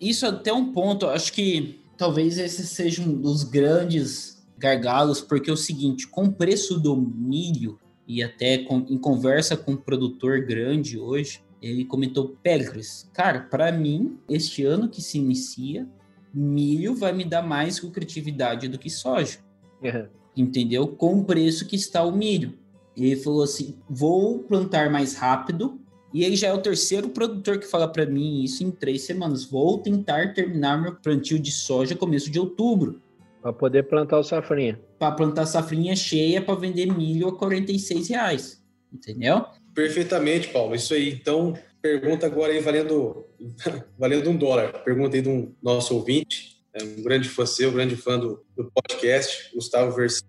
Isso 0.01 0.27
até 0.27 0.53
um 0.53 0.73
ponto, 0.73 1.09
acho 1.09 1.33
que 1.33 1.85
talvez 1.97 2.39
esse 2.39 2.67
seja 2.67 3.03
um 3.03 3.21
dos 3.21 3.43
grandes 3.43 4.47
gargalos, 4.59 5.21
porque 5.21 5.51
é 5.51 5.53
o 5.53 5.57
seguinte, 5.57 6.07
com 6.09 6.25
o 6.25 6.33
preço 6.33 6.79
do 6.81 6.97
milho, 6.97 7.79
e 8.07 8.23
até 8.23 8.59
com, 8.59 8.87
em 8.89 8.99
conversa 8.99 9.57
com 9.57 9.73
um 9.73 9.77
produtor 9.77 10.41
grande 10.41 10.99
hoje, 10.99 11.41
ele 11.61 11.85
comentou: 11.85 12.37
Péricles, 12.43 13.11
cara, 13.13 13.41
para 13.41 13.73
mim, 13.73 14.19
este 14.29 14.65
ano 14.65 14.89
que 14.89 15.03
se 15.03 15.19
inicia, 15.19 15.87
milho 16.33 16.95
vai 16.95 17.13
me 17.13 17.25
dar 17.25 17.43
mais 17.43 17.81
lucratividade 17.81 18.69
do 18.69 18.79
que 18.79 18.91
soja. 18.91 19.39
Uhum. 19.83 20.07
Entendeu? 20.37 20.87
Com 20.87 21.21
o 21.21 21.25
preço 21.25 21.67
que 21.67 21.77
está 21.77 22.05
o 22.05 22.13
milho. 22.13 22.59
Ele 22.97 23.17
falou 23.17 23.43
assim: 23.43 23.77
vou 23.89 24.41
plantar 24.41 24.91
mais 24.91 25.17
rápido. 25.17 25.81
E 26.15 26.25
ele 26.25 26.37
já 26.37 26.49
é 26.49 26.53
o 26.53 26.63
terceiro 26.63 27.11
produtor 27.11 27.59
que 27.59 27.67
fala 27.67 27.87
para 27.87 28.07
mim 28.07 28.43
isso 28.43 28.65
em 28.65 28.71
três 28.71 29.03
semanas. 29.03 29.45
Vou 29.45 29.79
tentar 29.79 30.33
terminar 30.33 30.81
meu 30.81 30.95
plantio 30.95 31.39
de 31.39 31.51
soja 31.51 31.95
começo 31.95 32.31
de 32.31 32.39
outubro. 32.39 33.03
Para 33.43 33.53
poder 33.53 33.85
plantar 33.85 34.19
o 34.19 34.23
safrinha. 34.23 34.81
Para 34.99 35.13
plantar 35.13 35.47
safrinha 35.47 35.95
cheia 35.95 36.43
para 36.43 36.55
vender 36.55 36.87
milho 36.87 37.29
a 37.29 37.39
46 37.39 38.09
reais. 38.09 38.63
Entendeu? 38.93 39.45
Perfeitamente, 39.75 40.49
Paulo. 40.49 40.75
Isso 40.75 40.95
aí. 40.95 41.11
Então, 41.11 41.55
pergunta 41.83 42.27
agora 42.27 42.53
aí 42.53 42.61
valendo, 42.61 43.27
valendo 43.99 44.31
um 44.31 44.37
dólar. 44.37 44.73
Pergunta 44.85 45.17
aí 45.17 45.23
de 45.23 45.29
um 45.29 45.55
nosso 45.63 45.95
ouvinte, 45.95 46.57
é 46.73 46.83
um 46.83 47.03
grande 47.03 47.29
fã 47.29 47.47
seu, 47.47 47.71
um 47.71 47.75
grande 47.75 47.97
fã 47.97 48.19
do, 48.19 48.45
do 48.57 48.71
podcast, 48.73 49.51
Gustavo 49.55 49.95
Versino. 49.95 50.29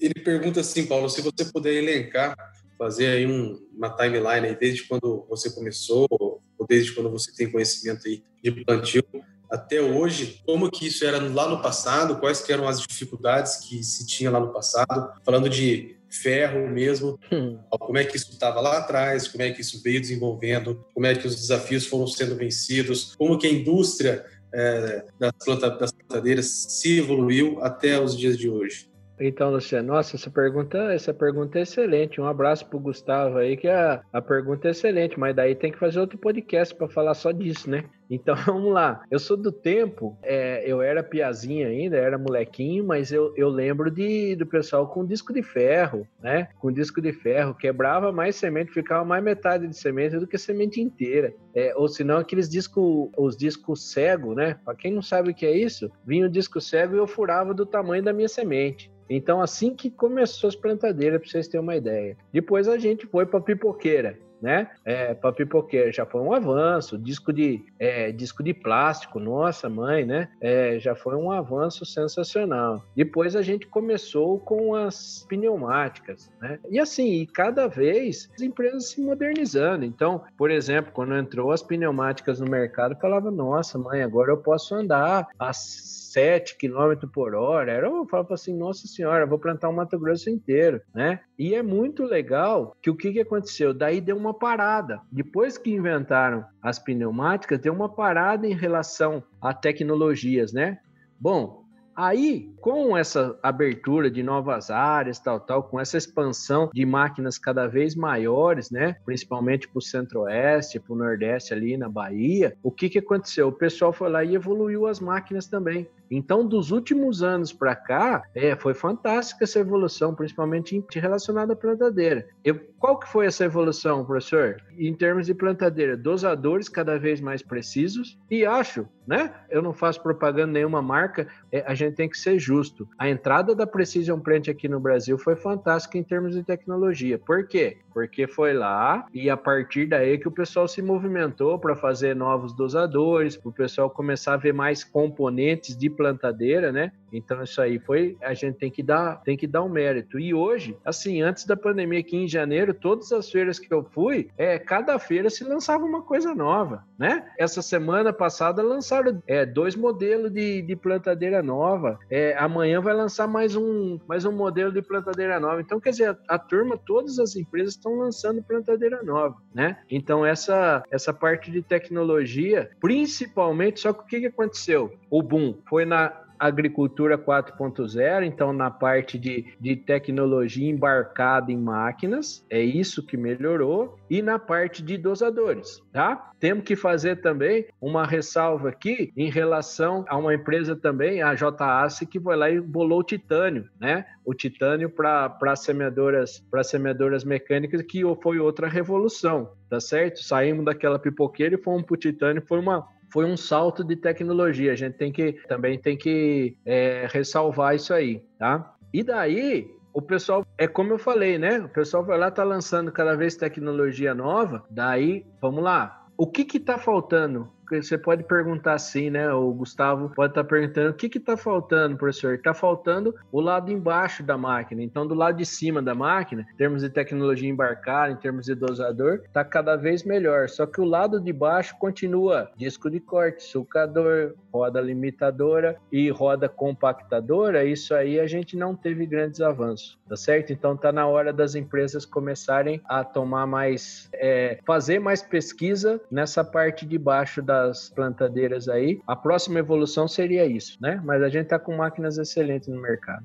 Ele 0.00 0.14
pergunta 0.14 0.60
assim, 0.60 0.86
Paulo, 0.86 1.08
se 1.08 1.22
você 1.22 1.44
puder 1.52 1.74
elencar, 1.74 2.36
fazer 2.78 3.06
aí 3.06 3.26
um, 3.26 3.58
uma 3.74 3.90
timeline 3.90 4.48
aí, 4.48 4.56
desde 4.56 4.84
quando 4.84 5.26
você 5.28 5.50
começou, 5.50 6.06
ou 6.10 6.66
desde 6.68 6.92
quando 6.92 7.10
você 7.10 7.32
tem 7.34 7.50
conhecimento 7.50 8.06
aí 8.06 8.22
de 8.42 8.64
plantio, 8.64 9.04
até 9.50 9.80
hoje, 9.80 10.40
como 10.44 10.70
que 10.70 10.86
isso 10.86 11.04
era 11.04 11.18
lá 11.18 11.48
no 11.48 11.62
passado, 11.62 12.18
quais 12.18 12.48
eram 12.48 12.66
as 12.66 12.80
dificuldades 12.80 13.56
que 13.56 13.82
se 13.82 14.06
tinha 14.06 14.30
lá 14.30 14.40
no 14.40 14.52
passado, 14.52 15.12
falando 15.24 15.48
de 15.48 15.96
ferro 16.08 16.68
mesmo, 16.68 17.18
hum. 17.30 17.58
como 17.78 17.98
é 17.98 18.04
que 18.04 18.16
isso 18.16 18.30
estava 18.30 18.60
lá 18.60 18.78
atrás, 18.78 19.28
como 19.28 19.42
é 19.42 19.50
que 19.50 19.60
isso 19.60 19.82
veio 19.82 20.00
desenvolvendo, 20.00 20.84
como 20.94 21.06
é 21.06 21.14
que 21.14 21.26
os 21.26 21.36
desafios 21.36 21.86
foram 21.86 22.06
sendo 22.06 22.36
vencidos, 22.36 23.14
como 23.16 23.38
que 23.38 23.46
a 23.46 23.50
indústria 23.50 24.24
é, 24.52 25.04
das, 25.18 25.32
planta, 25.44 25.70
das 25.70 25.92
plantadeiras 25.92 26.46
se 26.46 26.98
evoluiu 26.98 27.58
até 27.62 28.00
os 28.00 28.16
dias 28.16 28.38
de 28.38 28.48
hoje. 28.48 28.88
Então, 29.18 29.50
Luciano, 29.50 29.94
nossa, 29.94 30.16
essa 30.16 30.30
pergunta, 30.30 30.76
essa 30.92 31.12
pergunta 31.12 31.58
é 31.58 31.62
excelente. 31.62 32.20
Um 32.20 32.26
abraço 32.26 32.66
pro 32.66 32.78
Gustavo 32.78 33.38
aí, 33.38 33.56
que 33.56 33.66
a, 33.66 34.02
a 34.12 34.20
pergunta 34.20 34.68
é 34.68 34.72
excelente, 34.72 35.18
mas 35.18 35.34
daí 35.34 35.54
tem 35.54 35.72
que 35.72 35.78
fazer 35.78 36.00
outro 36.00 36.18
podcast 36.18 36.74
para 36.74 36.88
falar 36.88 37.14
só 37.14 37.32
disso, 37.32 37.68
né? 37.70 37.84
Então 38.10 38.34
vamos 38.46 38.72
lá. 38.72 39.02
Eu 39.10 39.18
sou 39.18 39.36
do 39.36 39.52
tempo, 39.52 40.16
é, 40.22 40.62
eu 40.66 40.80
era 40.80 41.02
piazinha 41.02 41.68
ainda, 41.68 41.96
era 41.96 42.18
molequinho, 42.18 42.84
mas 42.84 43.12
eu, 43.12 43.32
eu 43.36 43.48
lembro 43.48 43.90
de, 43.90 44.36
do 44.36 44.46
pessoal 44.46 44.88
com 44.88 45.04
disco 45.04 45.32
de 45.32 45.42
ferro, 45.42 46.06
né? 46.22 46.48
Com 46.58 46.72
disco 46.72 47.00
de 47.00 47.12
ferro, 47.12 47.54
quebrava 47.54 48.12
mais 48.12 48.36
semente, 48.36 48.72
ficava 48.72 49.04
mais 49.04 49.22
metade 49.22 49.66
de 49.66 49.76
semente 49.76 50.18
do 50.18 50.26
que 50.26 50.38
semente 50.38 50.80
inteira. 50.80 51.34
É, 51.54 51.74
ou 51.76 51.88
senão 51.88 52.18
aqueles 52.18 52.48
discos, 52.48 53.10
os 53.16 53.36
discos 53.36 53.90
cego, 53.90 54.34
né? 54.34 54.56
Para 54.64 54.74
quem 54.74 54.92
não 54.92 55.02
sabe 55.02 55.30
o 55.30 55.34
que 55.34 55.46
é 55.46 55.56
isso, 55.56 55.90
vinha 56.06 56.26
o 56.26 56.30
disco 56.30 56.60
cego 56.60 56.94
e 56.94 56.98
eu 56.98 57.06
furava 57.06 57.54
do 57.54 57.66
tamanho 57.66 58.02
da 58.02 58.12
minha 58.12 58.28
semente. 58.28 58.90
Então, 59.08 59.40
assim 59.40 59.74
que 59.74 59.88
começou 59.88 60.48
as 60.48 60.56
plantadeiras, 60.56 61.20
para 61.20 61.30
vocês 61.30 61.48
terem 61.48 61.62
uma 61.62 61.76
ideia. 61.76 62.16
Depois 62.32 62.68
a 62.68 62.76
gente 62.76 63.06
foi 63.06 63.24
para 63.24 63.40
pipoqueira. 63.40 64.18
Né? 64.40 64.68
É, 64.84 65.14
para 65.14 65.32
pipoqueira 65.32 65.92
já 65.92 66.04
foi 66.04 66.20
um 66.20 66.32
avanço. 66.32 66.98
Disco 66.98 67.32
de, 67.32 67.64
é, 67.78 68.12
disco 68.12 68.42
de 68.42 68.52
plástico, 68.54 69.18
nossa 69.18 69.68
mãe, 69.68 70.04
né? 70.04 70.28
É, 70.40 70.78
já 70.78 70.94
foi 70.94 71.16
um 71.16 71.30
avanço 71.30 71.84
sensacional. 71.84 72.84
Depois 72.94 73.34
a 73.36 73.42
gente 73.42 73.66
começou 73.66 74.38
com 74.38 74.74
as 74.74 75.24
pneumáticas, 75.28 76.30
né? 76.40 76.58
E 76.70 76.78
assim, 76.78 77.20
e 77.20 77.26
cada 77.26 77.66
vez 77.66 78.30
as 78.34 78.42
empresas 78.42 78.90
se 78.90 79.00
modernizando. 79.00 79.84
Então, 79.84 80.22
por 80.36 80.50
exemplo, 80.50 80.92
quando 80.92 81.16
entrou 81.16 81.50
as 81.50 81.62
pneumáticas 81.62 82.40
no 82.40 82.48
mercado, 82.48 82.96
falava, 82.96 83.30
nossa 83.30 83.78
mãe, 83.78 84.02
agora 84.02 84.30
eu 84.30 84.36
posso 84.36 84.74
andar 84.74 85.28
as 85.38 86.05
7 86.16 86.56
km 86.56 87.06
por 87.12 87.34
hora. 87.34 87.70
Era, 87.70 87.88
eu 87.88 88.06
falava 88.06 88.32
assim, 88.32 88.56
nossa 88.56 88.86
senhora, 88.86 89.26
vou 89.26 89.38
plantar 89.38 89.68
o 89.68 89.72
Mato 89.72 89.98
Grosso 89.98 90.30
inteiro, 90.30 90.80
né? 90.94 91.20
E 91.38 91.54
é 91.54 91.62
muito 91.62 92.04
legal 92.04 92.74
que 92.80 92.88
o 92.88 92.96
que, 92.96 93.12
que 93.12 93.20
aconteceu? 93.20 93.74
Daí 93.74 94.00
deu 94.00 94.16
uma 94.16 94.32
parada. 94.32 95.02
Depois 95.12 95.58
que 95.58 95.74
inventaram 95.74 96.42
as 96.62 96.78
pneumáticas, 96.78 97.60
deu 97.60 97.74
uma 97.74 97.90
parada 97.90 98.46
em 98.46 98.54
relação 98.54 99.22
a 99.42 99.52
tecnologias, 99.52 100.54
né? 100.54 100.78
Bom, 101.20 101.66
Aí, 101.96 102.52
com 102.60 102.94
essa 102.94 103.38
abertura 103.42 104.10
de 104.10 104.22
novas 104.22 104.70
áreas, 104.70 105.18
tal, 105.18 105.40
tal, 105.40 105.62
com 105.62 105.80
essa 105.80 105.96
expansão 105.96 106.68
de 106.70 106.84
máquinas 106.84 107.38
cada 107.38 107.66
vez 107.66 107.94
maiores, 107.94 108.70
né, 108.70 108.96
principalmente 109.06 109.66
para 109.66 109.78
o 109.78 109.82
centro-oeste, 109.82 110.78
para 110.78 110.92
o 110.92 110.96
nordeste 110.96 111.54
ali 111.54 111.74
na 111.78 111.88
Bahia, 111.88 112.54
o 112.62 112.70
que, 112.70 112.90
que 112.90 112.98
aconteceu? 112.98 113.48
O 113.48 113.52
pessoal 113.52 113.94
foi 113.94 114.10
lá 114.10 114.22
e 114.22 114.34
evoluiu 114.34 114.86
as 114.86 115.00
máquinas 115.00 115.46
também. 115.46 115.88
Então, 116.10 116.46
dos 116.46 116.70
últimos 116.70 117.22
anos 117.22 117.52
para 117.52 117.74
cá, 117.74 118.22
é, 118.34 118.54
foi 118.54 118.74
fantástica 118.74 119.44
essa 119.44 119.58
evolução, 119.58 120.14
principalmente 120.14 120.82
relacionada 120.94 121.52
à 121.52 121.56
plantadeira. 121.56 122.26
Eu, 122.44 122.60
qual 122.78 122.98
que 122.98 123.08
foi 123.08 123.26
essa 123.26 123.44
evolução, 123.44 124.04
professor? 124.04 124.62
Em 124.78 124.94
termos 124.94 125.26
de 125.26 125.34
plantadeira, 125.34 125.96
dosadores 125.96 126.68
cada 126.68 126.98
vez 126.98 127.20
mais 127.20 127.42
precisos 127.42 128.18
e 128.30 128.44
acho, 128.44 128.86
né? 129.06 129.32
Eu 129.50 129.62
não 129.62 129.72
faço 129.72 130.02
propaganda 130.02 130.52
nenhuma 130.52 130.82
marca, 130.82 131.26
é, 131.50 131.64
a 131.66 131.74
gente 131.74 131.94
tem 131.94 132.08
que 132.08 132.18
ser 132.18 132.38
justo. 132.38 132.88
A 132.98 133.08
entrada 133.08 133.54
da 133.54 133.66
Precision 133.66 134.20
Plant 134.20 134.48
aqui 134.48 134.68
no 134.68 134.80
Brasil 134.80 135.18
foi 135.18 135.36
fantástica 135.36 135.98
em 135.98 136.02
termos 136.04 136.34
de 136.34 136.42
tecnologia. 136.42 137.18
Por 137.18 137.46
quê? 137.46 137.78
Porque 137.96 138.26
foi 138.26 138.52
lá 138.52 139.06
e 139.10 139.30
a 139.30 139.38
partir 139.38 139.86
daí 139.86 140.18
que 140.18 140.28
o 140.28 140.30
pessoal 140.30 140.68
se 140.68 140.82
movimentou 140.82 141.58
para 141.58 141.74
fazer 141.74 142.14
novos 142.14 142.52
dosadores, 142.52 143.40
o 143.42 143.50
pessoal 143.50 143.88
começar 143.88 144.34
a 144.34 144.36
ver 144.36 144.52
mais 144.52 144.84
componentes 144.84 145.74
de 145.74 145.88
plantadeira, 145.88 146.70
né? 146.70 146.92
Então 147.16 147.42
isso 147.42 147.60
aí 147.60 147.78
foi, 147.78 148.16
a 148.22 148.34
gente 148.34 148.56
tem 148.56 148.70
que 148.70 148.82
dar, 148.82 149.22
tem 149.22 149.36
que 149.36 149.46
dar 149.46 149.62
um 149.62 149.68
mérito. 149.68 150.18
E 150.18 150.34
hoje, 150.34 150.76
assim, 150.84 151.22
antes 151.22 151.44
da 151.44 151.56
pandemia 151.56 152.00
aqui 152.00 152.16
em 152.16 152.28
janeiro, 152.28 152.74
todas 152.74 153.12
as 153.12 153.30
feiras 153.30 153.58
que 153.58 153.72
eu 153.72 153.84
fui, 153.84 154.30
é, 154.36 154.58
cada 154.58 154.98
feira 154.98 155.30
se 155.30 155.44
lançava 155.44 155.84
uma 155.84 156.02
coisa 156.02 156.34
nova, 156.34 156.84
né? 156.98 157.26
Essa 157.38 157.62
semana 157.62 158.12
passada 158.12 158.62
lançaram 158.62 159.22
é, 159.26 159.44
dois 159.44 159.74
modelos 159.74 160.32
de, 160.32 160.62
de 160.62 160.76
plantadeira 160.76 161.42
nova. 161.42 161.98
É, 162.10 162.36
amanhã 162.38 162.80
vai 162.80 162.94
lançar 162.94 163.26
mais 163.26 163.56
um, 163.56 163.98
mais 164.06 164.24
um 164.24 164.32
modelo 164.32 164.72
de 164.72 164.82
plantadeira 164.82 165.38
nova. 165.40 165.60
Então, 165.60 165.80
quer 165.80 165.90
dizer, 165.90 166.10
a, 166.10 166.34
a 166.34 166.38
turma, 166.38 166.78
todas 166.78 167.18
as 167.18 167.36
empresas 167.36 167.74
estão 167.74 167.98
lançando 167.98 168.42
plantadeira 168.42 169.02
nova, 169.02 169.36
né? 169.54 169.78
Então 169.90 170.24
essa 170.24 170.82
essa 170.90 171.12
parte 171.12 171.50
de 171.50 171.62
tecnologia, 171.62 172.70
principalmente, 172.80 173.80
só 173.80 173.92
que 173.92 174.00
o 174.00 174.06
que, 174.06 174.20
que 174.20 174.26
aconteceu? 174.26 174.92
O 175.10 175.22
boom 175.22 175.58
foi 175.68 175.84
na 175.84 176.25
agricultura 176.38 177.18
4.0, 177.18 178.24
então 178.24 178.52
na 178.52 178.70
parte 178.70 179.18
de, 179.18 179.54
de 179.60 179.76
tecnologia 179.76 180.70
embarcada 180.70 181.50
em 181.50 181.56
máquinas, 181.56 182.44
é 182.50 182.60
isso 182.60 183.04
que 183.04 183.16
melhorou, 183.16 183.98
e 184.08 184.22
na 184.22 184.38
parte 184.38 184.82
de 184.82 184.96
dosadores, 184.96 185.82
tá? 185.92 186.30
Temos 186.38 186.64
que 186.64 186.76
fazer 186.76 187.22
também 187.22 187.66
uma 187.80 188.06
ressalva 188.06 188.68
aqui 188.68 189.12
em 189.16 189.30
relação 189.30 190.04
a 190.08 190.16
uma 190.16 190.34
empresa 190.34 190.76
também, 190.76 191.22
a 191.22 191.34
JAC, 191.34 192.06
que 192.06 192.20
foi 192.20 192.36
lá 192.36 192.50
e 192.50 192.60
bolou 192.60 193.00
o 193.00 193.04
titânio, 193.04 193.68
né? 193.80 194.04
O 194.24 194.34
titânio 194.34 194.90
para 194.90 195.56
semeadoras, 195.56 196.44
para 196.50 196.62
semeadoras 196.62 197.24
mecânicas, 197.24 197.80
que 197.82 198.02
foi 198.22 198.38
outra 198.38 198.68
revolução, 198.68 199.50
tá 199.68 199.80
certo? 199.80 200.22
Saímos 200.22 200.64
daquela 200.64 200.98
pipoqueira 200.98 201.54
e 201.54 201.62
fomos 201.62 201.84
para 201.84 201.94
o 201.94 201.98
titânio, 201.98 202.42
foi 202.46 202.58
uma 202.58 202.86
foi 203.16 203.24
um 203.24 203.34
salto 203.34 203.82
de 203.82 203.96
tecnologia. 203.96 204.72
A 204.72 204.76
gente 204.76 204.98
tem 204.98 205.10
que 205.10 205.32
também 205.48 205.78
tem 205.78 205.96
que 205.96 206.54
é, 206.66 207.08
ressalvar 207.10 207.74
isso 207.74 207.94
aí, 207.94 208.22
tá? 208.38 208.74
E 208.92 209.02
daí 209.02 209.66
o 209.94 210.02
pessoal, 210.02 210.44
é 210.58 210.68
como 210.68 210.92
eu 210.92 210.98
falei, 210.98 211.38
né? 211.38 211.60
O 211.60 211.68
pessoal 211.70 212.04
vai 212.04 212.18
lá, 212.18 212.30
tá 212.30 212.44
lançando 212.44 212.92
cada 212.92 213.16
vez 213.16 213.34
tecnologia 213.34 214.14
nova. 214.14 214.66
Daí, 214.68 215.24
vamos 215.40 215.64
lá. 215.64 216.06
O 216.14 216.26
que 216.26 216.44
que 216.44 216.60
tá 216.60 216.76
faltando 216.76 217.50
você 217.70 217.98
pode 217.98 218.24
perguntar 218.24 218.74
assim, 218.74 219.10
né? 219.10 219.32
O 219.32 219.52
Gustavo 219.52 220.10
pode 220.10 220.32
estar 220.32 220.44
tá 220.44 220.48
perguntando 220.48 220.90
o 220.90 220.94
que 220.94 221.06
está 221.18 221.36
faltando, 221.36 221.96
professor? 221.96 222.34
Está 222.34 222.54
faltando 222.54 223.14
o 223.32 223.40
lado 223.40 223.72
embaixo 223.72 224.22
da 224.22 224.38
máquina. 224.38 224.82
Então, 224.82 225.06
do 225.06 225.14
lado 225.14 225.38
de 225.38 225.46
cima 225.46 225.82
da 225.82 225.94
máquina, 225.94 226.46
em 226.52 226.56
termos 226.56 226.82
de 226.82 226.90
tecnologia 226.90 227.48
embarcada, 227.48 228.12
em 228.12 228.16
termos 228.16 228.46
de 228.46 228.54
dosador, 228.54 229.22
está 229.24 229.44
cada 229.44 229.76
vez 229.76 230.04
melhor. 230.04 230.48
Só 230.48 230.66
que 230.66 230.80
o 230.80 230.84
lado 230.84 231.20
de 231.20 231.32
baixo 231.32 231.76
continua 231.78 232.50
disco 232.56 232.90
de 232.90 233.00
corte, 233.00 233.42
sulcador, 233.42 234.34
roda 234.52 234.80
limitadora 234.80 235.76
e 235.90 236.08
roda 236.10 236.48
compactadora. 236.48 237.64
Isso 237.64 237.94
aí 237.94 238.20
a 238.20 238.26
gente 238.26 238.56
não 238.56 238.74
teve 238.76 239.06
grandes 239.06 239.40
avanços, 239.40 239.98
tá 240.08 240.16
certo? 240.16 240.52
Então, 240.52 240.74
está 240.74 240.92
na 240.92 241.06
hora 241.06 241.32
das 241.32 241.54
empresas 241.54 242.04
começarem 242.04 242.80
a 242.84 243.02
tomar 243.02 243.46
mais, 243.46 244.08
é, 244.14 244.58
fazer 244.64 244.98
mais 244.98 245.22
pesquisa 245.22 246.00
nessa 246.10 246.44
parte 246.44 246.86
de 246.86 246.98
baixo 246.98 247.42
da 247.42 247.55
das 247.56 247.88
plantadeiras 247.88 248.68
aí. 248.68 249.00
A 249.06 249.16
próxima 249.16 249.58
evolução 249.58 250.06
seria 250.06 250.46
isso, 250.46 250.76
né? 250.80 251.00
Mas 251.04 251.22
a 251.22 251.28
gente 251.28 251.44
está 251.44 251.58
com 251.58 251.76
máquinas 251.76 252.18
excelentes 252.18 252.68
no 252.68 252.80
mercado. 252.80 253.24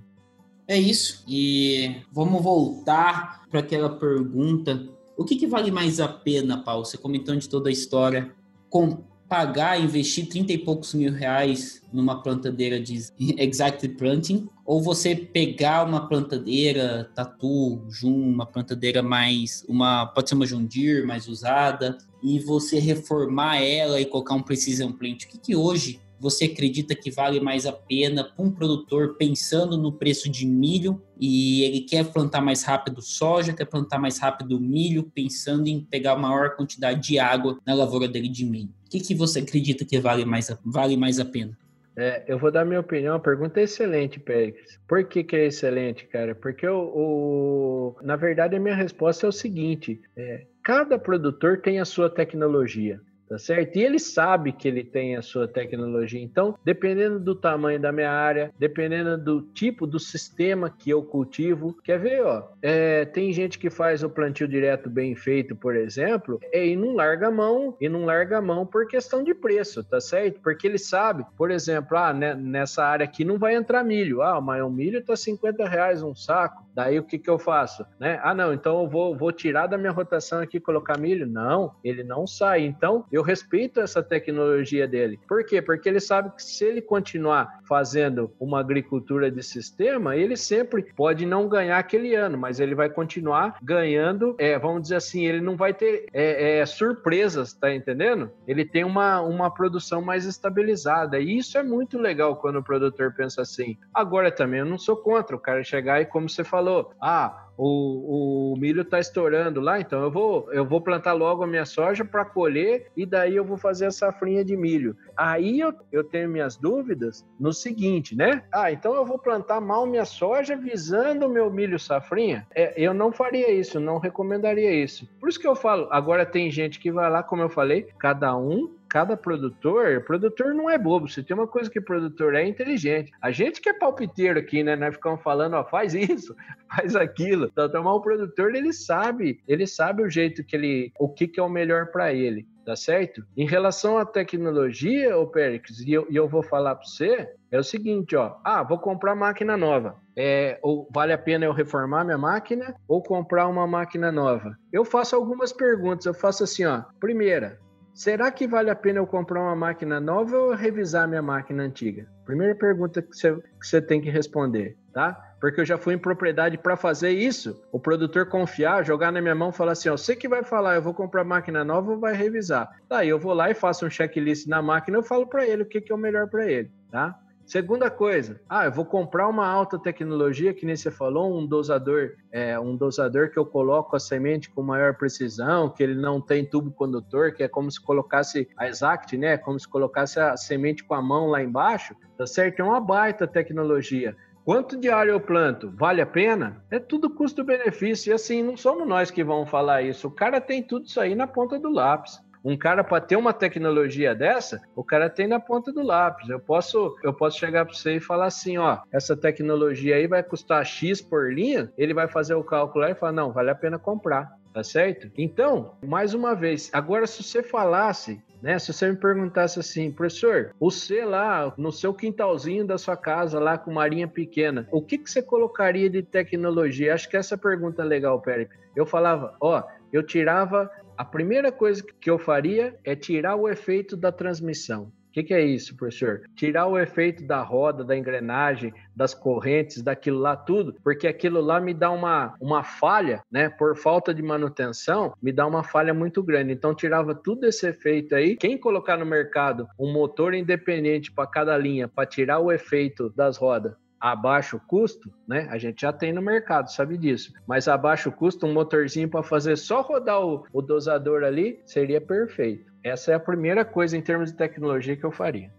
É 0.67 0.77
isso. 0.77 1.23
E 1.27 1.97
vamos 2.11 2.41
voltar 2.41 3.45
para 3.49 3.59
aquela 3.59 3.89
pergunta. 3.89 4.87
O 5.17 5.25
que, 5.25 5.35
que, 5.35 5.47
vale 5.47 5.69
mais 5.69 5.99
a 5.99 6.07
pena, 6.07 6.63
Paulo? 6.63 6.85
Você 6.85 6.97
comentando 6.97 7.39
de 7.39 7.49
toda 7.49 7.69
a 7.69 7.71
história. 7.71 8.31
Com 8.69 9.03
pagar, 9.31 9.79
investir 9.79 10.27
30 10.27 10.51
e 10.51 10.57
poucos 10.57 10.93
mil 10.93 11.13
reais 11.13 11.81
numa 11.93 12.21
plantadeira 12.21 12.77
de 12.81 12.99
Exact 13.37 13.87
Planting, 13.87 14.49
ou 14.65 14.81
você 14.81 15.15
pegar 15.15 15.87
uma 15.87 16.05
plantadeira 16.09 17.09
Tatu, 17.15 17.81
Jun, 17.89 18.29
uma 18.29 18.45
plantadeira 18.45 19.01
mais, 19.01 19.63
uma 19.69 20.05
pode 20.05 20.27
ser 20.27 20.35
uma 20.35 20.45
Deere 20.45 21.05
mais 21.05 21.29
usada, 21.29 21.97
e 22.21 22.39
você 22.39 22.79
reformar 22.79 23.61
ela 23.61 23.99
e 23.99 24.05
colocar 24.05 24.35
um 24.35 24.41
Precision 24.41 24.91
Plant. 24.91 25.23
O 25.23 25.27
que, 25.27 25.37
que 25.37 25.55
hoje 25.55 25.99
você 26.21 26.45
acredita 26.45 26.93
que 26.93 27.09
vale 27.09 27.39
mais 27.39 27.65
a 27.65 27.73
pena 27.73 28.23
para 28.23 28.45
um 28.45 28.51
produtor 28.51 29.15
pensando 29.17 29.75
no 29.75 29.91
preço 29.91 30.29
de 30.29 30.45
milho 30.45 31.01
e 31.19 31.63
ele 31.63 31.81
quer 31.81 32.05
plantar 32.13 32.41
mais 32.41 32.61
rápido 32.61 33.01
soja, 33.01 33.53
quer 33.53 33.65
plantar 33.65 33.97
mais 33.97 34.19
rápido 34.19 34.59
milho, 34.59 35.11
pensando 35.15 35.67
em 35.67 35.79
pegar 35.79 36.15
maior 36.15 36.55
quantidade 36.55 37.01
de 37.01 37.17
água 37.17 37.57
na 37.65 37.73
lavoura 37.73 38.07
dele 38.07 38.29
de 38.29 38.45
milho? 38.45 38.69
O 38.85 38.89
que, 38.91 38.99
que 38.99 39.15
você 39.15 39.39
acredita 39.39 39.83
que 39.83 39.99
vale 39.99 40.23
mais, 40.23 40.55
vale 40.63 40.95
mais 40.95 41.19
a 41.19 41.25
pena? 41.25 41.57
É, 42.01 42.23
eu 42.27 42.39
vou 42.39 42.49
dar 42.49 42.65
minha 42.65 42.79
opinião. 42.79 43.15
A 43.15 43.19
pergunta 43.19 43.59
é 43.59 43.63
excelente, 43.63 44.19
Pérez. 44.19 44.79
Por 44.87 45.03
que, 45.03 45.23
que 45.23 45.35
é 45.35 45.45
excelente, 45.45 46.07
cara? 46.07 46.33
Porque 46.33 46.67
o, 46.67 47.95
na 48.01 48.15
verdade 48.15 48.55
a 48.55 48.59
minha 48.59 48.73
resposta 48.73 49.27
é 49.27 49.29
o 49.29 49.31
seguinte: 49.31 50.01
é, 50.17 50.47
cada 50.63 50.97
produtor 50.97 51.61
tem 51.61 51.79
a 51.79 51.85
sua 51.85 52.09
tecnologia 52.09 52.99
tá 53.31 53.37
certo? 53.37 53.77
E 53.77 53.81
ele 53.81 53.97
sabe 53.97 54.51
que 54.51 54.67
ele 54.67 54.83
tem 54.83 55.15
a 55.15 55.21
sua 55.21 55.47
tecnologia. 55.47 56.21
Então, 56.21 56.53
dependendo 56.65 57.17
do 57.17 57.33
tamanho 57.33 57.79
da 57.79 57.89
minha 57.89 58.11
área, 58.11 58.51
dependendo 58.59 59.17
do 59.17 59.41
tipo 59.41 59.87
do 59.87 59.97
sistema 59.97 60.69
que 60.69 60.89
eu 60.89 61.01
cultivo, 61.01 61.73
quer 61.81 61.97
ver, 61.97 62.25
ó? 62.25 62.49
É, 62.61 63.05
tem 63.05 63.31
gente 63.31 63.57
que 63.57 63.69
faz 63.69 64.03
o 64.03 64.09
plantio 64.09 64.49
direto 64.49 64.89
bem 64.89 65.15
feito, 65.15 65.55
por 65.55 65.77
exemplo, 65.77 66.41
e 66.51 66.75
não 66.75 66.93
larga 66.93 67.27
a 67.27 67.31
mão, 67.31 67.77
e 67.79 67.87
não 67.87 68.03
larga 68.03 68.39
a 68.39 68.41
mão 68.41 68.65
por 68.65 68.85
questão 68.85 69.23
de 69.23 69.33
preço, 69.33 69.81
tá 69.81 70.01
certo? 70.01 70.41
Porque 70.41 70.67
ele 70.67 70.77
sabe, 70.77 71.25
por 71.37 71.51
exemplo, 71.51 71.97
ah, 71.97 72.13
né, 72.13 72.35
nessa 72.35 72.83
área 72.83 73.05
aqui 73.05 73.23
não 73.23 73.39
vai 73.39 73.55
entrar 73.55 73.81
milho. 73.81 74.21
Ah, 74.21 74.39
o 74.39 74.69
milho 74.69 75.01
tá 75.01 75.15
50 75.15 75.65
reais 75.69 76.03
um 76.03 76.13
saco. 76.13 76.65
Daí 76.73 76.99
o 76.99 77.03
que 77.03 77.17
que 77.17 77.29
eu 77.29 77.39
faço? 77.39 77.85
Né? 77.99 78.19
Ah, 78.23 78.33
não, 78.33 78.53
então 78.53 78.81
eu 78.81 78.89
vou, 78.89 79.15
vou 79.15 79.31
tirar 79.31 79.67
da 79.67 79.77
minha 79.77 79.91
rotação 79.91 80.39
aqui 80.39 80.59
colocar 80.59 80.97
milho? 80.97 81.27
Não, 81.27 81.75
ele 81.83 82.03
não 82.03 82.25
sai. 82.25 82.61
Então, 82.61 83.05
eu 83.11 83.21
respeito 83.21 83.79
essa 83.79 84.01
tecnologia 84.01 84.87
dele. 84.87 85.19
Por 85.27 85.43
quê? 85.45 85.61
Porque 85.61 85.87
ele 85.89 85.99
sabe 85.99 86.31
que 86.35 86.43
se 86.43 86.63
ele 86.65 86.81
continuar 86.81 87.59
fazendo 87.67 88.31
uma 88.39 88.59
agricultura 88.59 89.31
de 89.31 89.43
sistema, 89.43 90.15
ele 90.15 90.37
sempre 90.37 90.83
pode 90.95 91.25
não 91.25 91.47
ganhar 91.47 91.77
aquele 91.77 92.15
ano, 92.15 92.37
mas 92.37 92.59
ele 92.59 92.75
vai 92.75 92.89
continuar 92.89 93.57
ganhando, 93.61 94.35
é, 94.39 94.57
vamos 94.57 94.83
dizer 94.83 94.95
assim, 94.95 95.25
ele 95.25 95.41
não 95.41 95.55
vai 95.55 95.73
ter 95.73 96.05
é, 96.13 96.59
é, 96.59 96.65
surpresas, 96.65 97.53
tá 97.53 97.73
entendendo? 97.73 98.31
Ele 98.47 98.65
tem 98.65 98.83
uma, 98.83 99.21
uma 99.21 99.53
produção 99.53 100.01
mais 100.01 100.25
estabilizada. 100.25 101.19
E 101.19 101.37
isso 101.37 101.57
é 101.57 101.63
muito 101.63 101.97
legal 101.97 102.35
quando 102.37 102.57
o 102.57 102.63
produtor 102.63 103.13
pensa 103.13 103.41
assim. 103.41 103.77
Agora 103.93 104.31
também 104.31 104.59
eu 104.59 104.65
não 104.65 104.77
sou 104.77 104.95
contra 104.95 105.35
o 105.35 105.39
cara 105.39 105.63
chegar 105.63 106.01
e, 106.01 106.05
como 106.05 106.29
você 106.29 106.43
falou, 106.43 106.60
falou, 106.61 106.93
ah, 107.01 107.49
o, 107.63 108.53
o 108.53 108.57
milho 108.57 108.81
está 108.81 108.99
estourando 108.99 109.61
lá, 109.61 109.79
então 109.79 110.01
eu 110.01 110.09
vou, 110.09 110.51
eu 110.51 110.65
vou 110.65 110.81
plantar 110.81 111.13
logo 111.13 111.43
a 111.43 111.47
minha 111.47 111.63
soja 111.63 112.03
para 112.03 112.25
colher 112.25 112.87
e 112.97 113.05
daí 113.05 113.35
eu 113.35 113.45
vou 113.45 113.55
fazer 113.55 113.85
a 113.85 113.91
safrinha 113.91 114.43
de 114.43 114.57
milho. 114.57 114.97
Aí 115.15 115.59
eu, 115.59 115.71
eu 115.91 116.03
tenho 116.03 116.27
minhas 116.27 116.57
dúvidas 116.57 117.23
no 117.39 117.53
seguinte, 117.53 118.15
né? 118.15 118.43
Ah, 118.51 118.71
então 118.71 118.95
eu 118.95 119.05
vou 119.05 119.19
plantar 119.19 119.61
mal 119.61 119.85
minha 119.85 120.05
soja 120.05 120.55
visando 120.55 121.27
o 121.27 121.29
meu 121.29 121.51
milho 121.51 121.77
safrinha? 121.77 122.47
É, 122.55 122.73
eu 122.75 122.95
não 122.95 123.11
faria 123.11 123.51
isso, 123.51 123.79
não 123.79 123.99
recomendaria 123.99 124.73
isso. 124.73 125.07
Por 125.19 125.29
isso 125.29 125.39
que 125.39 125.47
eu 125.47 125.55
falo, 125.55 125.87
agora 125.91 126.25
tem 126.25 126.49
gente 126.49 126.79
que 126.79 126.91
vai 126.91 127.11
lá, 127.11 127.21
como 127.21 127.43
eu 127.43 127.49
falei, 127.49 127.87
cada 127.99 128.35
um 128.35 128.71
cada 128.91 129.15
produtor, 129.15 130.03
produtor 130.03 130.53
não 130.53 130.69
é 130.69 130.77
bobo. 130.77 131.07
Se 131.07 131.23
tem 131.23 131.33
uma 131.33 131.47
coisa 131.47 131.69
que 131.69 131.79
produtor 131.79 132.35
é 132.35 132.45
inteligente. 132.45 133.09
A 133.21 133.31
gente 133.31 133.61
que 133.61 133.69
é 133.69 133.73
palpiteiro 133.73 134.37
aqui, 134.37 134.63
né? 134.63 134.75
Nós 134.75 134.95
ficamos 134.95 135.21
falando, 135.23 135.53
ó, 135.53 135.63
faz 135.63 135.93
isso, 135.93 136.35
faz 136.69 136.93
aquilo. 136.93 137.49
Então, 137.51 137.85
o 137.85 138.01
produtor, 138.01 138.55
ele 138.55 138.73
sabe, 138.73 139.41
ele 139.47 139.67
sabe 139.67 140.03
o 140.03 140.09
jeito 140.09 140.43
que 140.43 140.55
ele, 140.55 140.91
o 140.99 141.09
que, 141.09 141.27
que 141.27 141.39
é 141.39 141.43
o 141.43 141.49
melhor 141.49 141.87
para 141.87 142.13
ele. 142.13 142.47
Tá 142.65 142.75
certo? 142.75 143.23
Em 143.35 143.47
relação 143.47 143.97
à 143.97 144.05
tecnologia, 144.05 145.17
ô 145.17 145.25
Périx, 145.25 145.79
e 145.79 145.93
eu, 145.93 146.05
e 146.09 146.15
eu 146.15 146.27
vou 146.29 146.43
falar 146.43 146.75
para 146.75 146.85
você, 146.85 147.27
é 147.51 147.59
o 147.59 147.63
seguinte, 147.63 148.15
ó. 148.15 148.35
Ah, 148.43 148.61
vou 148.61 148.77
comprar 148.77 149.15
máquina 149.15 149.57
nova. 149.57 149.95
É, 150.15 150.59
ou 150.61 150.87
vale 150.93 151.11
a 151.11 151.17
pena 151.17 151.45
eu 151.45 151.53
reformar 151.53 152.03
minha 152.03 152.19
máquina 152.19 152.75
ou 152.87 153.01
comprar 153.01 153.47
uma 153.47 153.65
máquina 153.65 154.11
nova? 154.11 154.55
Eu 154.71 154.85
faço 154.85 155.15
algumas 155.15 155.51
perguntas. 155.51 156.05
Eu 156.05 156.13
faço 156.13 156.43
assim, 156.43 156.63
ó. 156.65 156.83
Primeira, 156.99 157.59
Será 157.93 158.31
que 158.31 158.47
vale 158.47 158.69
a 158.69 158.75
pena 158.75 158.99
eu 158.99 159.05
comprar 159.05 159.41
uma 159.41 159.55
máquina 159.55 159.99
nova 159.99 160.37
ou 160.37 160.55
revisar 160.55 161.07
minha 161.07 161.21
máquina 161.21 161.63
antiga? 161.63 162.07
Primeira 162.25 162.55
pergunta 162.55 163.01
que 163.01 163.13
você, 163.13 163.35
que 163.35 163.67
você 163.67 163.81
tem 163.81 163.99
que 163.99 164.09
responder, 164.09 164.77
tá? 164.93 165.35
Porque 165.39 165.61
eu 165.61 165.65
já 165.65 165.77
fui 165.77 165.93
em 165.93 165.97
propriedade 165.97 166.57
para 166.57 166.77
fazer 166.77 167.11
isso. 167.11 167.61
O 167.71 167.79
produtor 167.79 168.27
confiar, 168.27 168.85
jogar 168.85 169.11
na 169.11 169.21
minha 169.21 169.35
mão 169.35 169.49
e 169.49 169.53
falar 169.53 169.71
assim: 169.71 169.89
você 169.89 170.15
que 170.15 170.27
vai 170.27 170.43
falar, 170.43 170.75
eu 170.75 170.81
vou 170.81 170.93
comprar 170.93 171.23
máquina 171.23 171.63
nova 171.63 171.91
ou 171.91 171.99
vai 171.99 172.13
revisar? 172.13 172.69
Daí 172.87 173.09
eu 173.09 173.19
vou 173.19 173.33
lá 173.33 173.49
e 173.49 173.55
faço 173.55 173.85
um 173.85 173.89
checklist 173.89 174.47
na 174.47 174.61
máquina, 174.61 174.97
eu 174.97 175.03
falo 175.03 175.25
para 175.25 175.45
ele 175.45 175.63
o 175.63 175.65
que, 175.65 175.81
que 175.81 175.91
é 175.91 175.95
o 175.95 175.97
melhor 175.97 176.27
para 176.29 176.49
ele, 176.49 176.71
tá? 176.91 177.17
Segunda 177.51 177.89
coisa, 177.89 178.39
ah, 178.47 178.63
eu 178.63 178.71
vou 178.71 178.85
comprar 178.85 179.27
uma 179.27 179.45
alta 179.45 179.77
tecnologia, 179.77 180.53
que 180.53 180.65
nem 180.65 180.73
você 180.73 180.89
falou, 180.89 181.37
um 181.37 181.45
dosador, 181.45 182.11
é, 182.31 182.57
um 182.57 182.77
dosador 182.77 183.29
que 183.29 183.37
eu 183.37 183.45
coloco 183.45 183.93
a 183.93 183.99
semente 183.99 184.49
com 184.49 184.61
maior 184.61 184.95
precisão, 184.95 185.69
que 185.69 185.83
ele 185.83 185.95
não 185.95 186.21
tem 186.21 186.45
tubo 186.45 186.71
condutor, 186.71 187.33
que 187.33 187.43
é 187.43 187.49
como 187.49 187.69
se 187.69 187.81
colocasse 187.81 188.47
a 188.55 188.69
Exact, 188.69 189.17
né? 189.17 189.37
Como 189.37 189.59
se 189.59 189.67
colocasse 189.67 190.17
a 190.17 190.37
semente 190.37 190.81
com 190.81 190.93
a 190.93 191.01
mão 191.01 191.27
lá 191.27 191.43
embaixo, 191.43 191.93
tá 192.17 192.25
certo? 192.25 192.61
É 192.61 192.63
uma 192.63 192.79
baita 192.79 193.27
tecnologia. 193.27 194.15
Quanto 194.43 194.79
diário 194.79 195.11
eu 195.11 195.19
planto? 195.19 195.71
Vale 195.75 196.01
a 196.01 196.05
pena? 196.05 196.63
É 196.71 196.79
tudo 196.79 197.09
custo-benefício. 197.09 198.11
E 198.11 198.13
assim, 198.13 198.41
não 198.41 198.57
somos 198.57 198.87
nós 198.87 199.11
que 199.11 199.23
vamos 199.23 199.49
falar 199.49 199.83
isso. 199.83 200.07
O 200.07 200.11
cara 200.11 200.41
tem 200.41 200.63
tudo 200.63 200.85
isso 200.85 200.99
aí 200.99 201.13
na 201.13 201.27
ponta 201.27 201.59
do 201.59 201.69
lápis. 201.69 202.19
Um 202.43 202.57
cara 202.57 202.83
para 202.83 202.99
ter 202.99 203.15
uma 203.15 203.33
tecnologia 203.33 204.15
dessa, 204.15 204.59
o 204.75 204.83
cara 204.83 205.11
tem 205.11 205.27
na 205.27 205.39
ponta 205.39 205.71
do 205.71 205.83
lápis. 205.83 206.27
Eu 206.27 206.39
posso, 206.39 206.95
eu 207.03 207.13
posso 207.13 207.37
chegar 207.37 207.65
para 207.65 207.75
você 207.75 207.97
e 207.97 207.99
falar 207.99 208.25
assim, 208.25 208.57
ó, 208.57 208.79
essa 208.91 209.15
tecnologia 209.15 209.95
aí 209.95 210.07
vai 210.07 210.23
custar 210.23 210.65
X 210.65 211.01
por 211.01 211.31
linha, 211.31 211.71
ele 211.77 211.93
vai 211.93 212.07
fazer 212.07 212.33
o 212.33 212.43
cálculo 212.43 212.85
e 212.85 212.95
falar, 212.95 213.11
não, 213.11 213.31
vale 213.31 213.51
a 213.51 213.55
pena 213.55 213.77
comprar. 213.77 214.39
Tá 214.51 214.63
certo? 214.63 215.09
Então, 215.17 215.77
mais 215.81 216.13
uma 216.13 216.35
vez, 216.35 216.69
agora 216.73 217.07
se 217.07 217.23
você 217.23 217.41
falasse 217.41 218.21
né? 218.41 218.57
Se 218.59 218.73
você 218.73 218.89
me 218.89 218.97
perguntasse 218.97 219.59
assim, 219.59 219.91
professor, 219.91 220.53
você 220.59 221.05
lá 221.05 221.53
no 221.57 221.71
seu 221.71 221.93
quintalzinho 221.93 222.65
da 222.65 222.77
sua 222.77 222.97
casa, 222.97 223.39
lá 223.39 223.57
com 223.57 223.71
marinha 223.71 224.07
pequena, 224.07 224.67
o 224.71 224.81
que, 224.81 224.97
que 224.97 225.09
você 225.09 225.21
colocaria 225.21 225.89
de 225.89 226.01
tecnologia? 226.01 226.93
Acho 226.93 227.09
que 227.09 227.17
essa 227.17 227.37
pergunta 227.37 227.81
é 227.81 227.85
legal, 227.85 228.19
Pérez. 228.21 228.49
Eu 228.75 228.85
falava, 228.85 229.35
ó, 229.39 229.63
eu 229.91 230.01
tirava 230.03 230.69
a 230.97 231.05
primeira 231.05 231.51
coisa 231.51 231.83
que 231.99 232.09
eu 232.09 232.19
faria 232.19 232.77
é 232.83 232.95
tirar 232.95 233.35
o 233.35 233.49
efeito 233.49 233.97
da 233.97 234.11
transmissão. 234.11 234.91
O 235.11 235.13
que, 235.13 235.23
que, 235.23 235.33
é 235.33 235.41
isso, 235.41 235.75
professor? 235.75 236.21
Tirar 236.37 236.67
o 236.67 236.79
efeito 236.79 237.21
da 237.25 237.41
roda, 237.41 237.83
da 237.83 237.97
engrenagem, 237.97 238.73
das 238.95 239.13
correntes, 239.13 239.81
daquilo 239.81 240.19
lá 240.19 240.37
tudo, 240.37 240.73
porque 240.81 241.05
aquilo 241.05 241.41
lá 241.41 241.59
me 241.59 241.73
dá 241.73 241.91
uma, 241.91 242.33
uma 242.39 242.63
falha, 242.63 243.21
né? 243.29 243.49
Por 243.49 243.75
falta 243.75 244.13
de 244.13 244.21
manutenção, 244.21 245.13
me 245.21 245.33
dá 245.33 245.45
uma 245.45 245.65
falha 245.65 245.93
muito 245.93 246.23
grande. 246.23 246.53
Então, 246.53 246.73
tirava 246.73 247.13
tudo 247.13 247.45
esse 247.45 247.67
efeito 247.67 248.15
aí. 248.15 248.37
Quem 248.37 248.57
colocar 248.57 248.95
no 248.95 249.05
mercado 249.05 249.67
um 249.77 249.91
motor 249.91 250.33
independente 250.33 251.11
para 251.11 251.27
cada 251.27 251.57
linha, 251.57 251.89
para 251.89 252.05
tirar 252.05 252.39
o 252.39 252.49
efeito 252.49 253.09
das 253.09 253.35
rodas, 253.35 253.73
a 253.99 254.15
baixo 254.15 254.59
custo, 254.65 255.13
né? 255.27 255.45
A 255.51 255.57
gente 255.57 255.81
já 255.81 255.91
tem 255.91 256.13
no 256.13 256.21
mercado, 256.21 256.71
sabe 256.71 256.97
disso. 256.97 257.33
Mas 257.45 257.67
a 257.67 257.77
baixo 257.77 258.11
custo, 258.13 258.47
um 258.47 258.53
motorzinho 258.53 259.09
para 259.09 259.21
fazer 259.21 259.57
só 259.57 259.81
rodar 259.81 260.21
o, 260.25 260.45
o 260.53 260.61
dosador 260.61 261.23
ali 261.23 261.59
seria 261.65 261.99
perfeito. 261.99 262.70
Essa 262.83 263.11
é 263.11 263.15
a 263.15 263.19
primeira 263.19 263.63
coisa 263.63 263.95
em 263.95 264.01
termos 264.01 264.31
de 264.31 264.37
tecnologia 264.37 264.95
que 264.95 265.03
eu 265.03 265.11
faria. 265.11 265.51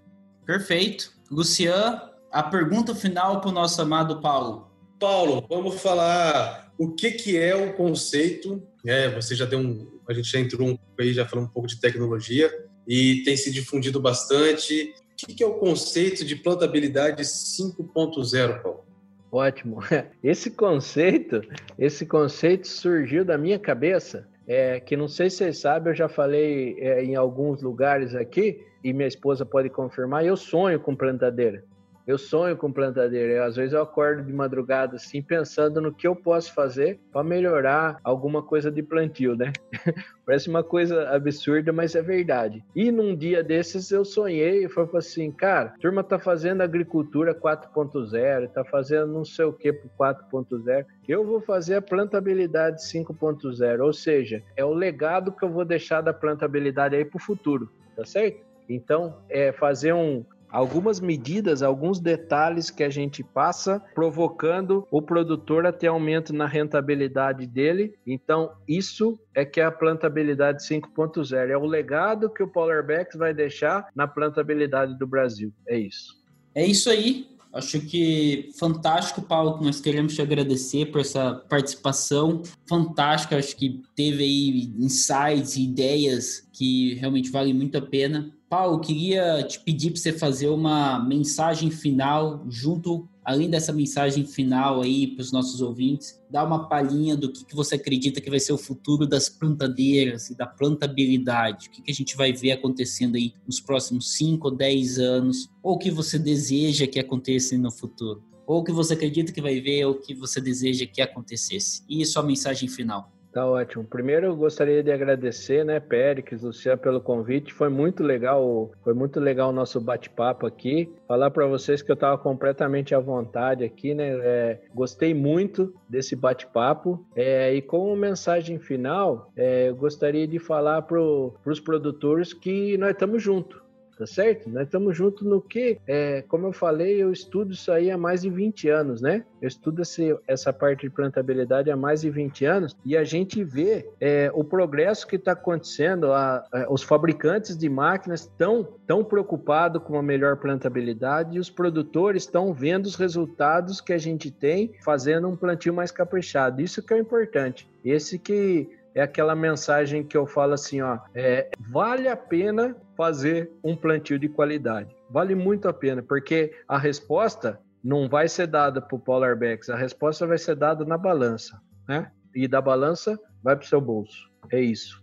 Perfeito. 0.44 1.12
Lucian, 1.30 2.02
a 2.30 2.42
pergunta 2.42 2.94
final 2.94 3.40
para 3.40 3.50
o 3.50 3.52
nosso 3.52 3.80
amado 3.80 4.20
Paulo. 4.20 4.70
Paulo, 4.98 5.44
vamos 5.48 5.80
falar 5.80 6.72
o 6.78 6.92
que, 6.92 7.12
que 7.12 7.38
é 7.38 7.54
o 7.54 7.74
conceito. 7.74 8.62
É, 8.84 9.08
você 9.10 9.34
já 9.34 9.44
deu 9.44 9.58
um. 9.58 10.00
A 10.08 10.12
gente 10.12 10.28
já 10.28 10.40
entrou 10.40 10.68
um 10.68 10.76
pouco 10.76 11.00
aí, 11.00 11.12
já 11.12 11.26
falou 11.26 11.44
um 11.44 11.48
pouco 11.48 11.68
de 11.68 11.80
tecnologia 11.80 12.50
e 12.86 13.22
tem 13.24 13.36
se 13.36 13.50
difundido 13.50 14.00
bastante. 14.00 14.94
O 15.22 15.26
que 15.26 15.42
é 15.42 15.46
o 15.46 15.54
conceito 15.54 16.24
de 16.24 16.34
plantabilidade 16.34 17.22
5.0, 17.22 18.62
Paulo? 18.62 18.84
Ótimo. 19.30 19.78
Esse 20.22 20.50
conceito, 20.50 21.40
esse 21.78 22.04
conceito 22.04 22.68
surgiu 22.68 23.24
da 23.24 23.38
minha 23.38 23.58
cabeça, 23.58 24.28
é, 24.46 24.80
que 24.80 24.96
não 24.96 25.08
sei 25.08 25.30
se 25.30 25.36
vocês 25.38 25.58
sabem, 25.58 25.92
eu 25.92 25.96
já 25.96 26.08
falei 26.08 26.76
é, 26.78 27.02
em 27.02 27.14
alguns 27.14 27.62
lugares 27.62 28.14
aqui, 28.14 28.64
e 28.82 28.92
minha 28.92 29.08
esposa 29.08 29.46
pode 29.46 29.70
confirmar, 29.70 30.24
eu 30.24 30.36
sonho 30.36 30.80
com 30.80 30.94
plantadeira. 30.94 31.64
Eu 32.06 32.18
sonho 32.18 32.56
com 32.56 32.72
plantadeira. 32.72 33.32
Eu, 33.34 33.44
às 33.44 33.56
vezes 33.56 33.72
eu 33.72 33.82
acordo 33.82 34.24
de 34.24 34.32
madrugada 34.32 34.96
assim, 34.96 35.22
pensando 35.22 35.80
no 35.80 35.94
que 35.94 36.06
eu 36.06 36.16
posso 36.16 36.52
fazer 36.52 36.98
para 37.12 37.22
melhorar 37.22 37.98
alguma 38.02 38.42
coisa 38.42 38.70
de 38.70 38.82
plantio, 38.82 39.36
né? 39.36 39.52
Parece 40.26 40.48
uma 40.48 40.64
coisa 40.64 41.08
absurda, 41.10 41.72
mas 41.72 41.94
é 41.94 42.02
verdade. 42.02 42.64
E 42.74 42.90
num 42.90 43.14
dia 43.14 43.42
desses 43.42 43.90
eu 43.90 44.04
sonhei 44.04 44.64
e 44.64 44.68
foi 44.68 44.88
assim, 44.94 45.30
cara, 45.30 45.74
turma 45.80 46.02
tá 46.02 46.18
fazendo 46.18 46.62
agricultura 46.62 47.34
4.0, 47.34 48.48
tá 48.48 48.64
fazendo 48.64 49.06
não 49.06 49.24
sei 49.24 49.44
o 49.44 49.52
que 49.52 49.72
pro 49.72 49.90
4.0. 49.98 50.84
Eu 51.08 51.24
vou 51.24 51.40
fazer 51.40 51.76
a 51.76 51.82
plantabilidade 51.82 52.82
5.0, 52.82 53.80
ou 53.80 53.92
seja, 53.92 54.42
é 54.56 54.64
o 54.64 54.72
legado 54.72 55.32
que 55.32 55.44
eu 55.44 55.50
vou 55.50 55.64
deixar 55.64 56.00
da 56.00 56.12
plantabilidade 56.12 56.96
aí 56.96 57.04
pro 57.04 57.18
futuro, 57.18 57.70
tá 57.96 58.04
certo? 58.04 58.42
Então, 58.68 59.18
é 59.28 59.52
fazer 59.52 59.92
um, 59.92 60.24
algumas 60.52 61.00
medidas, 61.00 61.62
alguns 61.62 61.98
detalhes 61.98 62.70
que 62.70 62.84
a 62.84 62.90
gente 62.90 63.24
passa, 63.24 63.82
provocando 63.94 64.86
o 64.90 65.00
produtor 65.00 65.66
a 65.66 65.72
ter 65.72 65.86
aumento 65.86 66.32
na 66.32 66.46
rentabilidade 66.46 67.46
dele. 67.46 67.94
Então, 68.06 68.52
isso 68.68 69.18
é 69.34 69.44
que 69.44 69.60
é 69.60 69.64
a 69.64 69.72
plantabilidade 69.72 70.62
5.0. 70.62 71.48
É 71.48 71.56
o 71.56 71.64
legado 71.64 72.28
que 72.28 72.42
o 72.42 72.48
Polarbex 72.48 73.16
vai 73.16 73.32
deixar 73.32 73.88
na 73.96 74.06
plantabilidade 74.06 74.98
do 74.98 75.06
Brasil. 75.06 75.52
É 75.66 75.78
isso. 75.78 76.22
É 76.54 76.66
isso 76.66 76.90
aí. 76.90 77.32
Acho 77.52 77.80
que 77.80 78.48
fantástico, 78.58 79.20
Paulo, 79.20 79.62
nós 79.62 79.78
queremos 79.78 80.14
te 80.14 80.22
agradecer 80.22 80.86
por 80.86 81.02
essa 81.02 81.34
participação 81.50 82.42
fantástica. 82.66 83.36
Acho 83.36 83.54
que 83.54 83.82
teve 83.94 84.22
aí 84.22 84.72
insights 84.78 85.56
e 85.56 85.64
ideias 85.64 86.48
que 86.50 86.94
realmente 86.94 87.30
valem 87.30 87.52
muito 87.52 87.76
a 87.76 87.82
pena. 87.82 88.32
Paulo, 88.52 88.80
queria 88.80 89.42
te 89.44 89.58
pedir 89.60 89.92
para 89.92 89.98
você 89.98 90.12
fazer 90.12 90.48
uma 90.48 91.02
mensagem 91.02 91.70
final 91.70 92.44
junto, 92.50 93.08
além 93.24 93.48
dessa 93.48 93.72
mensagem 93.72 94.26
final 94.26 94.82
aí 94.82 95.06
para 95.06 95.22
os 95.22 95.32
nossos 95.32 95.62
ouvintes, 95.62 96.22
dar 96.30 96.44
uma 96.44 96.68
palhinha 96.68 97.16
do 97.16 97.32
que, 97.32 97.46
que 97.46 97.56
você 97.56 97.76
acredita 97.76 98.20
que 98.20 98.28
vai 98.28 98.38
ser 98.38 98.52
o 98.52 98.58
futuro 98.58 99.06
das 99.06 99.30
plantadeiras 99.30 100.28
e 100.28 100.36
da 100.36 100.46
plantabilidade. 100.46 101.68
O 101.68 101.70
que, 101.70 101.80
que 101.80 101.90
a 101.90 101.94
gente 101.94 102.14
vai 102.14 102.30
ver 102.34 102.52
acontecendo 102.52 103.16
aí 103.16 103.32
nos 103.46 103.58
próximos 103.58 104.12
5 104.18 104.46
ou 104.46 104.54
10 104.54 104.98
anos, 104.98 105.48
ou 105.62 105.76
o 105.76 105.78
que 105.78 105.90
você 105.90 106.18
deseja 106.18 106.86
que 106.86 107.00
aconteça 107.00 107.56
no 107.56 107.72
futuro. 107.72 108.22
Ou 108.46 108.60
o 108.60 108.64
que 108.64 108.70
você 108.70 108.92
acredita 108.92 109.32
que 109.32 109.40
vai 109.40 109.62
ver, 109.62 109.86
ou 109.86 109.92
o 109.92 109.98
que 109.98 110.14
você 110.14 110.42
deseja 110.42 110.84
que 110.84 111.00
acontecesse. 111.00 111.82
E 111.88 112.04
sua 112.04 112.22
mensagem 112.22 112.68
final. 112.68 113.10
Tá 113.32 113.46
ótimo. 113.46 113.82
Primeiro 113.82 114.26
eu 114.26 114.36
gostaria 114.36 114.82
de 114.82 114.92
agradecer, 114.92 115.64
né, 115.64 115.80
Péricles, 115.80 116.42
Luciano, 116.42 116.78
pelo 116.78 117.00
convite. 117.00 117.52
Foi 117.52 117.70
muito 117.70 118.02
legal, 118.02 118.70
foi 118.84 118.92
muito 118.92 119.18
legal 119.18 119.48
o 119.48 119.52
nosso 119.52 119.80
bate-papo 119.80 120.46
aqui. 120.46 120.92
Falar 121.08 121.30
para 121.30 121.46
vocês 121.46 121.80
que 121.80 121.90
eu 121.90 121.94
estava 121.94 122.18
completamente 122.18 122.94
à 122.94 123.00
vontade 123.00 123.64
aqui, 123.64 123.94
né? 123.94 124.10
É, 124.22 124.60
gostei 124.74 125.14
muito 125.14 125.74
desse 125.88 126.14
bate-papo. 126.14 127.06
É, 127.16 127.54
e 127.54 127.62
como 127.62 127.96
mensagem 127.96 128.58
final, 128.58 129.32
é, 129.34 129.70
eu 129.70 129.76
gostaria 129.76 130.28
de 130.28 130.38
falar 130.38 130.82
para 130.82 131.00
os 131.00 131.60
produtores 131.60 132.34
que 132.34 132.76
nós 132.76 132.90
estamos 132.90 133.22
juntos. 133.22 133.61
Tá 134.02 134.06
certo? 134.06 134.50
Nós 134.50 134.64
estamos 134.64 134.96
juntos 134.96 135.22
no 135.22 135.40
que, 135.40 135.78
é, 135.86 136.22
como 136.22 136.48
eu 136.48 136.52
falei, 136.52 137.00
eu 137.00 137.12
estudo 137.12 137.52
isso 137.52 137.70
aí 137.70 137.88
há 137.88 137.96
mais 137.96 138.22
de 138.22 138.30
20 138.30 138.68
anos, 138.68 139.00
né? 139.00 139.24
Eu 139.40 139.46
estudo 139.46 139.80
esse, 139.80 140.18
essa 140.26 140.52
parte 140.52 140.80
de 140.80 140.90
plantabilidade 140.90 141.70
há 141.70 141.76
mais 141.76 142.00
de 142.00 142.10
20 142.10 142.44
anos 142.44 142.76
e 142.84 142.96
a 142.96 143.04
gente 143.04 143.44
vê 143.44 143.88
é, 144.00 144.28
o 144.34 144.42
progresso 144.42 145.06
que 145.06 145.14
está 145.14 145.32
acontecendo. 145.32 146.12
A, 146.12 146.44
a, 146.52 146.66
os 146.68 146.82
fabricantes 146.82 147.56
de 147.56 147.68
máquinas 147.68 148.22
estão 148.22 148.66
tão 148.88 149.04
preocupados 149.04 149.80
com 149.84 149.96
a 149.96 150.02
melhor 150.02 150.36
plantabilidade 150.36 151.36
e 151.36 151.38
os 151.38 151.48
produtores 151.48 152.24
estão 152.24 152.52
vendo 152.52 152.86
os 152.86 152.96
resultados 152.96 153.80
que 153.80 153.92
a 153.92 153.98
gente 153.98 154.32
tem 154.32 154.72
fazendo 154.84 155.28
um 155.28 155.36
plantio 155.36 155.72
mais 155.72 155.92
caprichado. 155.92 156.60
Isso 156.60 156.82
que 156.82 156.92
é 156.92 156.98
importante. 156.98 157.70
Esse 157.84 158.18
que 158.18 158.68
é 158.94 159.02
aquela 159.02 159.34
mensagem 159.34 160.02
que 160.02 160.16
eu 160.16 160.26
falo 160.26 160.52
assim, 160.52 160.80
ó, 160.80 160.98
é, 161.14 161.48
vale 161.58 162.08
a 162.08 162.16
pena 162.16 162.76
fazer 162.96 163.50
um 163.62 163.76
plantio 163.76 164.18
de 164.18 164.28
qualidade. 164.28 164.94
Vale 165.10 165.34
muito 165.34 165.68
a 165.68 165.72
pena, 165.72 166.02
porque 166.02 166.52
a 166.68 166.78
resposta 166.78 167.60
não 167.82 168.08
vai 168.08 168.28
ser 168.28 168.46
dada 168.46 168.80
para 168.80 168.96
o 168.96 169.00
Polar 169.00 169.36
Bex, 169.36 169.68
a 169.68 169.76
resposta 169.76 170.26
vai 170.26 170.38
ser 170.38 170.54
dada 170.54 170.84
na 170.84 170.96
balança, 170.96 171.60
né? 171.88 172.10
E 172.34 172.46
da 172.46 172.60
balança 172.60 173.18
vai 173.42 173.56
para 173.56 173.64
o 173.64 173.68
seu 173.68 173.80
bolso. 173.80 174.30
É 174.50 174.60
isso. 174.60 175.02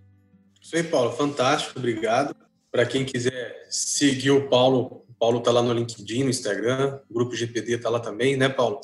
Isso 0.62 0.76
aí, 0.76 0.84
Paulo. 0.84 1.12
Fantástico, 1.12 1.78
obrigado. 1.78 2.36
Para 2.72 2.86
quem 2.86 3.06
quiser 3.06 3.68
seguir 3.70 4.32
o 4.32 4.48
Paulo, 4.50 5.04
o 5.10 5.14
Paulo 5.14 5.40
está 5.40 5.52
lá 5.52 5.62
no 5.62 5.74
LinkedIn, 5.74 6.24
no 6.24 6.30
Instagram, 6.30 7.00
o 7.10 7.14
Grupo 7.14 7.36
GPD 7.36 7.76
está 7.76 7.90
lá 7.90 8.00
também, 8.00 8.38
né, 8.38 8.48
Paulo? 8.50 8.80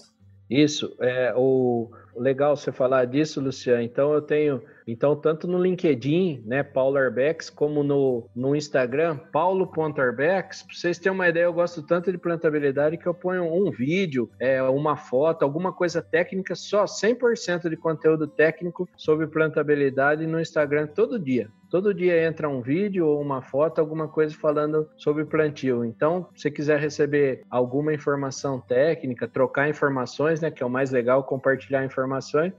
Isso. 0.49 0.95
É, 0.99 1.33
o 1.35 1.89
legal 2.17 2.55
você 2.55 2.71
falar 2.71 3.05
disso, 3.05 3.41
Luciano. 3.41 3.81
Então 3.81 4.13
eu 4.13 4.21
tenho 4.21 4.61
então, 4.87 5.15
tanto 5.15 5.47
no 5.47 5.57
LinkedIn, 5.57 6.43
né, 6.45 6.61
Paulo 6.61 6.97
Arbex, 6.97 7.49
como 7.49 7.83
no, 7.83 8.29
no 8.35 8.55
Instagram, 8.55 9.17
paulo.arbex, 9.31 10.61
para 10.61 10.75
vocês 10.75 10.99
terem 10.99 11.15
uma 11.15 11.27
ideia, 11.27 11.45
eu 11.45 11.53
gosto 11.53 11.81
tanto 11.81 12.11
de 12.11 12.17
plantabilidade 12.17 12.97
que 12.97 13.07
eu 13.07 13.13
ponho 13.13 13.43
um 13.45 13.71
vídeo, 13.71 14.29
é, 14.39 14.61
uma 14.61 14.95
foto, 14.95 15.43
alguma 15.43 15.73
coisa 15.73 16.01
técnica, 16.03 16.53
só 16.53 16.85
100% 16.85 17.67
de 17.67 17.75
conteúdo 17.75 18.27
técnico 18.27 18.87
sobre 18.95 19.25
plantabilidade 19.25 20.27
no 20.27 20.39
Instagram 20.39 20.87
todo 20.87 21.19
dia. 21.19 21.49
Todo 21.69 21.93
dia 21.93 22.25
entra 22.25 22.47
um 22.47 22.61
vídeo 22.61 23.07
ou 23.07 23.19
uma 23.19 23.41
foto, 23.41 23.79
alguma 23.79 24.07
coisa 24.07 24.33
falando 24.35 24.87
sobre 24.95 25.25
plantio. 25.25 25.83
Então, 25.83 26.29
se 26.35 26.49
quiser 26.51 26.79
receber 26.79 27.41
alguma 27.49 27.93
informação 27.93 28.61
técnica, 28.61 29.27
trocar 29.27 29.67
informações, 29.67 30.39
né, 30.39 30.51
que 30.51 30.61
é 30.61 30.65
o 30.65 30.69
mais 30.69 30.91
legal, 30.91 31.23
compartilhar 31.23 31.83
informações, 31.83 32.04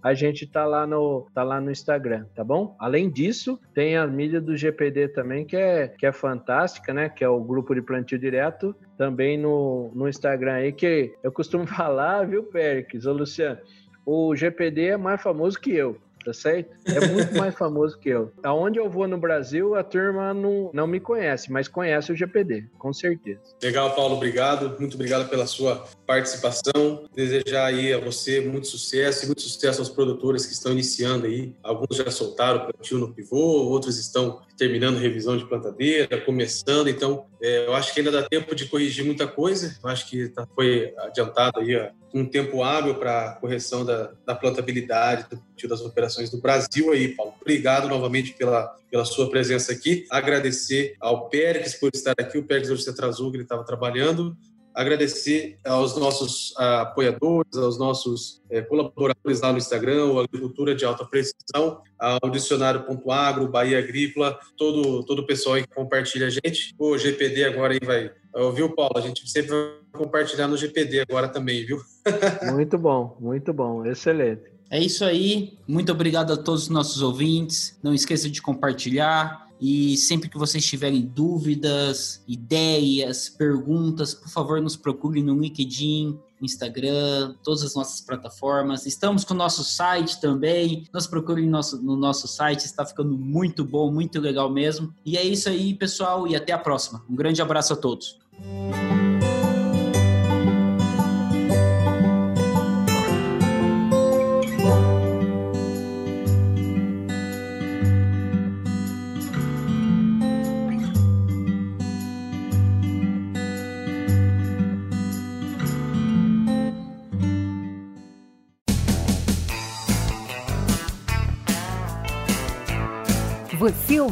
a 0.03 0.15
gente 0.15 0.47
tá 0.47 0.65
lá 0.65 0.87
no 0.87 1.27
tá 1.35 1.43
lá 1.43 1.61
no 1.61 1.71
Instagram, 1.71 2.27
tá 2.35 2.43
bom? 2.43 2.77
Além 2.79 3.11
disso, 3.11 3.59
tem 3.75 3.97
a 3.97 4.07
mídia 4.07 4.41
do 4.41 4.57
GPD 4.57 5.09
também, 5.09 5.45
que 5.45 5.57
é 5.57 5.89
que 5.89 6.07
é 6.07 6.13
fantástica, 6.13 6.93
né, 6.93 7.09
que 7.09 7.25
é 7.25 7.29
o 7.29 7.41
grupo 7.41 7.75
de 7.75 7.83
plantio 7.83 8.19
direto, 8.19 8.75
também 8.97 9.39
no, 9.39 9.91
no 9.95 10.09
Instagram 10.09 10.55
aí 10.55 10.73
que 10.73 11.15
eu 11.23 11.33
costumo 11.33 11.67
falar, 11.69 12.27
viu, 12.27 12.45
Péricles, 12.45 13.07
ô 13.07 13.13
Luciano, 13.13 13.59
o 14.05 14.35
GPD 14.35 14.89
é 14.89 14.97
mais 14.97 15.21
famoso 15.21 15.61
que 15.61 15.75
eu 15.75 15.97
tá 16.27 16.33
certo? 16.33 16.75
É 16.85 17.07
muito 17.07 17.37
mais 17.37 17.55
famoso 17.57 17.97
que 17.99 18.09
eu. 18.09 18.33
Aonde 18.43 18.81
eu 18.81 18.91
vou 18.91 19.07
no 19.07 19.17
Brasil, 19.17 19.77
a 19.77 19.85
turma 19.85 20.35
não, 20.35 20.71
não 20.75 20.87
me 20.87 20.99
conhece, 20.99 21.53
mas 21.53 21.69
conhece 21.69 22.11
o 22.11 22.17
GPD, 22.17 22.67
com 22.77 22.93
certeza. 22.93 23.41
Legal, 23.63 23.95
Paulo, 23.95 24.17
obrigado. 24.17 24.77
Muito 24.81 24.95
obrigado 24.95 25.29
pela 25.29 25.47
sua 25.47 25.87
participação. 26.05 27.09
Desejar 27.15 27.67
aí 27.67 27.93
a 27.93 27.99
você 27.99 28.41
muito 28.41 28.67
sucesso 28.67 29.25
e 29.25 29.27
muito 29.27 29.43
sucesso 29.43 29.81
aos 29.81 29.89
produtores 29.89 30.45
que 30.45 30.53
estão 30.53 30.73
iniciando 30.73 31.27
aí. 31.27 31.55
Alguns 31.63 31.97
já 31.97 32.11
soltaram 32.11 32.59
o 32.59 32.73
plantio 32.73 32.99
no 32.99 33.15
pivô, 33.15 33.37
outros 33.37 33.99
estão 33.99 34.41
terminando 34.57 34.97
revisão 34.97 35.37
de 35.37 35.47
plantadeira, 35.47 36.21
começando. 36.21 36.89
Então, 36.89 37.27
é, 37.41 37.67
eu 37.67 37.75
acho 37.75 37.95
que 37.95 38.01
ainda 38.01 38.11
dá 38.11 38.23
tempo 38.23 38.55
de 38.55 38.67
corrigir 38.67 39.05
muita 39.05 39.27
coisa. 39.27 39.77
Eu 39.83 39.89
acho 39.89 40.09
que 40.09 40.29
tá, 40.31 40.47
foi 40.55 40.93
adiantado 40.99 41.61
aí 41.61 41.75
um 42.17 42.25
tempo 42.25 42.63
hábil 42.63 42.95
para 42.95 43.33
correção 43.33 43.85
da, 43.85 44.11
da 44.25 44.35
plantabilidade 44.35 45.27
do 45.31 45.69
das 45.69 45.81
operações 45.81 46.31
do 46.31 46.41
Brasil 46.41 46.93
aí, 46.93 47.09
Paulo. 47.09 47.35
Obrigado 47.41 47.89
novamente 47.89 48.33
pela, 48.35 48.75
pela 48.91 49.05
sua 49.05 49.29
presença 49.29 49.73
aqui. 49.73 50.07
Agradecer 50.11 50.95
ao 51.01 51.29
Pérez 51.29 51.75
por 51.75 51.91
estar 51.93 52.15
aqui. 52.19 52.39
O 52.39 52.45
Pérez 52.45 52.71
hoje 52.71 52.85
se 52.85 52.91
atrasou, 52.91 53.35
ele 53.35 53.43
estava 53.43 53.65
trabalhando 53.65 54.37
agradecer 54.77 55.59
aos 55.65 55.97
nossos 55.97 56.51
uh, 56.51 56.83
apoiadores, 56.83 57.57
aos 57.57 57.79
nossos 57.79 58.43
uh, 58.51 58.63
colaboradores 58.69 59.41
lá 59.41 59.51
no 59.51 59.59
Instagram, 59.59 60.05
o 60.05 60.21
Agricultura 60.21 60.75
de 60.75 60.85
Alta 60.85 61.07
Precisão, 61.07 61.81
ao 61.99 62.29
Dicionário.agro, 62.31 63.49
Bahia 63.49 63.79
Agrícola, 63.79 64.39
todo, 64.57 65.03
todo 65.05 65.21
o 65.21 65.27
pessoal 65.27 65.57
que 65.57 65.67
compartilha 65.75 66.27
a 66.27 66.31
gente. 66.31 66.75
O 66.79 66.99
GPD 66.99 67.45
agora 67.45 67.73
aí 67.73 67.81
vai. 67.83 68.11
Viu, 68.55 68.75
Paulo? 68.75 68.93
A 68.97 69.01
gente 69.01 69.29
sempre 69.31 69.51
vai 69.51 69.71
compartilhar 69.93 70.47
no 70.47 70.59
GPD 70.59 71.01
agora 71.01 71.27
também, 71.27 71.65
viu? 71.65 71.81
muito 72.53 72.77
bom, 72.77 73.17
muito 73.19 73.55
bom, 73.55 73.87
excelente. 73.87 74.57
É 74.71 74.79
isso 74.79 75.05
aí. 75.05 75.59
Muito 75.67 75.91
obrigado 75.93 76.33
a 76.33 76.37
todos 76.37 76.65
os 76.65 76.69
nossos 76.69 77.01
ouvintes. 77.01 77.79
Não 77.83 77.95
esqueça 77.95 78.29
de 78.29 78.43
compartilhar 78.43 79.46
e 79.61 79.97
sempre 79.97 80.29
que 80.29 80.39
vocês 80.39 80.65
tiverem 80.65 81.03
dúvidas, 81.03 82.23
ideias, 82.27 83.29
perguntas, 83.29 84.15
por 84.15 84.29
favor, 84.29 84.61
nos 84.61 84.77
procurem 84.77 85.23
no 85.23 85.39
LinkedIn, 85.39 86.19
Instagram, 86.41 87.35
todas 87.43 87.63
as 87.63 87.75
nossas 87.75 88.01
plataformas. 88.01 88.87
Estamos 88.87 89.25
com 89.25 89.35
o 89.35 89.37
nosso 89.37 89.65
site 89.65 90.21
também. 90.21 90.87
Nos 90.93 91.07
procurem 91.07 91.47
no 91.47 91.53
nosso, 91.53 91.83
no 91.83 91.97
nosso 91.97 92.29
site, 92.29 92.61
está 92.65 92.85
ficando 92.85 93.17
muito 93.17 93.65
bom, 93.65 93.91
muito 93.91 94.21
legal 94.21 94.51
mesmo. 94.51 94.93
E 95.05 95.17
é 95.17 95.25
isso 95.25 95.49
aí, 95.49 95.75
pessoal, 95.75 96.27
e 96.27 96.37
até 96.37 96.53
a 96.53 96.59
próxima. 96.59 97.03
Um 97.09 97.17
grande 97.17 97.41
abraço 97.41 97.73
a 97.73 97.77
todos. 97.77 98.19